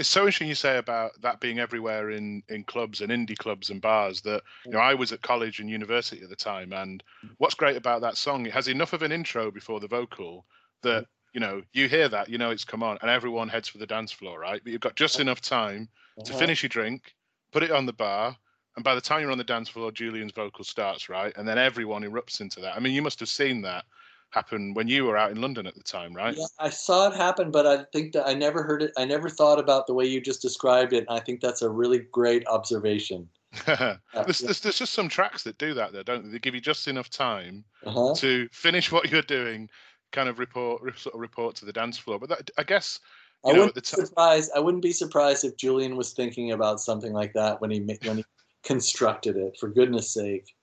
[0.00, 3.70] It's so interesting you say about that being everywhere in in clubs and indie clubs
[3.70, 7.00] and bars that you know I was at college and university at the time and
[7.36, 10.44] what's great about that song it has enough of an intro before the vocal
[10.82, 13.78] that you know you hear that you know it's come on and everyone heads for
[13.78, 15.88] the dance floor right but you've got just enough time
[16.24, 16.38] to uh-huh.
[16.40, 17.14] finish your drink
[17.52, 18.36] put it on the bar
[18.78, 21.32] and by the time you're on the dance floor, Julian's vocal starts, right?
[21.36, 22.76] And then everyone erupts into that.
[22.76, 23.84] I mean, you must have seen that
[24.30, 26.36] happen when you were out in London at the time, right?
[26.36, 28.92] Yeah, I saw it happen, but I think that I never heard it.
[28.96, 31.06] I never thought about the way you just described it.
[31.08, 33.28] I think that's a really great observation.
[33.66, 36.30] there's, there's, there's, just some tracks that do that, there, don't they?
[36.30, 38.14] They give you just enough time uh-huh.
[38.18, 39.68] to finish what you're doing,
[40.12, 42.18] kind of report, sort of report to the dance floor.
[42.18, 43.00] But that, I guess
[43.44, 44.50] I wouldn't be surprised.
[44.54, 48.18] I wouldn't be surprised if Julian was thinking about something like that when he when
[48.18, 48.24] he
[48.64, 49.56] constructed it.
[49.58, 50.54] For goodness sake.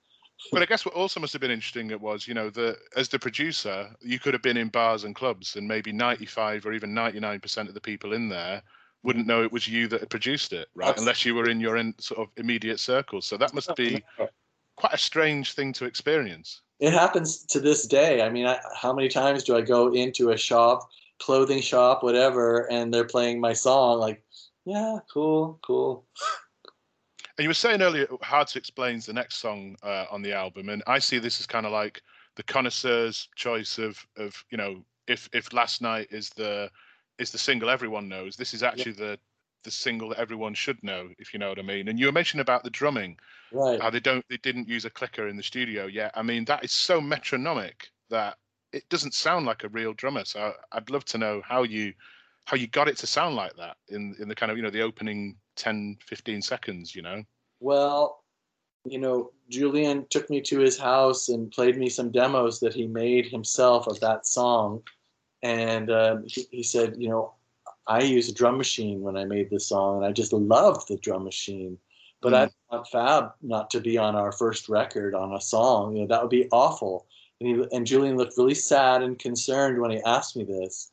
[0.52, 3.08] But I guess what also must have been interesting it was, you know, the as
[3.08, 6.92] the producer, you could have been in bars and clubs, and maybe ninety-five or even
[6.92, 8.62] ninety-nine percent of the people in there
[9.02, 10.98] wouldn't know it was you that had produced it, right?
[10.98, 13.24] Unless you were in your in, sort of immediate circles.
[13.24, 14.04] So that must be
[14.76, 16.60] quite a strange thing to experience.
[16.78, 18.22] It happens to this day.
[18.22, 20.88] I mean, I, how many times do I go into a shop,
[21.18, 23.98] clothing shop, whatever, and they're playing my song?
[23.98, 24.22] Like,
[24.64, 26.04] yeah, cool, cool.
[27.38, 30.68] And you were saying earlier, hard to explain the next song uh, on the album,
[30.70, 32.00] and I see this as kind of like
[32.36, 36.70] the connoisseur's choice of of you know if if last night is the
[37.18, 39.04] is the single everyone knows, this is actually yeah.
[39.04, 39.18] the
[39.66, 41.88] the single that everyone should know, if you know what I mean.
[41.88, 43.18] And you were mentioning about the drumming,
[43.52, 43.80] right?
[43.82, 46.12] How they don't they didn't use a clicker in the studio yet.
[46.14, 48.38] I mean that is so metronomic that
[48.72, 50.24] it doesn't sound like a real drummer.
[50.24, 51.92] So I'd love to know how you
[52.46, 54.70] how you got it to sound like that in in the kind of you know
[54.70, 57.22] the opening 10 15 seconds you know
[57.60, 58.22] well
[58.84, 62.86] you know julian took me to his house and played me some demos that he
[62.86, 64.80] made himself of that song
[65.42, 67.34] and um, he, he said you know
[67.86, 70.96] i used a drum machine when i made this song and i just loved the
[70.98, 71.78] drum machine.
[72.22, 72.36] But mm.
[72.36, 75.94] i want fab not to be on our first record on a song.
[75.94, 77.06] You know that would be awful.
[77.40, 80.90] And, he, and julian looked really sad and concerned when he asked me this.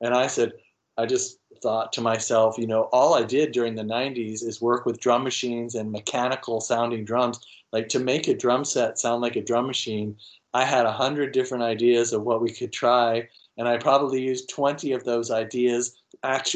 [0.00, 0.52] And i said
[0.96, 4.86] I just thought to myself, you know, all I did during the 90s is work
[4.86, 7.40] with drum machines and mechanical sounding drums.
[7.72, 10.16] Like to make a drum set sound like a drum machine,
[10.52, 14.50] I had a hundred different ideas of what we could try, and I probably used
[14.50, 15.96] 20 of those ideas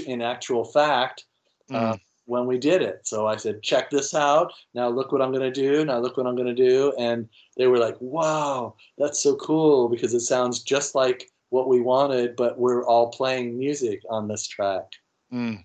[0.07, 1.25] in actual fact
[1.71, 1.77] mm.
[1.77, 1.97] uh,
[2.27, 3.07] when we did it.
[3.07, 4.53] So I said, check this out.
[4.75, 5.85] Now look what I'm going to do.
[5.85, 6.93] Now look what I'm going to do.
[6.99, 11.81] And they were like, wow, that's so cool because it sounds just like what we
[11.81, 14.85] wanted, but we're all playing music on this track.
[15.33, 15.65] Mm.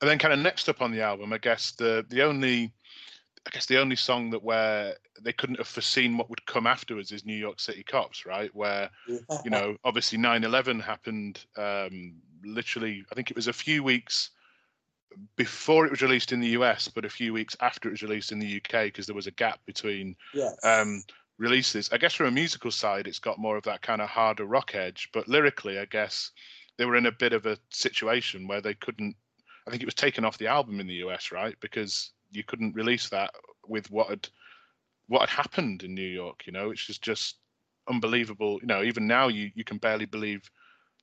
[0.00, 2.70] And then, kind of next up on the album, I guess the the only,
[3.46, 7.12] I guess the only song that where they couldn't have foreseen what would come afterwards
[7.12, 8.52] is New York City Cops, right?
[8.54, 8.90] Where
[9.44, 11.44] you know, obviously 9/11 happened.
[11.56, 12.14] Um,
[12.44, 14.30] literally, I think it was a few weeks
[15.36, 18.32] before it was released in the US, but a few weeks after it was released
[18.32, 20.56] in the UK because there was a gap between yes.
[20.64, 21.02] um,
[21.38, 21.90] releases.
[21.92, 24.74] I guess from a musical side, it's got more of that kind of harder rock
[24.74, 26.32] edge, but lyrically, I guess
[26.76, 29.16] they were in a bit of a situation where they couldn't.
[29.66, 31.56] I think it was taken off the album in the US, right?
[31.60, 33.32] Because you couldn't release that
[33.66, 34.28] with what had
[35.08, 36.46] what had happened in New York.
[36.46, 37.36] You know, which is just
[37.88, 38.58] unbelievable.
[38.60, 40.48] You know, even now you you can barely believe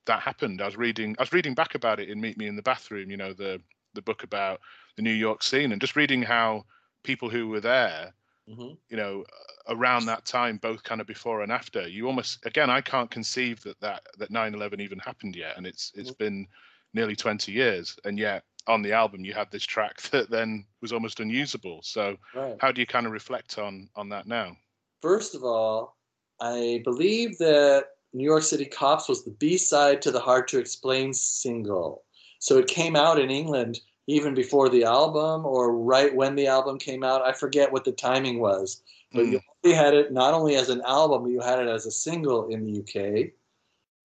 [0.06, 0.60] that happened.
[0.60, 3.10] I was reading I was reading back about it in Meet Me in the Bathroom.
[3.10, 3.60] You know, the
[3.94, 4.60] the book about
[4.96, 6.64] the New York scene and just reading how
[7.02, 8.12] people who were there
[8.48, 8.74] Mm-hmm.
[8.90, 9.24] you know
[9.70, 13.62] around that time both kind of before and after you almost again i can't conceive
[13.62, 16.24] that that that 9-11 even happened yet and it's it's mm-hmm.
[16.24, 16.46] been
[16.92, 20.92] nearly 20 years and yet on the album you had this track that then was
[20.92, 22.56] almost unusable so right.
[22.60, 24.56] how do you kind of reflect on on that now
[25.02, 25.96] first of all
[26.40, 31.12] i believe that new york city cops was the b-side to the hard to explain
[31.12, 32.04] single
[32.38, 36.78] so it came out in england even before the album or right when the album
[36.78, 37.22] came out.
[37.22, 38.82] I forget what the timing was,
[39.12, 39.32] but mm.
[39.32, 41.90] you only had it not only as an album, but you had it as a
[41.90, 43.30] single in the UK.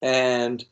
[0.01, 0.63] And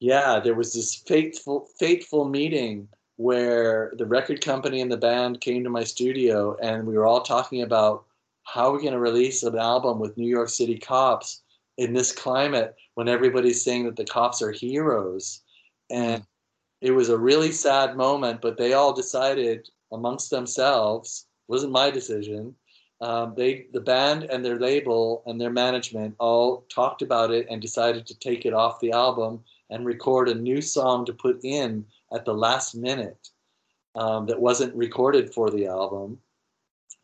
[0.00, 5.62] yeah, there was this fateful fateful meeting where the record company and the band came
[5.62, 8.06] to my studio and we were all talking about
[8.44, 11.42] how we're going to release an album with New York City cops
[11.76, 15.42] in this climate when everybody's saying that the cops are heroes.
[15.90, 16.24] And
[16.80, 22.54] it was a really sad moment, but they all decided amongst themselves, wasn't my decision.
[23.02, 27.60] Um, they, the band and their label and their management all talked about it and
[27.60, 31.84] decided to take it off the album and record a new song to put in
[32.12, 33.28] at the last minute
[33.94, 36.18] um, that wasn't recorded for the album.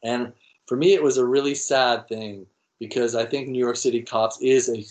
[0.02, 0.32] And
[0.66, 2.46] for me, it was a really sad thing
[2.78, 4.84] because I think New York City Cops is a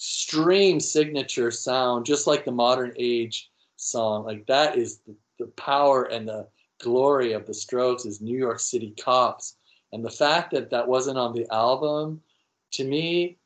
[0.00, 4.24] extreme signature sound, just like the modern age song.
[4.24, 6.48] Like that is the, the power and the
[6.80, 9.56] glory of the Strokes is New York City Cops.
[9.92, 12.22] And the fact that that wasn't on the album,
[12.72, 13.36] to me,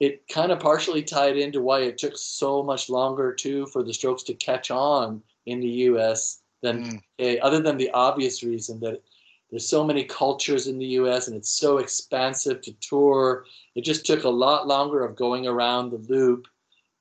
[0.00, 3.94] it kind of partially tied into why it took so much longer too for the
[3.94, 6.40] Strokes to catch on in the U.S.
[6.62, 7.38] than mm.
[7.42, 9.02] other than the obvious reason that
[9.50, 13.44] there's so many cultures in the US and it's so expansive to tour.
[13.76, 16.48] It just took a lot longer of going around the loop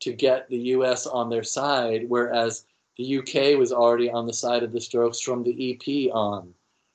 [0.01, 2.65] to get the US on their side, whereas
[2.97, 6.53] the UK was already on the side of the Strokes from the EP on.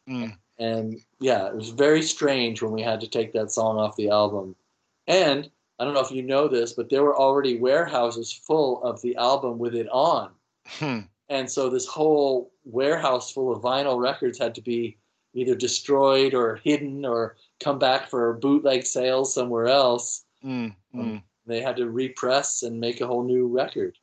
[0.08, 0.36] Mm.
[0.58, 4.10] And yeah, it was very strange when we had to take that song off the
[4.10, 4.54] album.
[5.08, 9.00] And I don't know if you know this, but there were already warehouses full of
[9.02, 10.30] the album with it on.
[10.66, 11.00] Hmm.
[11.28, 14.96] And so this whole warehouse full of vinyl records had to be
[15.34, 20.24] either destroyed or hidden or come back for bootleg sales somewhere else.
[20.44, 20.74] Mm.
[20.94, 21.22] Mm.
[21.46, 23.96] They had to repress and make a whole new record.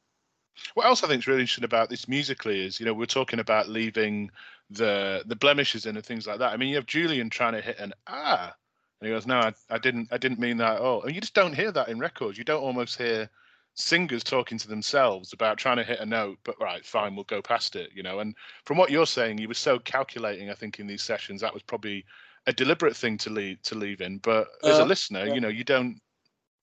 [0.76, 3.40] What else I think is really interesting about this musically is, you know, we're talking
[3.40, 4.32] about leaving
[4.70, 6.54] the the blemishes in and things like that.
[6.54, 8.56] I mean, you have Julian trying to hit an ah,
[9.00, 11.22] and he goes, "No, I, I didn't, I didn't mean that at all." And you
[11.22, 12.38] just don't hear that in records.
[12.38, 13.30] You don't almost hear
[13.76, 17.42] singers talking to themselves about trying to hit a note, but right, fine, we'll go
[17.42, 18.20] past it, you know.
[18.20, 20.50] And from what you're saying, you were so calculating.
[20.50, 22.06] I think in these sessions, that was probably
[22.48, 24.20] a deliberate thing to leave to leave in.
[24.20, 25.34] But as Uh, a listener, yeah.
[25.34, 26.00] you know, you don't.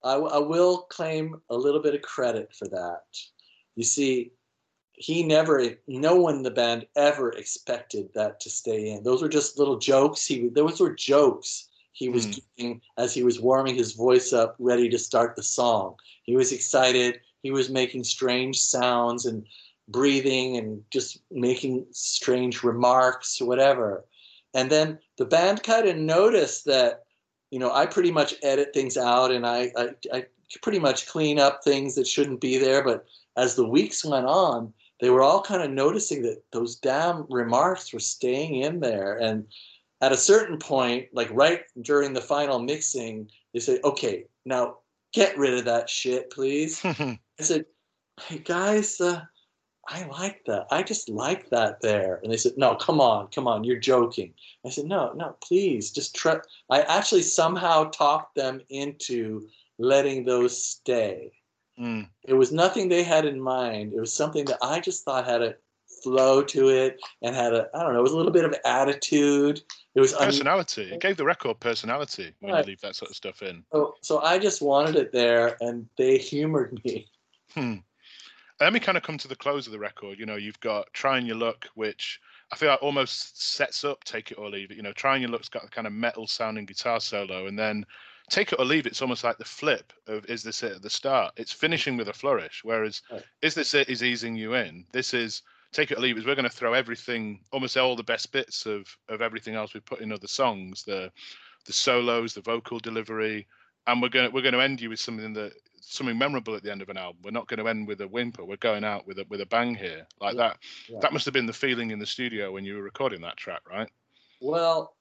[0.02, 3.02] I, I will claim a little bit of credit for that.
[3.76, 4.32] You see,
[4.94, 9.02] he never, no one in the band ever expected that to stay in.
[9.02, 10.26] Those were just little jokes.
[10.26, 12.32] He, those were jokes he was Hmm.
[12.56, 15.96] doing as he was warming his voice up, ready to start the song.
[16.24, 17.20] He was excited.
[17.42, 19.46] He was making strange sounds and
[19.88, 24.04] breathing and just making strange remarks or whatever.
[24.54, 27.04] And then the band kind of noticed that,
[27.50, 30.26] you know, I pretty much edit things out and I, I, I
[30.62, 32.82] pretty much clean up things that shouldn't be there.
[32.84, 33.06] But
[33.36, 37.92] as the weeks went on, they were all kind of noticing that those damn remarks
[37.92, 39.16] were staying in there.
[39.18, 39.46] And
[40.02, 44.78] at a certain point, like right during the final mixing, they say, okay, now
[45.12, 46.84] get rid of that shit, please.
[46.84, 47.64] I said,
[48.20, 49.22] hey guys, uh,
[49.88, 50.66] I like that.
[50.70, 52.20] I just like that there.
[52.22, 54.34] And they said, no, come on, come on, you're joking.
[54.66, 56.38] I said, no, no, please, just try.
[56.68, 59.48] I actually somehow talked them into
[59.78, 61.32] letting those stay.
[61.78, 62.08] Mm.
[62.24, 63.92] It was nothing they had in mind.
[63.92, 65.54] It was something that I just thought had a
[66.02, 68.54] flow to it and had a, I don't know, it was a little bit of
[68.64, 69.62] attitude.
[69.94, 70.90] It was un- personality.
[70.92, 72.64] It gave the record personality when Right.
[72.64, 73.64] you leave that sort of stuff in.
[73.72, 77.06] so, so I just wanted it there and they humored me.
[77.54, 77.60] Hmm.
[78.60, 80.18] And then we kind of come to the close of the record.
[80.18, 82.20] You know, you've got Trying Your Luck, which
[82.52, 84.76] I feel like almost sets up Take It or Leave It.
[84.76, 87.84] You know, Trying Your Luck's got a kind of metal sounding guitar solo, and then
[88.30, 90.90] Take It or Leave It's almost like the flip of Is This It at the
[90.90, 91.32] start.
[91.36, 93.24] It's finishing with a flourish, whereas Right.
[93.42, 94.86] Is This It is easing you in.
[94.92, 95.42] This is
[95.72, 96.26] Take It or Leave It.
[96.26, 99.80] We're going to throw everything, almost all the best bits of of everything else we
[99.80, 100.82] put in other songs.
[100.82, 101.10] The
[101.66, 103.46] the solos, the vocal delivery,
[103.86, 106.62] and we're going to we're going to end you with something that something memorable at
[106.62, 107.20] the end of an album.
[107.24, 108.44] We're not going to end with a whimper.
[108.44, 110.58] We're going out with a with a bang here, like Yeah, that.
[110.88, 110.98] yeah.
[111.00, 113.62] That must have been the feeling in the studio when you were recording that track,
[113.70, 113.88] right?
[114.40, 114.94] Well,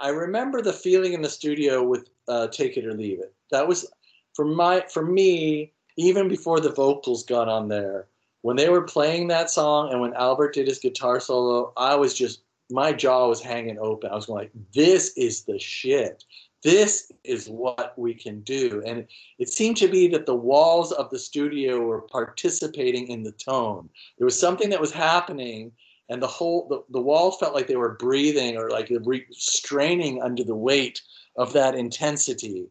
[0.00, 3.66] I remember the feeling in the studio with uh, "Take It or Leave It." That
[3.66, 3.86] was
[4.34, 8.06] for my for me even before the vocals got on there.
[8.42, 12.14] When they were playing that song and when Albert did his guitar solo, I was
[12.14, 14.10] just my jaw was hanging open.
[14.10, 16.24] I was going like, "This is the shit.
[16.62, 19.06] This is what we can do." And
[19.38, 23.88] it seemed to be that the walls of the studio were participating in the tone.
[24.18, 25.72] There was something that was happening
[26.08, 30.22] and the whole the, the walls felt like they were breathing or like re- straining
[30.22, 31.02] under the weight
[31.36, 32.66] of that intensity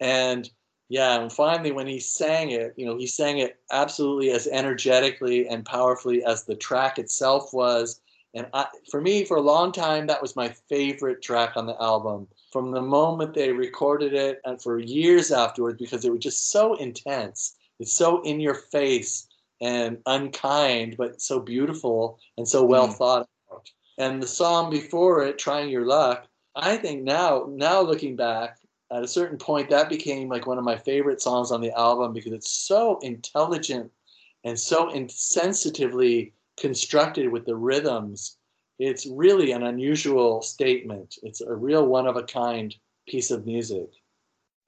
[0.00, 0.50] and
[0.88, 5.48] yeah and finally when he sang it you know he sang it absolutely as energetically
[5.48, 8.00] and powerfully as the track itself was
[8.36, 11.80] and I, for me for a long time that was my favorite track on the
[11.80, 16.50] album from the moment they recorded it and for years afterwards because it was just
[16.50, 19.26] so intense it's so in your face
[19.60, 22.96] and unkind, but so beautiful and so well Mm.
[22.96, 23.70] thought out.
[23.98, 28.58] And the song before it, "Trying Your Luck," I think now, now looking back,
[28.92, 32.12] at a certain point, that became like one of my favorite songs on the album
[32.12, 33.90] because it's so intelligent
[34.44, 38.36] and so insensitively constructed with the rhythms.
[38.78, 41.16] It's really an unusual statement.
[41.22, 42.74] It's a real one of a kind
[43.08, 43.88] piece of music.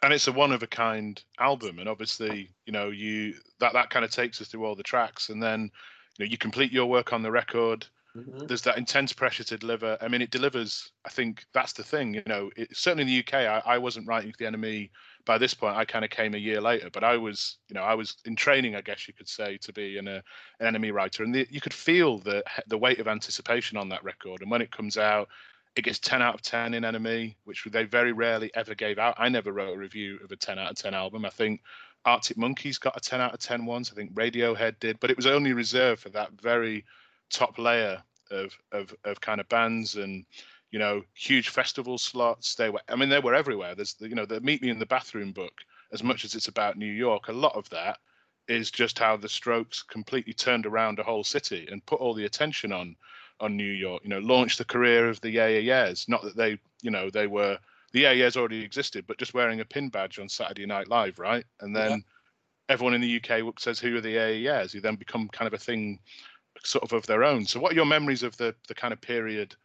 [0.02, 3.90] And it's a one of a kind album, and obviously, you know, you that that
[3.90, 5.70] kind of takes us through all the tracks, and then
[6.18, 7.86] you know you complete your work on the record.
[8.16, 8.48] Mhm.
[8.48, 9.98] There's that intense pressure to deliver.
[10.00, 10.92] I mean, it delivers.
[11.04, 12.14] I think that's the thing.
[12.14, 14.90] You know, it, certainly in the UK, I, I wasn't writing for the NME
[15.24, 15.76] by this point.
[15.76, 18.36] I kind of came a year later, but I was, you know, I was in
[18.36, 20.22] training, I guess you could say, to be an, uh,
[20.60, 24.04] an NME writer, and the, you could feel the the weight of anticipation on that
[24.04, 24.42] record.
[24.42, 25.28] And when it comes out,
[25.74, 29.16] it gets 10 out of 10 in NME, which they very rarely ever gave out.
[29.18, 31.24] I never wrote a review of a 10 out of 10 album.
[31.24, 31.62] I think
[32.04, 33.90] Arctic Monkeys got a 10 out of 10 once.
[33.92, 36.84] I think Radiohead did, but it was only reserved for that very
[37.30, 40.24] top layer of of of kind of bands and
[40.70, 42.54] you know, huge festival slots.
[42.54, 43.74] They were, I mean, they were everywhere.
[43.74, 45.52] There's, you know, the Meet Me in the Bathroom book,
[45.92, 47.98] as much as it's about New York, a lot of that
[48.48, 52.24] is just how the Strokes completely turned around a whole city and put all the
[52.26, 52.96] attention on
[53.40, 54.02] on New York.
[54.04, 56.08] You know, launched the career of the Yeah Yeah Yeahs.
[56.08, 57.58] Not that they, you know, they were
[57.92, 61.18] the Yeah Yeahs already existed, but just wearing a pin badge on Saturday Night Live,
[61.18, 61.44] right?
[61.60, 61.96] And then yeah.
[62.68, 65.46] everyone in the UK says, "Who are the Yeah Yeah Yeahs?" You then become kind
[65.46, 65.98] of a thing,
[66.66, 67.46] sort of of their own.
[67.46, 69.56] So, what are your memories of the the kind of period?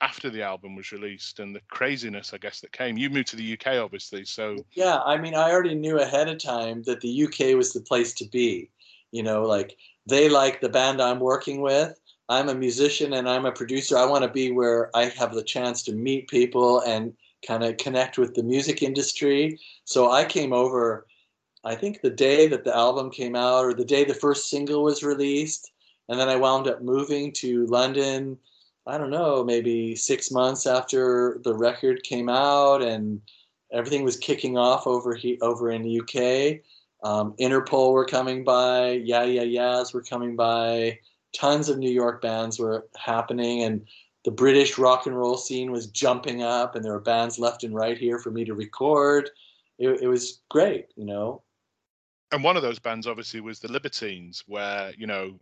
[0.00, 2.98] after the album was released and the craziness, I guess, that came.
[2.98, 5.00] You moved to the UK, obviously, so yeah.
[5.00, 8.26] I mean, I already knew ahead of time that the UK was the place to
[8.26, 8.70] be.
[9.12, 11.98] You know, like they like the band I'm working with.
[12.28, 13.96] I'm a musician and I'm a producer.
[13.96, 17.14] I want to be where I have the chance to meet people and
[17.46, 19.58] kind of connect with the music industry.
[19.84, 21.06] So I came over,
[21.64, 24.82] I think the day that the album came out or the day the first single
[24.82, 25.70] was released.
[26.08, 28.38] And then I wound up moving to London
[28.86, 33.20] I don't know, maybe six months after the record came out and
[33.72, 36.60] everything was kicking off over he, over in the UK.
[37.02, 40.98] Um, Interpol were coming by, Yeah Yeah Yeahs were coming by,
[41.34, 43.86] tons of New York bands were happening, and
[44.24, 47.74] the British rock and roll scene was jumping up, and there were bands left and
[47.74, 49.30] right here for me to record.
[49.78, 51.42] It, it was great, you know.
[52.32, 55.38] And one of those bands, obviously, was the Libertines, where you know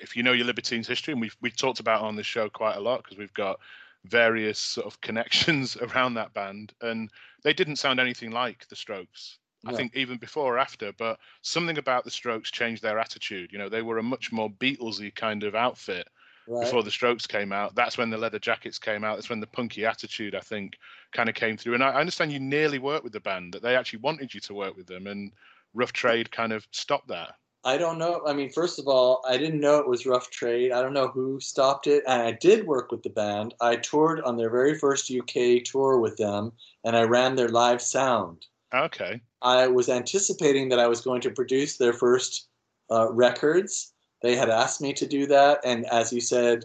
[0.00, 2.76] if you know your Libertines history, and we've we talked about on the show quite
[2.76, 3.60] a lot because we've got
[4.04, 7.10] various sort of connections around that band, and
[7.42, 9.38] they didn't sound anything like the Strokes.
[9.62, 9.72] No.
[9.72, 13.50] I think even before or after, but something about the Strokes changed their attitude.
[13.50, 16.06] You know, they were a much more Beatlesy kind of outfit
[16.46, 16.64] right.
[16.64, 17.74] before the Strokes came out.
[17.74, 19.16] That's when the leather jackets came out.
[19.16, 20.76] That's when the punky attitude, I think,
[21.12, 21.74] kind of came through.
[21.74, 24.40] And I, I understand you nearly worked with the band; that they actually wanted you
[24.40, 25.32] to work with them, and
[25.72, 27.36] Rough Trade kind of stopped that.
[27.64, 28.20] I don't know.
[28.26, 30.70] I mean, first of all, I didn't know it was Rough Trade.
[30.70, 32.04] I don't know who stopped it.
[32.06, 33.54] And I did work with the band.
[33.60, 36.52] I toured on their very first UK tour with them,
[36.84, 38.46] and I ran their live sound.
[38.74, 39.20] Okay.
[39.40, 42.48] I was anticipating that I was going to produce their first
[42.90, 43.92] uh, records.
[44.20, 46.64] They had asked me to do that, and as you said,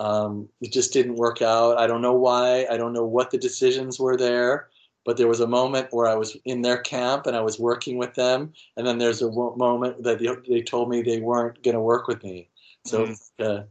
[0.00, 1.78] um, it just didn't work out.
[1.78, 2.66] I don't know why.
[2.70, 4.68] I don't know what the decisions were there
[5.10, 7.96] but there was a moment where I was in their camp and I was working
[7.96, 11.80] with them, and then there's a moment that they, told me they weren't going to
[11.80, 12.48] work with me.
[12.86, 13.64] So uh,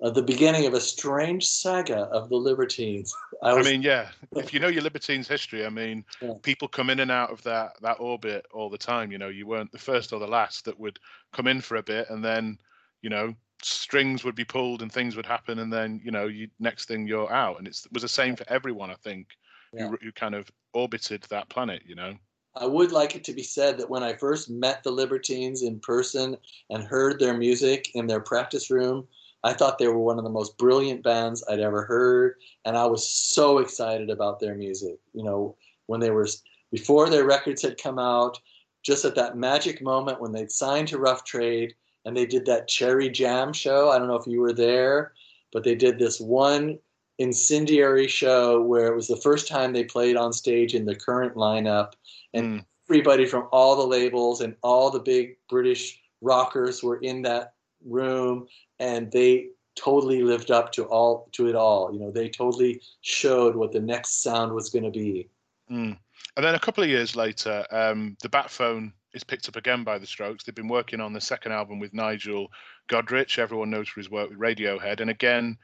[0.00, 3.14] the beginning of a strange saga of the Libertines.
[3.44, 6.32] I, was, I mean, yeah, if you know your Libertines history, I mean, yeah.
[6.42, 9.12] people come in and out of that that orbit all the time.
[9.12, 10.98] You know, you weren't the first or the last that would
[11.32, 12.58] come in for a bit, and then
[13.02, 16.48] you know strings would be pulled and things would happen, and then you know, you
[16.58, 19.28] next thing you're out, and it was the same for everyone, I think
[19.72, 19.88] yeah.
[19.88, 22.14] who, who kind of orbited that planet, you know.
[22.54, 25.78] I would like it to be said that when I first met the Libertines in
[25.80, 26.36] person
[26.70, 29.06] and heard their music in their practice room,
[29.44, 32.86] I thought they were one of the most brilliant bands I'd ever heard, and I
[32.86, 34.98] was so excited about their music.
[35.12, 35.56] You know,
[35.86, 36.26] when they were
[36.72, 38.40] before their records had come out,
[38.82, 41.74] just at that magic moment when they'd signed to Rough Trade
[42.04, 43.90] and they did that Cherry Jam show.
[43.90, 45.12] I don't know if you were there,
[45.52, 46.78] but they did this one
[47.18, 51.34] incendiary show where it was the first time they played on stage in the current
[51.34, 51.92] lineup,
[52.34, 52.64] and mm.
[52.88, 58.46] everybody from all the labels and all the big British rockers were in that room,
[58.78, 61.92] and they totally lived up to all to it all.
[61.92, 65.28] You know, they totally showed what the next sound was going to be.
[65.70, 65.98] Mm.
[66.36, 69.84] And then a couple of years later, um, the Bat Phone is picked up again
[69.84, 70.44] by the Strokes.
[70.44, 72.48] They've been working on the second album with Nigel
[72.90, 73.38] Godrich.
[73.38, 75.56] Everyone knows for his work with Radiohead, and again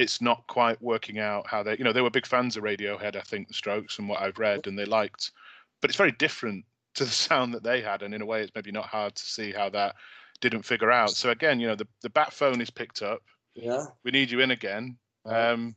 [0.00, 3.16] it's not quite working out how they, you know, they were big fans of Radiohead,
[3.16, 5.32] I think, the Strokes, and what I've read, and they liked,
[5.80, 6.64] but it's very different
[6.94, 9.22] to the sound that they had, and in a way, it's maybe not hard to
[9.22, 9.94] see how that
[10.40, 11.10] didn't figure out.
[11.10, 13.22] So again, you know, the the bat phone is picked up.
[13.54, 14.96] Yeah, we need you in again.
[15.26, 15.76] Um,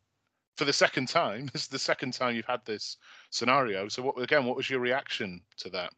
[0.55, 1.49] for the second time.
[1.53, 2.97] This is the second time you've had this
[3.29, 3.87] scenario.
[3.89, 4.45] So what again?
[4.45, 5.91] What was your reaction to that?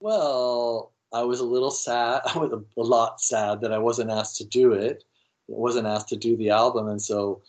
[0.00, 2.22] Well, I was a little sad.
[2.34, 5.04] I was a, a lot sad that I wasn't asked to do it.
[5.50, 7.42] I wasn't asked to do the album, and so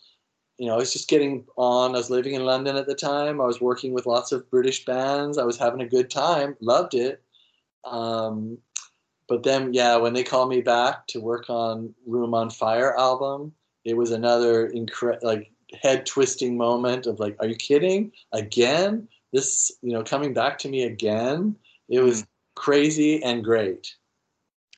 [0.58, 1.94] you know, I was just getting on.
[1.94, 3.40] I was living in London at the time.
[3.40, 5.38] I was working with lots of British bands.
[5.38, 7.22] I was having a good time, loved it.
[7.84, 8.58] Um,
[9.28, 13.52] but then, yeah, when they called me back to work on Room on Fire album,
[13.84, 15.50] it was another incredible, like
[15.82, 18.12] head twisting moment of like, are you kidding?
[18.32, 19.08] Again?
[19.32, 21.56] This, you know, coming back to me again?
[21.88, 22.26] It was mm.
[22.54, 23.94] crazy and great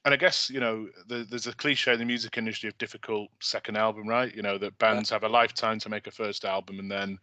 [0.06, 3.28] and I guess you know the, there's a cliche in the music industry of difficult
[3.40, 4.34] second album, right?
[4.34, 7.18] You know that bands have a lifetime to make a first album, and then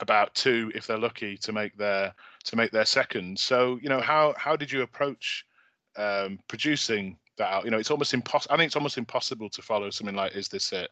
[0.00, 2.12] about two, if they're lucky, to make their
[2.42, 3.38] to make their second.
[3.38, 5.46] So you know how how did you approach
[5.96, 7.64] um, producing that?
[7.64, 8.52] You know, it's almost impossible.
[8.52, 10.90] I think it's almost impossible to follow something like "Is This It."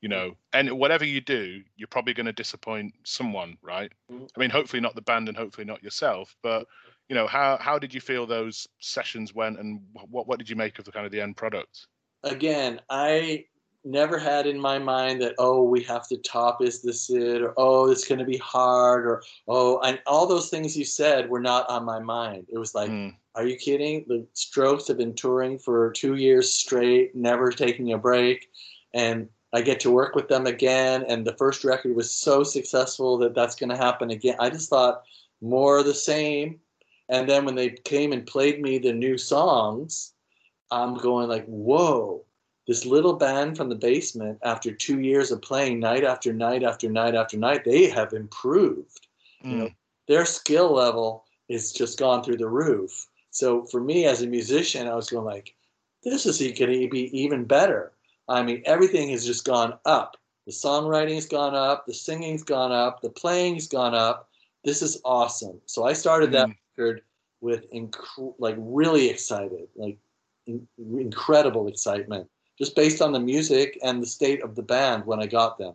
[0.00, 3.90] you know, and whatever you do, you're probably going to disappoint someone, right?
[4.12, 4.28] Mhm.
[4.36, 6.66] I mean, hopefully not the band and hopefully not yourself, but
[7.08, 10.56] you know, how how did you feel those sessions went, and what what did you
[10.56, 11.86] make of the kind of the end product?
[12.24, 13.44] again, I
[13.86, 17.52] never had in my mind that oh we have to top is this it or
[17.58, 21.40] oh it's going to be hard or oh and all those things you said were
[21.40, 22.46] not on my mind.
[22.50, 24.06] It was like, Mm, are you kidding?
[24.08, 28.48] The Strokes have been touring for two years straight, never taking a break,
[28.94, 31.04] and I get to work with them again.
[31.06, 34.36] And the first record was so successful that that's going to happen again.
[34.40, 35.02] I just thought
[35.40, 36.58] more of the same.
[37.08, 40.12] And then when they came and played me the new songs,
[40.70, 42.24] I'm going like, whoa,
[42.66, 46.88] this little band from the basement, after two years of playing night after night after
[46.88, 49.06] night after night, they have improved.
[49.50, 49.74] You know, mm,
[50.08, 53.06] their skill level is just gone through the roof.
[53.30, 55.54] So for me as a musician, I was going like,
[56.02, 57.92] this is going to be even better.
[58.28, 60.16] I mean, everything has just gone up.
[60.46, 64.28] The songwriting's gone up, the singing's gone up, the playing's gone up.
[64.64, 65.60] This is awesome.
[65.66, 66.56] So I started that Mm.
[66.76, 67.02] Record
[67.40, 69.98] with inc- like really excited, like
[70.46, 72.28] in- incredible excitement,
[72.58, 75.74] just based on the music and the state of the band when I got them.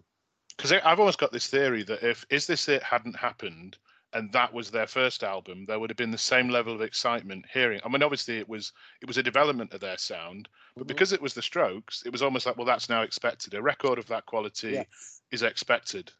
[0.57, 3.77] because I've almost got this theory that if "Is This It" hadn't happened
[4.13, 7.45] and that was their first album, there would have been the same level of excitement
[7.53, 7.79] hearing.
[7.85, 10.87] I mean, obviously it was it was a development of their sound, but Mhm.
[10.87, 13.53] because it was the Strokes, it was almost like, well, that's now expected.
[13.53, 14.83] A record of that quality Yeah.
[15.31, 16.11] is expected,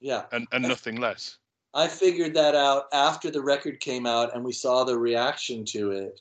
[0.00, 0.26] Yeah.
[0.32, 1.38] and and nothing less.
[1.76, 5.90] I figured that out after the record came out and we saw the reaction to
[5.90, 6.20] it.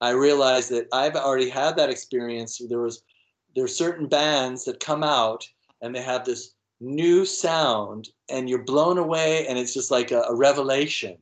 [0.00, 2.56] I realized that I've already had that experience.
[2.56, 3.02] There was
[3.54, 5.46] there are certain bands that come out
[5.82, 10.22] and they have this new sound and you're blown away and it's just like a,
[10.22, 11.18] a revelation.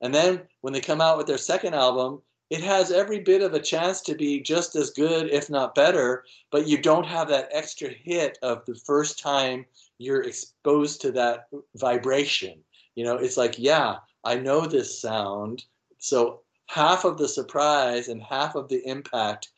[0.00, 2.20] And then when they come out with their second album,
[2.50, 6.24] it has every bit of a chance to be just as good, if not better,
[6.50, 9.66] but you don't have that extra hit of the first time
[9.98, 11.46] you're exposed to that
[11.76, 12.58] vibration.
[12.94, 15.64] You know, it's like, yeah, I know this sound.
[15.98, 19.48] So half of the surprise and half of the impact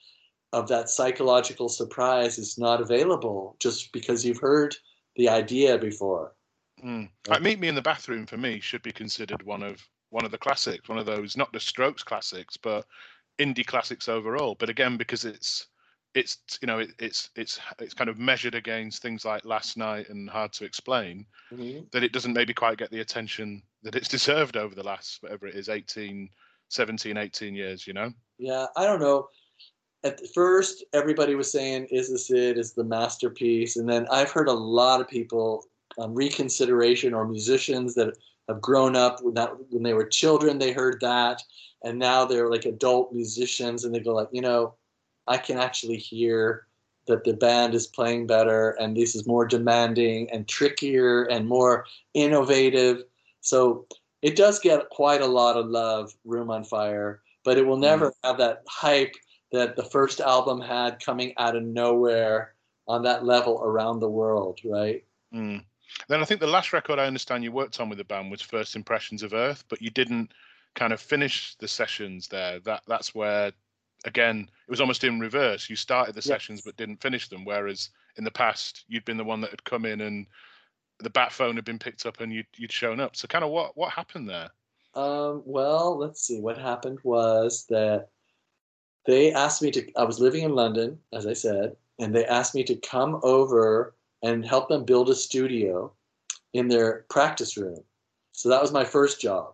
[0.52, 4.76] of that psychological surprise is not available just because you've heard
[5.16, 6.32] the idea before.
[6.84, 7.08] Mm.
[7.28, 10.30] Like Meet Me in the Bathroom for me should be considered one of one of
[10.30, 12.86] the classics, one of those not the Strokes classics, but
[13.38, 14.54] indie classics overall.
[14.58, 15.66] But again, because it's
[16.16, 20.08] it's you know it, it's it's it's kind of measured against things like Last Night
[20.08, 21.26] and Hard to Explain,
[21.92, 25.46] that it doesn't maybe quite get the attention that it's deserved over the last whatever
[25.46, 26.28] it is 18
[26.68, 29.28] 17 18 years you know Yeah, I don't know.
[30.02, 32.58] At first, everybody was saying, "Is this it?
[32.58, 35.64] Is the masterpiece?" And then I've heard a lot of people
[35.98, 38.16] um, reconsideration or musicians that
[38.48, 41.42] have grown up when, that, when they were children, they heard that,
[41.82, 44.74] and now they're like adult musicians, and they go like, you know,
[45.26, 46.66] I can actually hear
[47.06, 51.86] that the band is playing better, and this is more demanding and trickier and more
[52.14, 53.04] innovative.
[53.40, 53.86] So
[54.22, 58.12] it does get quite a lot of love, Room on Fire, but it will never
[58.24, 59.14] have that hype
[59.52, 62.54] that the first album had coming out of nowhere
[62.88, 65.04] on that level around the world, right?
[65.34, 65.64] mm.
[66.08, 68.42] then i think the last record i understand you worked on with the band was
[68.42, 70.32] first impressions of earth but you didn't
[70.74, 73.52] kind of finish the sessions there that that's where
[74.06, 76.26] again it was almost in reverse you started the Yes.
[76.26, 79.64] sessions but didn't finish them whereas in the past you'd been the one that had
[79.64, 80.26] come in and
[81.00, 83.50] the bat phone had been picked up and you'd, you'd shown up so kind of
[83.50, 84.50] what what happened there
[84.94, 86.40] Um, well, let's see.
[86.40, 88.08] What happened was that
[89.04, 89.92] they asked me to.
[89.94, 93.94] I was living in London, as I said, and they asked me to come over
[94.22, 95.92] and help them build a studio
[96.54, 97.84] in their practice room.
[98.32, 99.52] So that was my first job.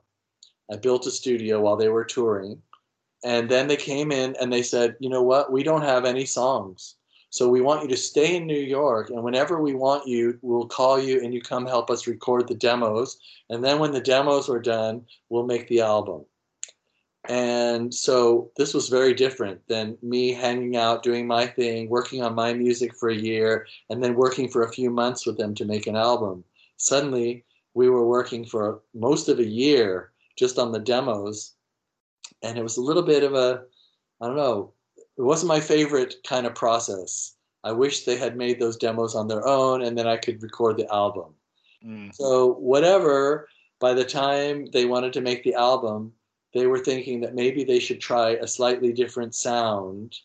[0.73, 2.63] I built a studio while they were touring,
[3.25, 5.53] and then they came in and they said, "You know what?
[5.53, 6.97] We don't have any songs."
[7.31, 10.67] So we want you to stay in New York, and whenever we want you, we'll
[10.67, 13.19] call you and you come help us record the demos.
[13.49, 16.27] And then when the demos are done, we'll make the album.
[17.29, 22.35] And so this was very different than me hanging out, doing my thing, working on
[22.35, 25.65] my music for a year, and then working for a few months with them to
[25.65, 26.45] make an album.
[26.79, 27.45] Suddenly,
[27.75, 31.55] we were working for most of a year just on the demos.
[32.43, 33.63] And it was a little bit of a,
[34.21, 37.35] I don't know, it wasn't my favorite kind of process.
[37.65, 40.77] I wish they had made those demos on their own and then I could record
[40.77, 41.35] the album.
[41.85, 42.15] Mm.
[42.15, 43.49] So, whatever,
[43.81, 46.13] by the time they wanted to make the album,
[46.55, 50.17] they were thinking that maybe they should try a slightly different sound.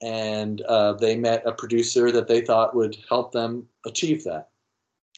[0.00, 4.48] And uh, they met a producer that they thought would help them achieve that.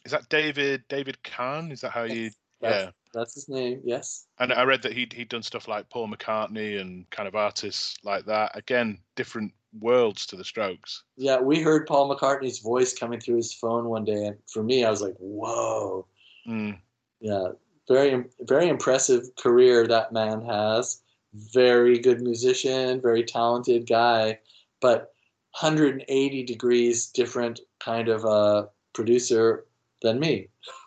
[0.04, 2.30] is that david david kahne is that how you
[2.62, 4.26] yeah that's his name, yes.
[4.38, 7.96] And I read that he'd he'd done stuff like Paul McCartney and kind of artists
[8.04, 8.56] like that.
[8.56, 11.04] Again, different worlds to the Strokes.
[11.16, 14.84] Yeah, we heard Paul McCartney's voice coming through his phone one day, and for me,
[14.84, 16.06] I was like, "Whoa!"
[16.46, 16.78] Mm.
[17.20, 17.48] Yeah,
[17.88, 21.02] very very impressive career that man has.
[21.32, 24.40] Very good musician, very talented guy,
[24.80, 25.12] but
[25.52, 29.66] 180 degrees different kind of a producer
[30.02, 30.48] than me.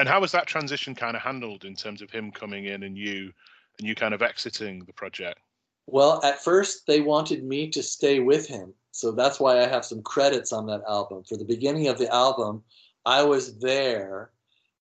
[0.00, 2.96] And how was that transition kind of handled in terms of him coming in and
[2.96, 3.34] you
[3.78, 5.40] and you kind of exiting the project?
[5.86, 8.72] Well, at first they wanted me to stay with him.
[8.92, 11.24] So that's why I have some credits on that album.
[11.24, 12.62] For the beginning of the album,
[13.04, 14.30] I was there,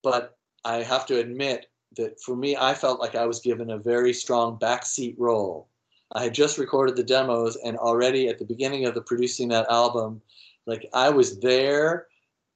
[0.04, 1.66] but I have to admit
[1.96, 5.68] that for me, I felt like I was given a very strong backseat role.
[6.12, 9.72] I had just recorded the demos, and already at the beginning of the producing that
[9.72, 10.22] album,
[10.68, 12.06] like I was there,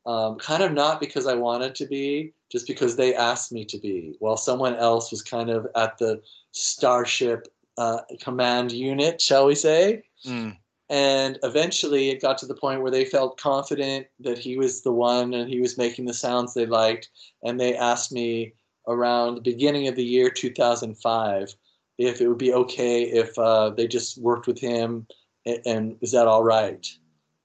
[0.05, 3.77] um, kind of not because I wanted to be, just because they asked me to
[3.77, 6.21] be, while someone else was kind of at the
[6.51, 7.47] starship
[7.77, 10.03] uh, command unit, shall we say?
[10.25, 10.57] Mm.
[10.89, 14.91] And eventually, it got to the point where they felt confident that he was the
[14.91, 17.09] one, and he was making the sounds they liked,
[17.43, 18.53] and they asked me
[18.87, 21.55] around the beginning of the year 2005
[21.97, 25.05] if it would be okay if uh, they just worked with him
[25.45, 26.87] and, and, is that all right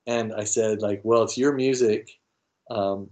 [0.07, 2.09] and i said like well it's your music
[2.71, 3.11] um,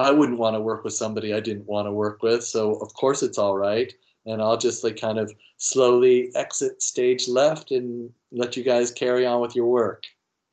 [0.00, 2.92] i wouldn't want to work with somebody i didn't want to work with so of
[2.94, 3.92] course it's all right
[4.26, 9.26] and i'll just like kind of slowly exit stage left and let you guys carry
[9.26, 10.04] on with your work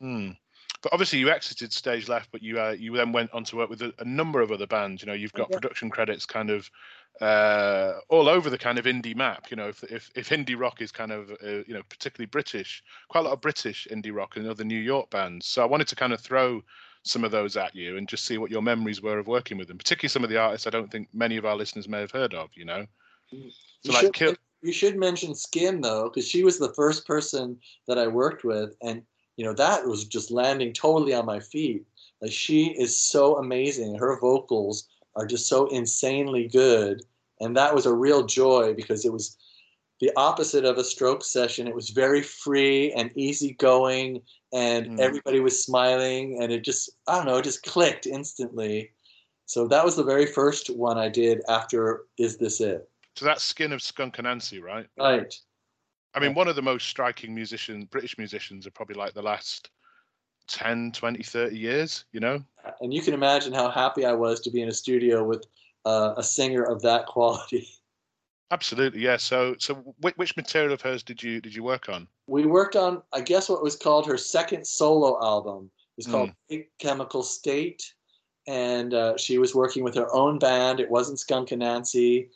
[0.02, 0.36] mm.
[0.82, 3.70] But obviously, you exited stage left, but you uh, you then went on to work
[3.70, 5.02] with a, a, number of other bands.
[5.02, 6.70] You know, you've got production credits kind of
[7.20, 9.50] uh, all over the kind of indie map.
[9.50, 12.84] You know, if if, if indie rock is kind of uh, you know particularly British,
[13.10, 15.48] quite a lot of British indie rock and other New York bands.
[15.48, 16.64] So I wanted to kind of throw
[17.08, 19.68] some of those at you and just see what your memories were of working with
[19.68, 22.12] them, particularly some of the artists I don't think many of our listeners may have
[22.12, 22.50] heard of.
[22.56, 22.86] You know,
[23.32, 23.38] so
[23.84, 24.02] you like.
[24.02, 27.58] Should, Kill- you should mention Skin though, because she was the first person
[27.88, 29.04] that I worked with, and
[29.38, 31.86] you know that was just landing totally on my feet
[32.22, 37.04] like she is so amazing her vocals are just so insanely good
[37.40, 39.38] and that was a real joy because it was
[40.00, 44.22] the opposite of a stroke session it was very free and easygoing
[44.54, 45.00] and mm.
[45.00, 48.92] everybody was smiling and it just i don't know it just clicked instantly
[49.46, 53.44] so that was the very first one i did after is this it so that's
[53.44, 55.34] skin of Skunk Anansie, right right
[56.18, 59.70] I mean, one of the most striking musicians, British musicians, are probably like the last
[60.48, 62.44] 10, 20, 30 years, you know?
[62.82, 65.46] And you can imagine how happy I was to be in a studio with
[65.86, 67.68] uh, a singer of that quality.
[68.52, 69.18] Absolutely, yeah.
[69.18, 69.76] So, so
[70.16, 72.08] which, material of hers did you did you work on?
[72.28, 75.70] We worked on, I guess, what was called her second solo album.
[75.98, 76.36] It's called mm.
[76.48, 77.94] Big Chemical State,
[78.48, 80.80] and uh, she was working with her own band.
[80.80, 82.30] It wasn't Skunk Anansie,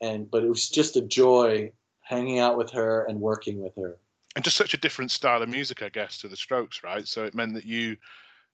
[0.00, 3.98] and but it was just a joy hanging out with her and working with her.
[4.34, 7.06] And just such a different style of music, I guess, to the Strokes, right?
[7.06, 7.96] So it meant that you,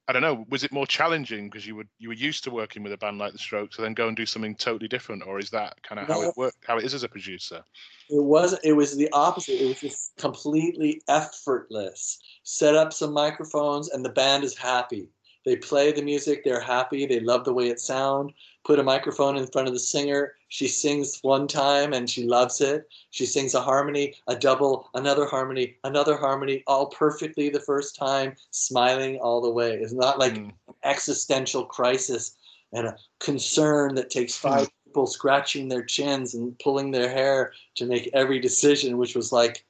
[0.06, 2.82] I don't know, was it more challenging because you were you were used to working
[2.82, 5.38] with a band like the Strokes, and then go and do something totally different, or
[5.38, 7.64] is that kind of no, how it work, how it is as a producer?
[8.10, 9.62] It was it was the opposite.
[9.62, 12.18] It was just completely effortless.
[12.42, 15.08] Set up some microphones, and the band is happy.
[15.44, 18.32] They play the music, they're happy, they love the way it sounds.
[18.64, 22.60] Put a microphone in front of the singer, she sings one time and she loves
[22.60, 22.88] it.
[23.10, 28.36] She sings a harmony, a double, another harmony, another harmony, all perfectly the first time,
[28.52, 29.74] smiling all the way.
[29.74, 30.46] It's not like mm.
[30.46, 32.36] an existential crisis
[32.72, 34.48] and a concern that takes hmm.
[34.48, 39.32] five people scratching their chins and pulling their hair to make every decision, which was
[39.32, 39.64] like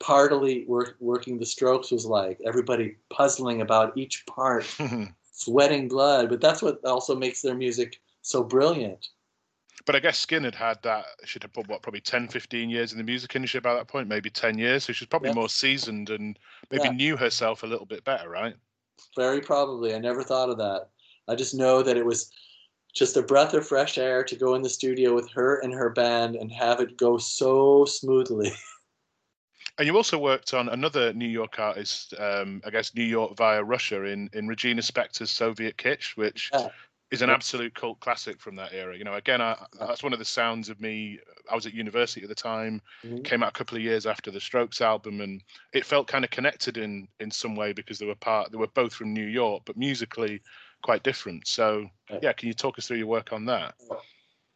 [0.00, 4.64] partily work, working the strokes was like everybody puzzling about each part
[5.32, 9.08] sweating blood but that's what also makes their music so brilliant.
[9.86, 12.92] But i guess skin had had that should have put what probably 10 15 years
[12.92, 14.84] in the music industry by that point maybe 10 years.
[14.84, 16.38] So she's probably more seasoned and
[16.70, 16.92] maybe yeah.
[16.92, 18.54] knew herself a little bit better right?
[19.16, 19.94] Very probably.
[19.94, 20.88] I never thought of that.
[21.28, 22.30] I just know that it was
[22.94, 25.90] just a breath of fresh air to go in the studio with her and her
[25.90, 28.52] band and have it go so smoothly.
[29.78, 33.62] And you also worked on another New York artist, um, I guess New York via
[33.62, 36.68] Russia, in in Regina Spektor's Soviet Kitsch, which yeah.
[37.10, 38.96] Is an absolute cult classic from that era.
[38.96, 41.18] You know, again, I, that's one of the sounds of me.
[41.50, 43.22] I was at university at the time, mm-hmm.
[43.22, 46.30] came out a couple of years after the Strokes album, and it felt kind of
[46.30, 48.52] connected in in some way because they were part.
[48.52, 50.42] They were both from New York, but musically
[50.82, 51.46] quite different.
[51.46, 51.86] So,
[52.22, 53.74] yeah, can you talk us through your work on that?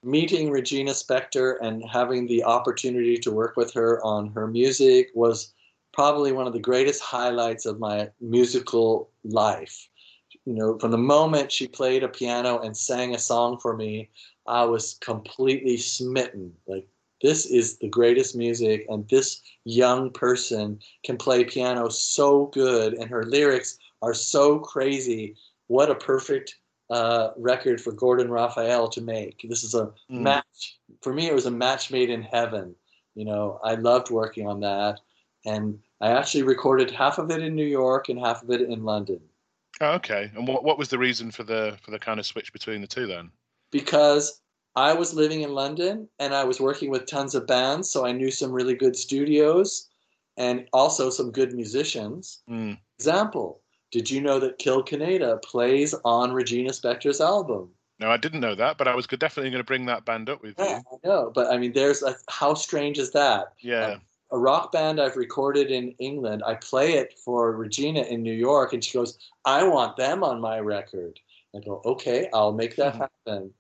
[0.05, 5.53] meeting Regina Spektor and having the opportunity to work with her on her music was
[5.93, 9.89] probably one of the greatest highlights of my musical life.
[10.45, 14.11] You know, from the moment she played a piano and sang a song for me,
[14.47, 16.53] I was completely smitten.
[16.67, 16.89] Like
[17.23, 23.09] this is the greatest music, and this young person can play piano so good, and
[23.09, 25.37] her lyrics are so crazy.
[25.69, 26.57] What a perfect
[26.91, 29.47] uh, record for Gordon Raphael to make.
[29.49, 29.93] This is a mm.
[30.09, 31.29] match for me.
[31.29, 32.75] It was a match made in heaven.
[33.15, 35.01] You know, I loved working on that,
[35.47, 38.83] and I actually recorded half of it in New York and half of it in
[38.83, 39.21] London.
[39.83, 40.31] Oh, okay.
[40.37, 42.87] And what what was the reason for the for the kind of switch between the
[42.87, 43.31] two then?
[43.73, 44.41] Because
[44.77, 48.13] I was living in London and I was working with tons of bands, so I
[48.13, 49.89] knew some really good studios
[50.37, 52.43] and also some good musicians.
[52.49, 52.79] Mm.
[52.99, 53.61] Example,
[53.91, 57.71] did you know that Kill Kilkeneda plays on Regina Spektor's album?
[57.99, 60.43] No, I didn't know that, but I was definitely going to bring that band up
[60.43, 60.99] with yeah, you.
[61.05, 63.53] I know, but I mean, there's a, how strange is that?
[63.61, 63.99] Yeah.
[64.33, 68.73] A rock band I've recorded in England, I play it for Regina in New York,
[68.73, 71.21] and she goes, I want them on my record.
[71.55, 73.05] I go, okay, I'll make that mm-hmm.
[73.27, 73.51] happen.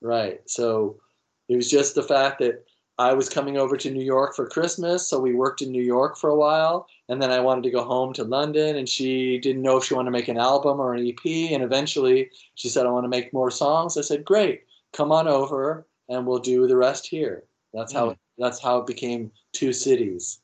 [0.00, 0.40] Right.
[0.46, 1.00] So
[1.48, 2.64] it was just the fact that
[2.96, 6.16] I was coming over to New York for Christmas, so we worked in New York
[6.16, 9.62] for a while, and then I wanted to go home to London, and she didn't
[9.62, 12.84] know if she wanted to make an album or an EP, and eventually she said,
[12.84, 16.68] "I want to make more songs." I said, "Great, come on over, and we'll do
[16.68, 18.16] the rest here." That's how mm.
[18.40, 20.40] That's how it became two cities.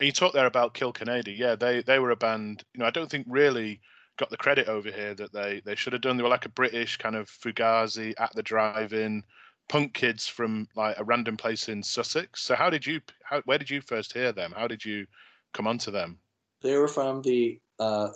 [0.00, 1.30] And you talked there about Kill Kenada.
[1.30, 2.64] Yeah, they they were a band.
[2.72, 3.80] You know, I don't think really
[4.16, 6.16] got the credit over here that they they should have done.
[6.16, 9.22] They were like a British kind of Fugazi at the drive-in
[9.68, 12.42] punk kids from like a random place in Sussex.
[12.42, 14.52] So how did you how where did you first hear them?
[14.56, 15.06] How did you
[15.52, 16.18] come onto them?
[16.62, 18.08] They were from the uh,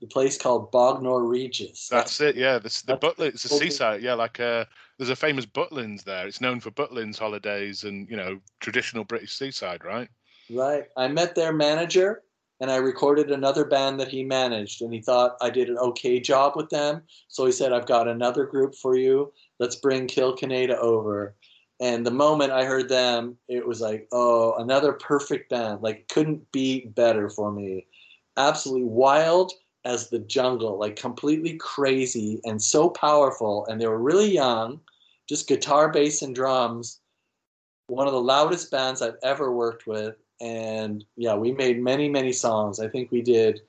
[0.00, 1.88] the place called Bognor Regis.
[1.90, 2.36] That's, it.
[2.36, 3.26] Yeah, the, the Butler.
[3.26, 4.02] It's a seaside.
[4.02, 4.64] Yeah, like uh,
[4.98, 6.26] there's a famous Butlins there.
[6.26, 10.08] It's known for Butlins holidays and you know traditional British seaside, right?
[10.50, 10.84] Right.
[10.96, 12.22] I met their manager
[12.60, 16.20] and I recorded another band that he managed, and he thought I did an okay
[16.20, 17.02] job with them.
[17.28, 19.32] So he said, "I've got another group for you.
[19.58, 21.34] Let's bring Kill Kilkeneda over."
[21.80, 25.82] And the moment I heard them, it was like, oh, another perfect band.
[25.82, 27.86] Like, couldn't be better for me.
[28.36, 29.52] Absolutely wild
[29.84, 33.66] as the jungle, like completely crazy and so powerful.
[33.66, 34.80] And they were really young,
[35.28, 37.00] just guitar, bass, and drums.
[37.88, 42.32] One of the loudest bands I've ever worked with and yeah, we made many many
[42.32, 42.80] songs.
[42.80, 43.60] I think we did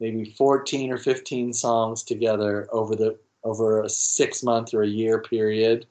[0.00, 5.20] maybe 14 or 15 songs together over the over a six month or a year
[5.20, 5.86] period.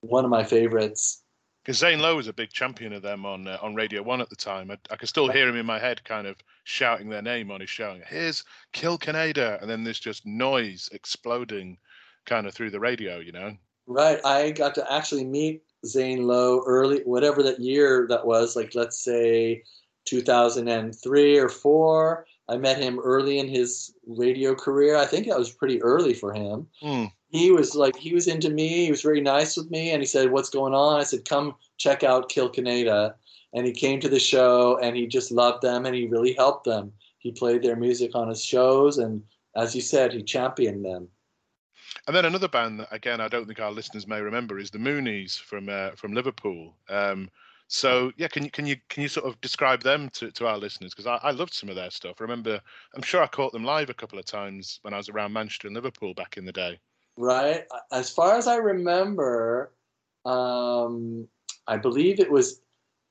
[0.00, 1.22] One of my favorites.
[1.68, 4.30] Because Zane Lowe was a big champion of them on uh, on Radio One at
[4.30, 4.70] the time.
[4.70, 7.60] I, I can still hear him in my head, kind of shouting their name on
[7.60, 8.00] his show.
[8.06, 8.42] Here's
[8.72, 11.76] Kill Kenada, and then there's just noise exploding,
[12.24, 13.18] kind of through the radio.
[13.18, 13.54] You know.
[13.86, 14.18] Right.
[14.24, 19.04] I got to actually meet Zane Lowe early, whatever that year that was, like let's
[19.04, 19.62] say
[20.06, 22.24] 2003 or four.
[22.48, 24.96] I met him early in his radio career.
[24.96, 26.66] I think that was pretty early for him.
[26.82, 27.12] Mm.
[27.30, 28.84] He was like, he was into me.
[28.84, 29.90] He was very nice with me.
[29.90, 31.00] And he said, What's going on?
[31.00, 33.14] I said, Come check out Kill Kenada.
[33.54, 36.64] And he came to the show and he just loved them and he really helped
[36.64, 36.92] them.
[37.18, 38.98] He played their music on his shows.
[38.98, 39.22] And
[39.56, 41.08] as you said, he championed them.
[42.06, 44.78] And then another band that again I don't think our listeners may remember is the
[44.78, 46.74] Moonies from uh, from Liverpool.
[46.88, 47.30] Um,
[47.68, 50.56] so yeah, can you can you can you sort of describe them to, to our
[50.56, 50.94] listeners?
[50.94, 52.16] Because I, I loved some of their stuff.
[52.18, 52.60] I remember
[52.94, 55.68] I'm sure I caught them live a couple of times when I was around Manchester
[55.68, 56.78] and Liverpool back in the day.
[57.20, 57.64] Right.
[57.90, 59.72] As far as I remember,
[60.24, 61.26] um,
[61.66, 62.60] I believe it was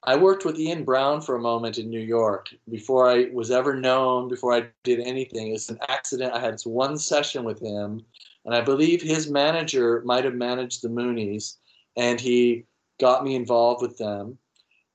[0.03, 3.75] I worked with Ian Brown for a moment in New York before I was ever
[3.75, 5.53] known, before I did anything.
[5.53, 6.33] It's an accident.
[6.33, 8.05] I had one session with him,
[8.45, 11.57] and I believe his manager might have managed the Moonies,
[11.97, 12.63] and he
[13.01, 14.37] got me involved with them.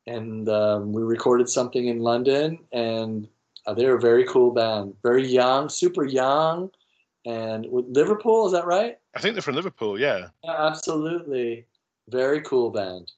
[0.07, 3.29] And um, we recorded something in London, and
[3.67, 6.71] uh, they're a very cool band, very young, super young,
[7.27, 8.47] and with Liverpool.
[8.47, 8.99] Is that right?
[9.15, 9.99] I think they're from Liverpool.
[9.99, 10.29] Yeah.
[10.45, 11.67] Yeah, absolutely.
[12.09, 13.13] Very cool band.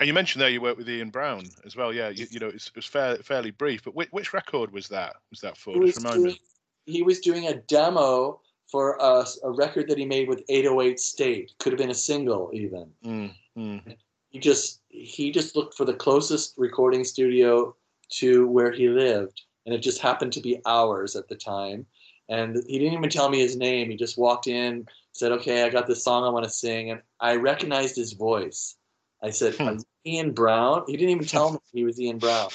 [0.00, 1.92] And you mentioned there you worked with Ian Brown as well.
[1.92, 5.16] Yeah, you, you know it was fair, fairly brief, but which, which, record was that?
[5.30, 5.74] Was that for?
[5.84, 6.40] Just remind doing, me.
[6.86, 11.52] He was doing a demo for a, a, record that he made with 808 State.
[11.58, 12.90] Could have been a single even.
[13.04, 13.96] Mm, mm.
[14.30, 17.74] He just he just looked for the closest recording studio
[18.10, 21.86] to where he lived, and it just happened to be ours at the time.
[22.28, 23.90] And he didn't even tell me his name.
[23.90, 27.00] He just walked in, said, "Okay, I got this song I want to sing," and
[27.20, 28.76] I recognized his voice.
[29.22, 29.78] I said, hmm.
[30.04, 32.48] "Ian Brown." He didn't even tell me he was Ian Brown.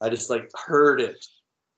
[0.00, 1.24] I just like heard it.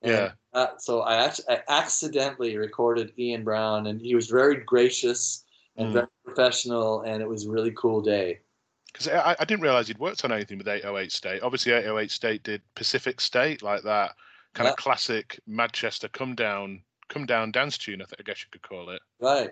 [0.03, 0.31] And yeah.
[0.53, 5.45] Uh, so I actually I accidentally recorded Ian Brown, and he was very gracious
[5.77, 5.93] and mm.
[5.93, 8.41] very professional, and it was a really cool day.
[8.93, 11.43] Because I, I, didn't realize he'd worked on anything with 808 State.
[11.43, 14.13] Obviously, 808 State did Pacific State, like that
[14.55, 14.71] kind yeah.
[14.71, 18.03] of classic Manchester come down, come down dance tune.
[18.03, 19.01] I, think, I guess you could call it.
[19.21, 19.51] Right.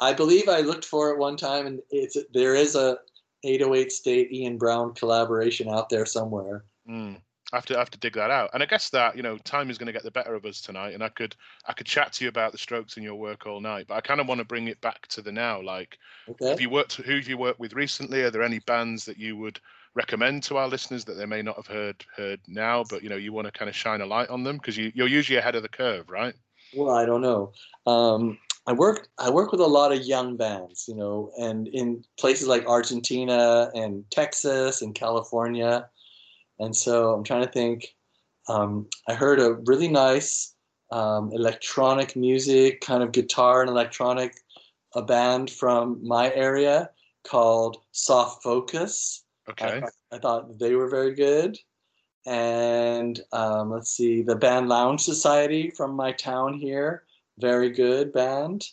[0.00, 2.98] I believe I looked for it one time, and it's there is a
[3.44, 6.64] 808 State Ian Brown collaboration out there somewhere.
[6.88, 7.20] Mm.
[7.52, 8.50] I have to I have to dig that out.
[8.54, 10.60] And I guess that you know time is going to get the better of us
[10.60, 10.94] tonight.
[10.94, 11.34] And I could
[11.66, 14.00] I could chat to you about the Strokes in your work all night, but I
[14.00, 15.60] kind of want to bring it back to the now.
[15.60, 15.98] Like,
[16.28, 16.48] Okay.
[16.48, 16.94] have you worked?
[16.94, 18.22] Who have you worked with recently?
[18.22, 19.60] Are there any bands that you would
[19.94, 23.16] recommend to our listeners that they may not have heard heard now, but you know
[23.16, 25.56] you want to kind of shine a light on them because you, you're usually ahead
[25.56, 26.34] of the curve, right?
[26.74, 27.52] Well, I don't know.
[27.86, 32.04] Um, I work I work with a lot of young bands, you know, and in
[32.18, 35.88] places like Argentina and Texas and California,
[36.58, 37.94] and so I'm trying to think.
[38.48, 40.54] Um, I heard a really nice
[40.90, 44.34] um, electronic music, kind of guitar and electronic,
[44.94, 46.90] a band from my area
[47.24, 49.24] called Soft Focus.
[49.48, 49.82] Okay.
[49.84, 51.58] I, I thought they were very good.
[52.26, 57.04] And um, let's see, the band Lounge Society from my town here,
[57.38, 58.66] very good band.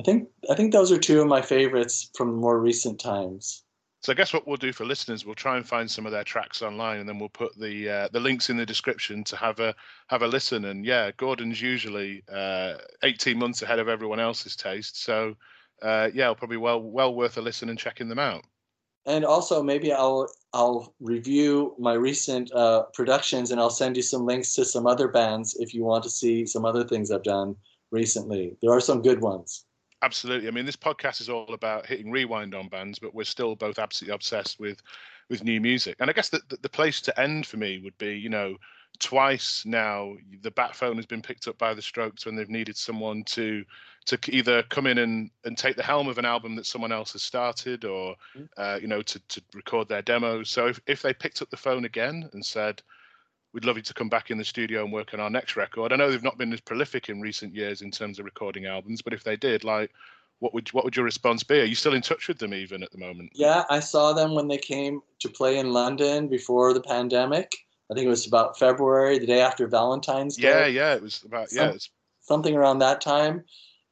[0.00, 3.64] I think I think those are two of my favorites from more recent times.
[4.02, 6.24] So I guess what we'll do for listeners, we'll try and find some of their
[6.24, 9.60] tracks online, and then we'll put the uh, the links in the description to have
[9.60, 9.74] a
[10.06, 10.64] have a listen.
[10.64, 15.36] And yeah, Gordon's usually uh, 18 months ahead of everyone else's taste, so
[15.82, 18.42] uh, yeah, probably well well worth a listen and checking them out.
[19.06, 24.26] And also maybe I'll I'll review my recent uh, productions and I'll send you some
[24.26, 27.56] links to some other bands if you want to see some other things I've done
[27.90, 28.56] recently.
[28.60, 29.64] There are some good ones.
[30.02, 30.48] Absolutely.
[30.48, 33.78] I mean, this podcast is all about hitting rewind on bands, but we're still both
[33.78, 34.82] absolutely obsessed with
[35.28, 35.96] with new music.
[36.00, 38.56] And I guess the, the, the place to end for me would be, you know,
[38.98, 42.76] twice now the bat phone has been picked up by the Strokes when they've needed
[42.76, 43.64] someone to
[44.06, 47.12] to either come in and, and take the helm of an album that someone else
[47.12, 48.16] has started or
[48.56, 51.56] uh, you know to, to record their demos so if, if they picked up the
[51.56, 52.82] phone again and said
[53.52, 55.92] we'd love you to come back in the studio and work on our next record
[55.92, 59.02] i know they've not been as prolific in recent years in terms of recording albums
[59.02, 59.90] but if they did like
[60.38, 62.82] what would what would your response be are you still in touch with them even
[62.82, 66.72] at the moment Yeah, I saw them when they came to play in London before
[66.72, 67.54] the pandemic.
[67.90, 70.48] I think it was about February, the day after Valentine's Day.
[70.48, 71.78] yeah yeah it was about yeah Some-
[72.22, 73.44] something around that time.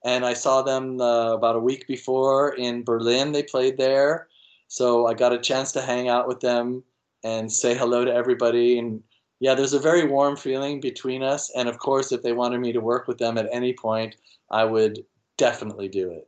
[0.09, 3.33] And I saw them uh, about a week before in Berlin.
[3.33, 4.29] They played there.
[4.67, 6.83] So I got a chance to hang out with them
[7.25, 8.79] and say hello to everybody.
[8.79, 9.03] And
[9.41, 11.51] yeah, there's a very warm feeling between us.
[11.55, 14.17] And of course, if they wanted me to work with them at any point,
[14.51, 15.05] I would
[15.37, 16.27] definitely do it.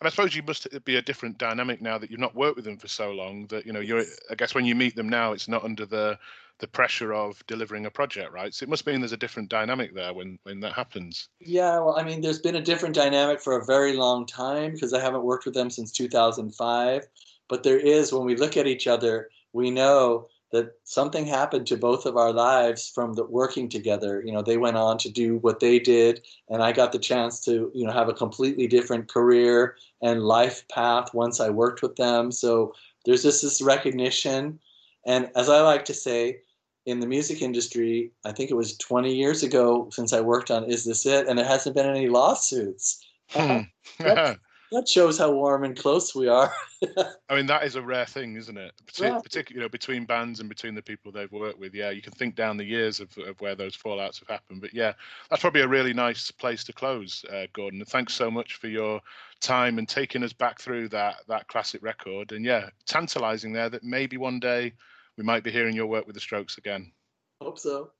[0.00, 2.64] And I suppose you must be a different dynamic now that you've not worked with
[2.64, 3.48] them for so long.
[3.48, 4.04] That you know, you're.
[4.30, 6.18] I guess when you meet them now, it's not under the
[6.58, 8.52] the pressure of delivering a project, right?
[8.54, 11.28] So it must mean there's a different dynamic there when when that happens.
[11.40, 14.92] Yeah, well, I mean, there's been a different dynamic for a very long time because
[14.92, 17.06] I haven't worked with them since 2005.
[17.48, 21.76] But there is, when we look at each other, we know that something happened to
[21.76, 24.22] both of our lives from the working together.
[24.24, 27.40] You know, they went on to do what they did, and I got the chance
[27.44, 31.96] to, you know, have a completely different career and life path once I worked with
[31.96, 32.30] them.
[32.30, 32.74] So
[33.04, 34.58] there's just this recognition.
[35.04, 36.40] And as I like to say,
[36.86, 40.64] in the music industry, I think it was 20 years ago since I worked on
[40.64, 41.26] Is This It?
[41.28, 43.04] And there hasn't been any lawsuits.
[43.30, 43.62] Hmm.
[43.98, 44.38] That-
[44.72, 46.52] That shows how warm and close we are.
[47.30, 48.72] I mean, that is a rare thing, isn't it?
[49.00, 49.20] Yeah.
[49.22, 51.72] Particularly, you know, between bands and between the people they've worked with.
[51.72, 54.60] Yeah, you can think down the years of, of where those fallouts have happened.
[54.60, 54.94] But yeah,
[55.30, 57.84] that's probably a really nice place to close, uh, Gordon.
[57.84, 59.00] Thanks so much for your
[59.40, 62.32] time and taking us back through that that classic record.
[62.32, 64.72] And yeah, tantalising there that maybe one day
[65.16, 66.92] we might be hearing your work with the Strokes again.
[67.40, 67.90] Hope so.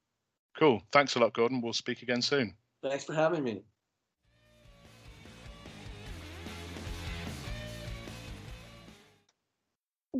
[0.58, 0.82] Cool.
[0.92, 1.60] Thanks a lot, Gordon.
[1.60, 2.54] We'll speak again soon.
[2.82, 3.62] Thanks for having me.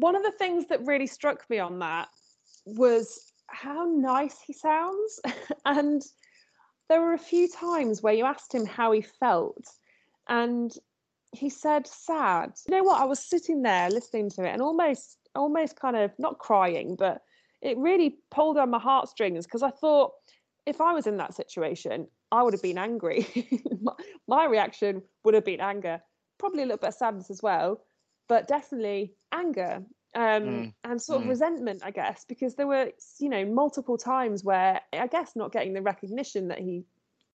[0.01, 2.09] one of the things that really struck me on that
[2.67, 5.21] was how nice he sounds
[5.65, 6.03] and
[6.89, 9.65] there were a few times where you asked him how he felt
[10.29, 10.75] and
[11.33, 15.17] he said sad you know what i was sitting there listening to it and almost
[15.37, 17.23] almost kind of not crying but
[17.63, 20.13] it really pulled on my heartstrings because i thought
[20.67, 23.27] if i was in that situation i would have been angry
[23.81, 23.93] my,
[24.29, 26.01] my reaction would have been anger
[26.39, 27.81] probably a little bit of sadness as well
[28.29, 29.83] but definitely anger
[30.17, 31.31] um, Mm, and sort of mm.
[31.31, 32.91] resentment, I guess, because there were,
[33.21, 36.87] you know, multiple times where I guess not getting the recognition that he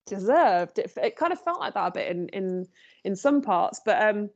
[0.07, 0.79] deserved.
[0.79, 2.67] It, it kind of felt like that a bit in in
[3.05, 4.31] in some parts, but um,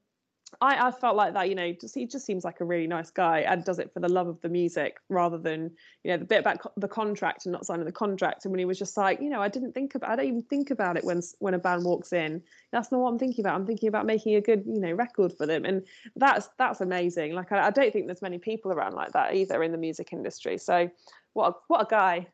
[0.61, 1.49] I, I felt like that.
[1.49, 4.01] You know, just he just seems like a really nice guy and does it for
[4.01, 5.71] the love of the music rather than
[6.03, 8.45] you know the bit about co- the contract and not signing the contract.
[8.45, 10.43] And when he was just like, you know, I didn't think about, I don't even
[10.43, 12.43] think about it when when a band walks in.
[12.73, 13.55] That's not what I'm thinking about.
[13.55, 15.85] I'm thinking about making a good, you know, record for them, and
[16.17, 17.35] that's that's amazing.
[17.35, 20.13] Like I, I don't think there's many people around like that either in the music
[20.13, 20.59] industry.
[20.59, 20.91] So
[21.35, 22.27] what a, what a guy.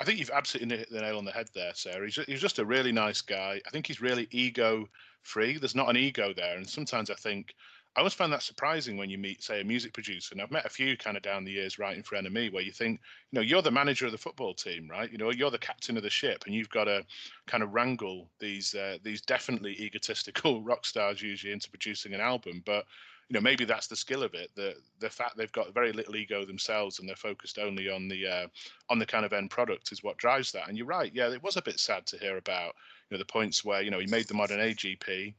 [0.00, 2.06] I think you've absolutely hit the nail on the head there, Sarah.
[2.06, 3.60] He's, he's just a really nice guy.
[3.66, 4.88] I think he's really ego
[5.22, 5.58] free.
[5.58, 6.56] There's not an ego there.
[6.56, 7.54] And sometimes I think
[7.96, 10.32] I always find that surprising when you meet, say, a music producer.
[10.32, 12.70] And I've met a few kind of down the years writing for NME where you
[12.70, 13.00] think,
[13.32, 15.10] you know, you're the manager of the football team, right?
[15.10, 17.04] You know, you're the captain of the ship, and you've got to
[17.48, 22.62] kind of wrangle these uh, these definitely egotistical rock stars usually into producing an album.
[22.64, 22.84] But
[23.30, 24.50] you know, maybe that's the skill of it.
[24.56, 28.26] The the fact they've got very little ego themselves and they're focused only on the
[28.26, 28.46] uh,
[28.88, 30.68] on the kind of end product is what drives that.
[30.68, 32.74] And you're right, yeah, it was a bit sad to hear about
[33.08, 35.32] you know the points where you know he made the Modern Age EP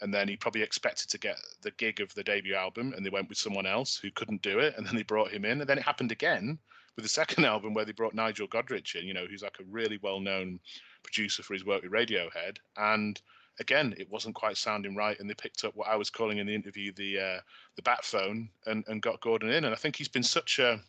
[0.00, 3.10] and then he probably expected to get the gig of the debut album and they
[3.10, 5.70] went with someone else who couldn't do it and then they brought him in and
[5.70, 6.58] then it happened again
[6.96, 9.70] with the second album where they brought Nigel Godrich in you know who's like a
[9.70, 10.58] really well known
[11.04, 13.20] producer for his work with Radiohead and
[13.60, 16.46] again it wasn't quite sounding right and they picked up what I was calling in
[16.46, 17.40] the interview the uh,
[17.76, 20.80] the bat phone and and got Gordon in and I think he's been such a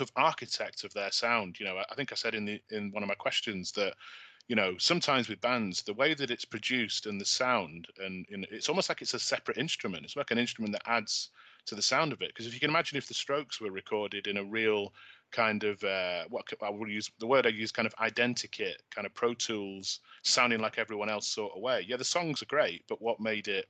[0.00, 1.82] of architect of their sound you know.
[1.90, 3.94] I think I said in the in one of my questions that
[4.46, 8.46] you know sometimes with bands the way that it's produced and the sound and know,
[8.50, 10.04] it's almost like it's a separate instrument.
[10.04, 11.30] It's like an instrument that adds
[11.66, 14.26] to the sound of it because if you can imagine if the strokes were recorded
[14.26, 14.92] in a real
[15.32, 19.06] kind of uh, what I will use the word I use kind of identikit kind
[19.06, 21.84] of Pro Tools sounding like everyone else sort of way.
[21.86, 23.66] Yeah, the songs are great, but what made it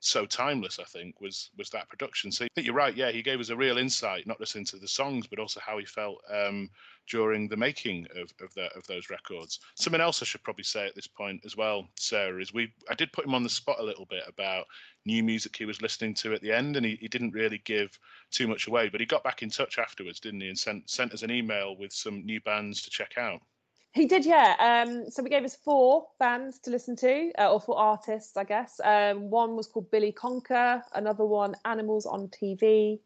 [0.00, 2.32] so timeless, I think, was was that production.
[2.32, 2.96] So I think you're right.
[2.96, 5.78] Yeah, he gave us a real insight, not just into the songs, but also how
[5.78, 6.70] he felt um,
[7.08, 9.60] during the making of of, the, of those records.
[9.76, 12.94] Something else I should probably say at this point as well, Sarah, is we I
[12.94, 14.66] did put him on the spot a little bit about
[15.04, 17.98] new music he was listening to at the end, and he, he didn't really give
[18.30, 21.12] too much away, but he got back in touch afterwards, didn't he, and sent sent
[21.12, 23.42] us an email with some new bands to check out.
[23.92, 24.84] He did, yeah.
[24.86, 28.44] Um, so we gave us four bands to listen to, uh, or four artists, I
[28.44, 28.80] guess.
[28.84, 33.00] Um, one was called Billy Conker, another one Animals on TV.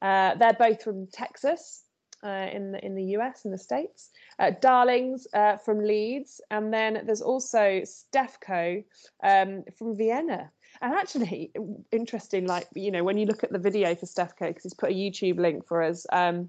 [0.00, 1.84] Uh, they're both from Texas,
[2.24, 4.10] uh, in the in the US in the states.
[4.38, 8.84] Uh, Darlings uh, from Leeds, and then there's also Stefko
[9.22, 10.50] um, from Vienna.
[10.80, 11.52] And actually,
[11.92, 14.90] interesting, like you know, when you look at the video for Stefko, because he's put
[14.90, 16.48] a YouTube link for us, um,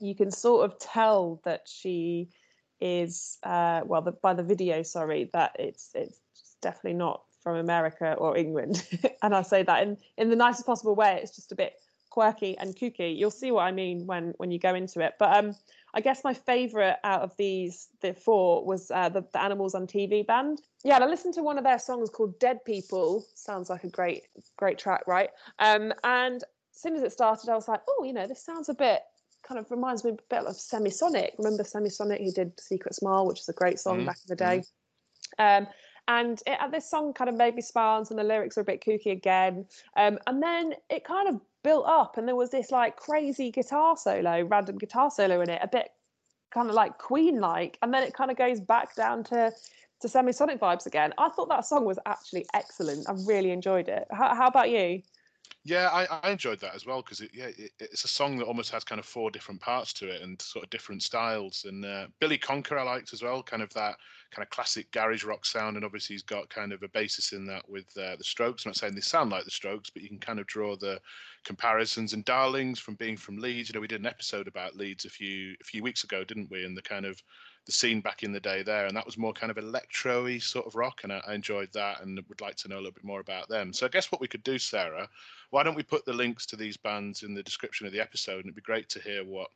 [0.00, 2.28] you can sort of tell that she
[2.80, 6.20] is uh, well the, by the video sorry that it's it's
[6.60, 8.84] definitely not from america or england.
[9.22, 11.20] And i say that in in the nicest possible way.
[11.22, 11.74] It's just a bit
[12.10, 13.16] quirky and kooky.
[13.16, 15.14] You'll see what i mean when when you go into it.
[15.18, 15.54] But um
[15.94, 19.86] i guess my favorite out of these the four was uh, the, the animals on
[19.86, 20.60] tv band.
[20.84, 23.26] Yeah i listened to one of their songs called dead people.
[23.34, 24.24] Sounds like a great
[24.56, 25.30] great track right?
[25.58, 26.42] Um and
[26.74, 29.02] as soon as it started i was like oh you know this sounds a bit
[29.46, 31.30] kind of reminds me a bit of Semisonic.
[31.38, 32.18] Remember Semisonic?
[32.18, 34.62] He did Secret Smile, which is a great song mm back in the day.
[35.38, 35.68] mm Um,
[36.08, 38.80] and it, this song kind of made me smile, and the lyrics are a bit
[38.80, 39.66] kooky again.
[39.96, 43.96] Um, and then it kind of built up, and there was this like crazy guitar
[43.96, 45.88] solo, random guitar solo in it, a bit
[46.52, 49.52] kind of like Queen-like, and then it kind of goes back down to
[50.00, 51.12] to Semisonic vibes again.
[51.18, 53.08] I thought that song was actually excellent.
[53.08, 54.06] I really enjoyed it.
[54.10, 55.00] How, how about you?
[55.64, 58.44] Yeah, I, I enjoyed that as well because it, yeah, it, it's a song that
[58.46, 61.64] almost has kind of four different parts to it and sort of different styles.
[61.66, 63.96] And uh, Billy Conker I liked as well, kind of that
[64.30, 65.74] kind of classic garage rock sound.
[65.74, 68.64] And obviously he's got kind of a basis in that with uh, the Strokes.
[68.64, 71.00] I'm not saying they sound like the Strokes, but you can kind of draw the
[71.44, 72.12] comparisons.
[72.12, 75.10] And Darlings from being from Leeds, you know, we did an episode about Leeds a
[75.10, 76.64] few a few weeks ago, didn't we?
[76.64, 77.20] And the kind of
[77.66, 80.66] the scene back in the day there, and that was more kind of electro-y sort
[80.66, 83.04] of rock, and I, I, enjoyed that, and would like to know a little bit
[83.04, 83.72] more about them.
[83.72, 85.08] So I guess what we could do, Sarah,
[85.50, 88.36] why don't we put the links to these bands in the description of the episode,
[88.36, 89.50] and it'd be great to hear what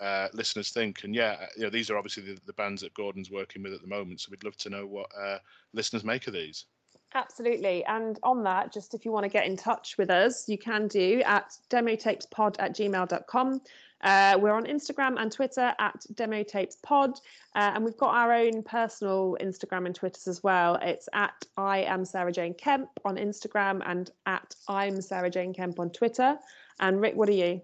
[0.00, 1.04] uh, listeners think.
[1.04, 3.80] And yeah, you know, these are obviously the, the, bands that Gordon's working with at
[3.80, 5.38] the moment, so we'd love to know what uh,
[5.72, 6.66] listeners make of these.
[7.14, 7.84] Absolutely.
[7.84, 10.88] And on that, just if you want to get in touch with us, you can
[10.88, 13.60] do at demotapespod at gmail.com.
[14.04, 17.16] Uh, we're on Instagram and Twitter at demotapespod.
[17.56, 20.78] Uh, and we've got our own personal Instagram and Twitters as well.
[20.82, 25.80] It's at I am Sarah Jane Kemp on Instagram and at I'm Sarah Jane Kemp
[25.80, 26.36] on Twitter.
[26.80, 27.62] And Rick, what are you?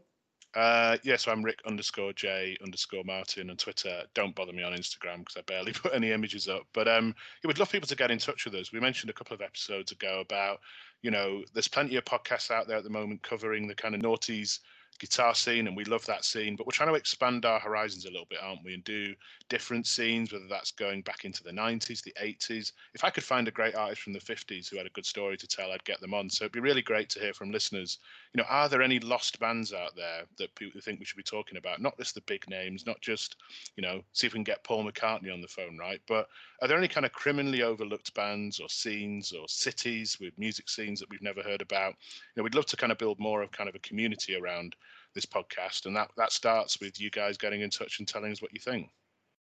[0.54, 4.02] Uh, yes, yeah, so I'm Rick underscore J underscore Martin on Twitter.
[4.14, 6.62] Don't bother me on Instagram because I barely put any images up.
[6.72, 7.14] But um,
[7.44, 8.72] yeah, we'd love people to get in touch with us.
[8.72, 10.60] We mentioned a couple of episodes ago about,
[11.02, 14.00] you know, there's plenty of podcasts out there at the moment covering the kind of
[14.00, 14.60] noughties
[15.00, 18.10] guitar scene and we love that scene but we're trying to expand our horizons a
[18.10, 19.14] little bit aren't we and do
[19.48, 23.48] different scenes whether that's going back into the 90s the 80s if i could find
[23.48, 26.00] a great artist from the 50s who had a good story to tell i'd get
[26.00, 26.28] them on.
[26.28, 27.98] So it'd be really great to hear from listeners
[28.34, 31.22] you know are there any lost bands out there that people think we should be
[31.22, 31.80] talking about?
[31.80, 33.36] Not just the big names not just
[33.76, 36.00] you know see if we can get paul mccartney on the phone right?
[36.06, 36.28] But
[36.62, 41.00] are there any kind of criminally overlooked bands or scenes or cities with music scenes
[41.00, 41.94] that we've never heard about?
[42.34, 44.76] You know we'd love to kind of build more of kind of a community around
[45.14, 48.42] this podcast, and that that starts with you guys getting in touch and telling us
[48.42, 48.90] what you think.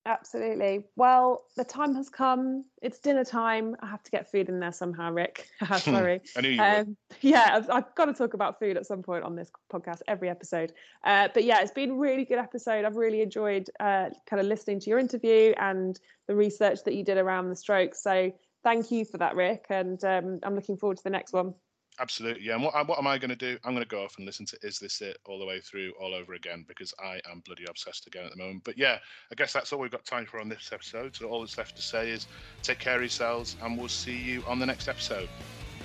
[0.06, 0.84] Absolutely.
[0.94, 2.64] Well, the time has come.
[2.80, 3.74] It's dinner time.
[3.80, 5.48] I have to get food in there somehow, Rick.
[5.78, 6.20] Sorry.
[6.36, 6.62] I knew you.
[6.62, 10.02] Um, yeah, I've, I've got to talk about food at some point on this podcast,
[10.06, 10.72] every episode.
[11.02, 12.84] Uh, but yeah, it's been a really good episode.
[12.84, 15.98] I've really enjoyed uh, kind of listening to your interview and
[16.28, 17.96] the research that you did around the stroke.
[17.96, 18.32] So
[18.62, 19.66] thank you for that, Rick.
[19.70, 21.52] And um, I'm looking forward to the next one.
[21.98, 22.54] Absolutely, yeah.
[22.54, 23.58] And what, what am I going to do?
[23.64, 25.92] I'm going to go off and listen to Is This It all the way through,
[26.00, 28.64] all over again, because I am bloody obsessed again at the moment.
[28.64, 28.98] But yeah,
[29.32, 31.16] I guess that's all we've got time for on this episode.
[31.16, 32.26] So all that's left to say is
[32.62, 35.28] take care of yourselves, and we'll see you on the next episode.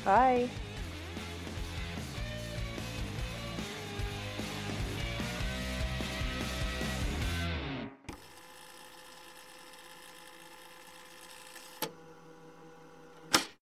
[0.04, 0.50] Bye.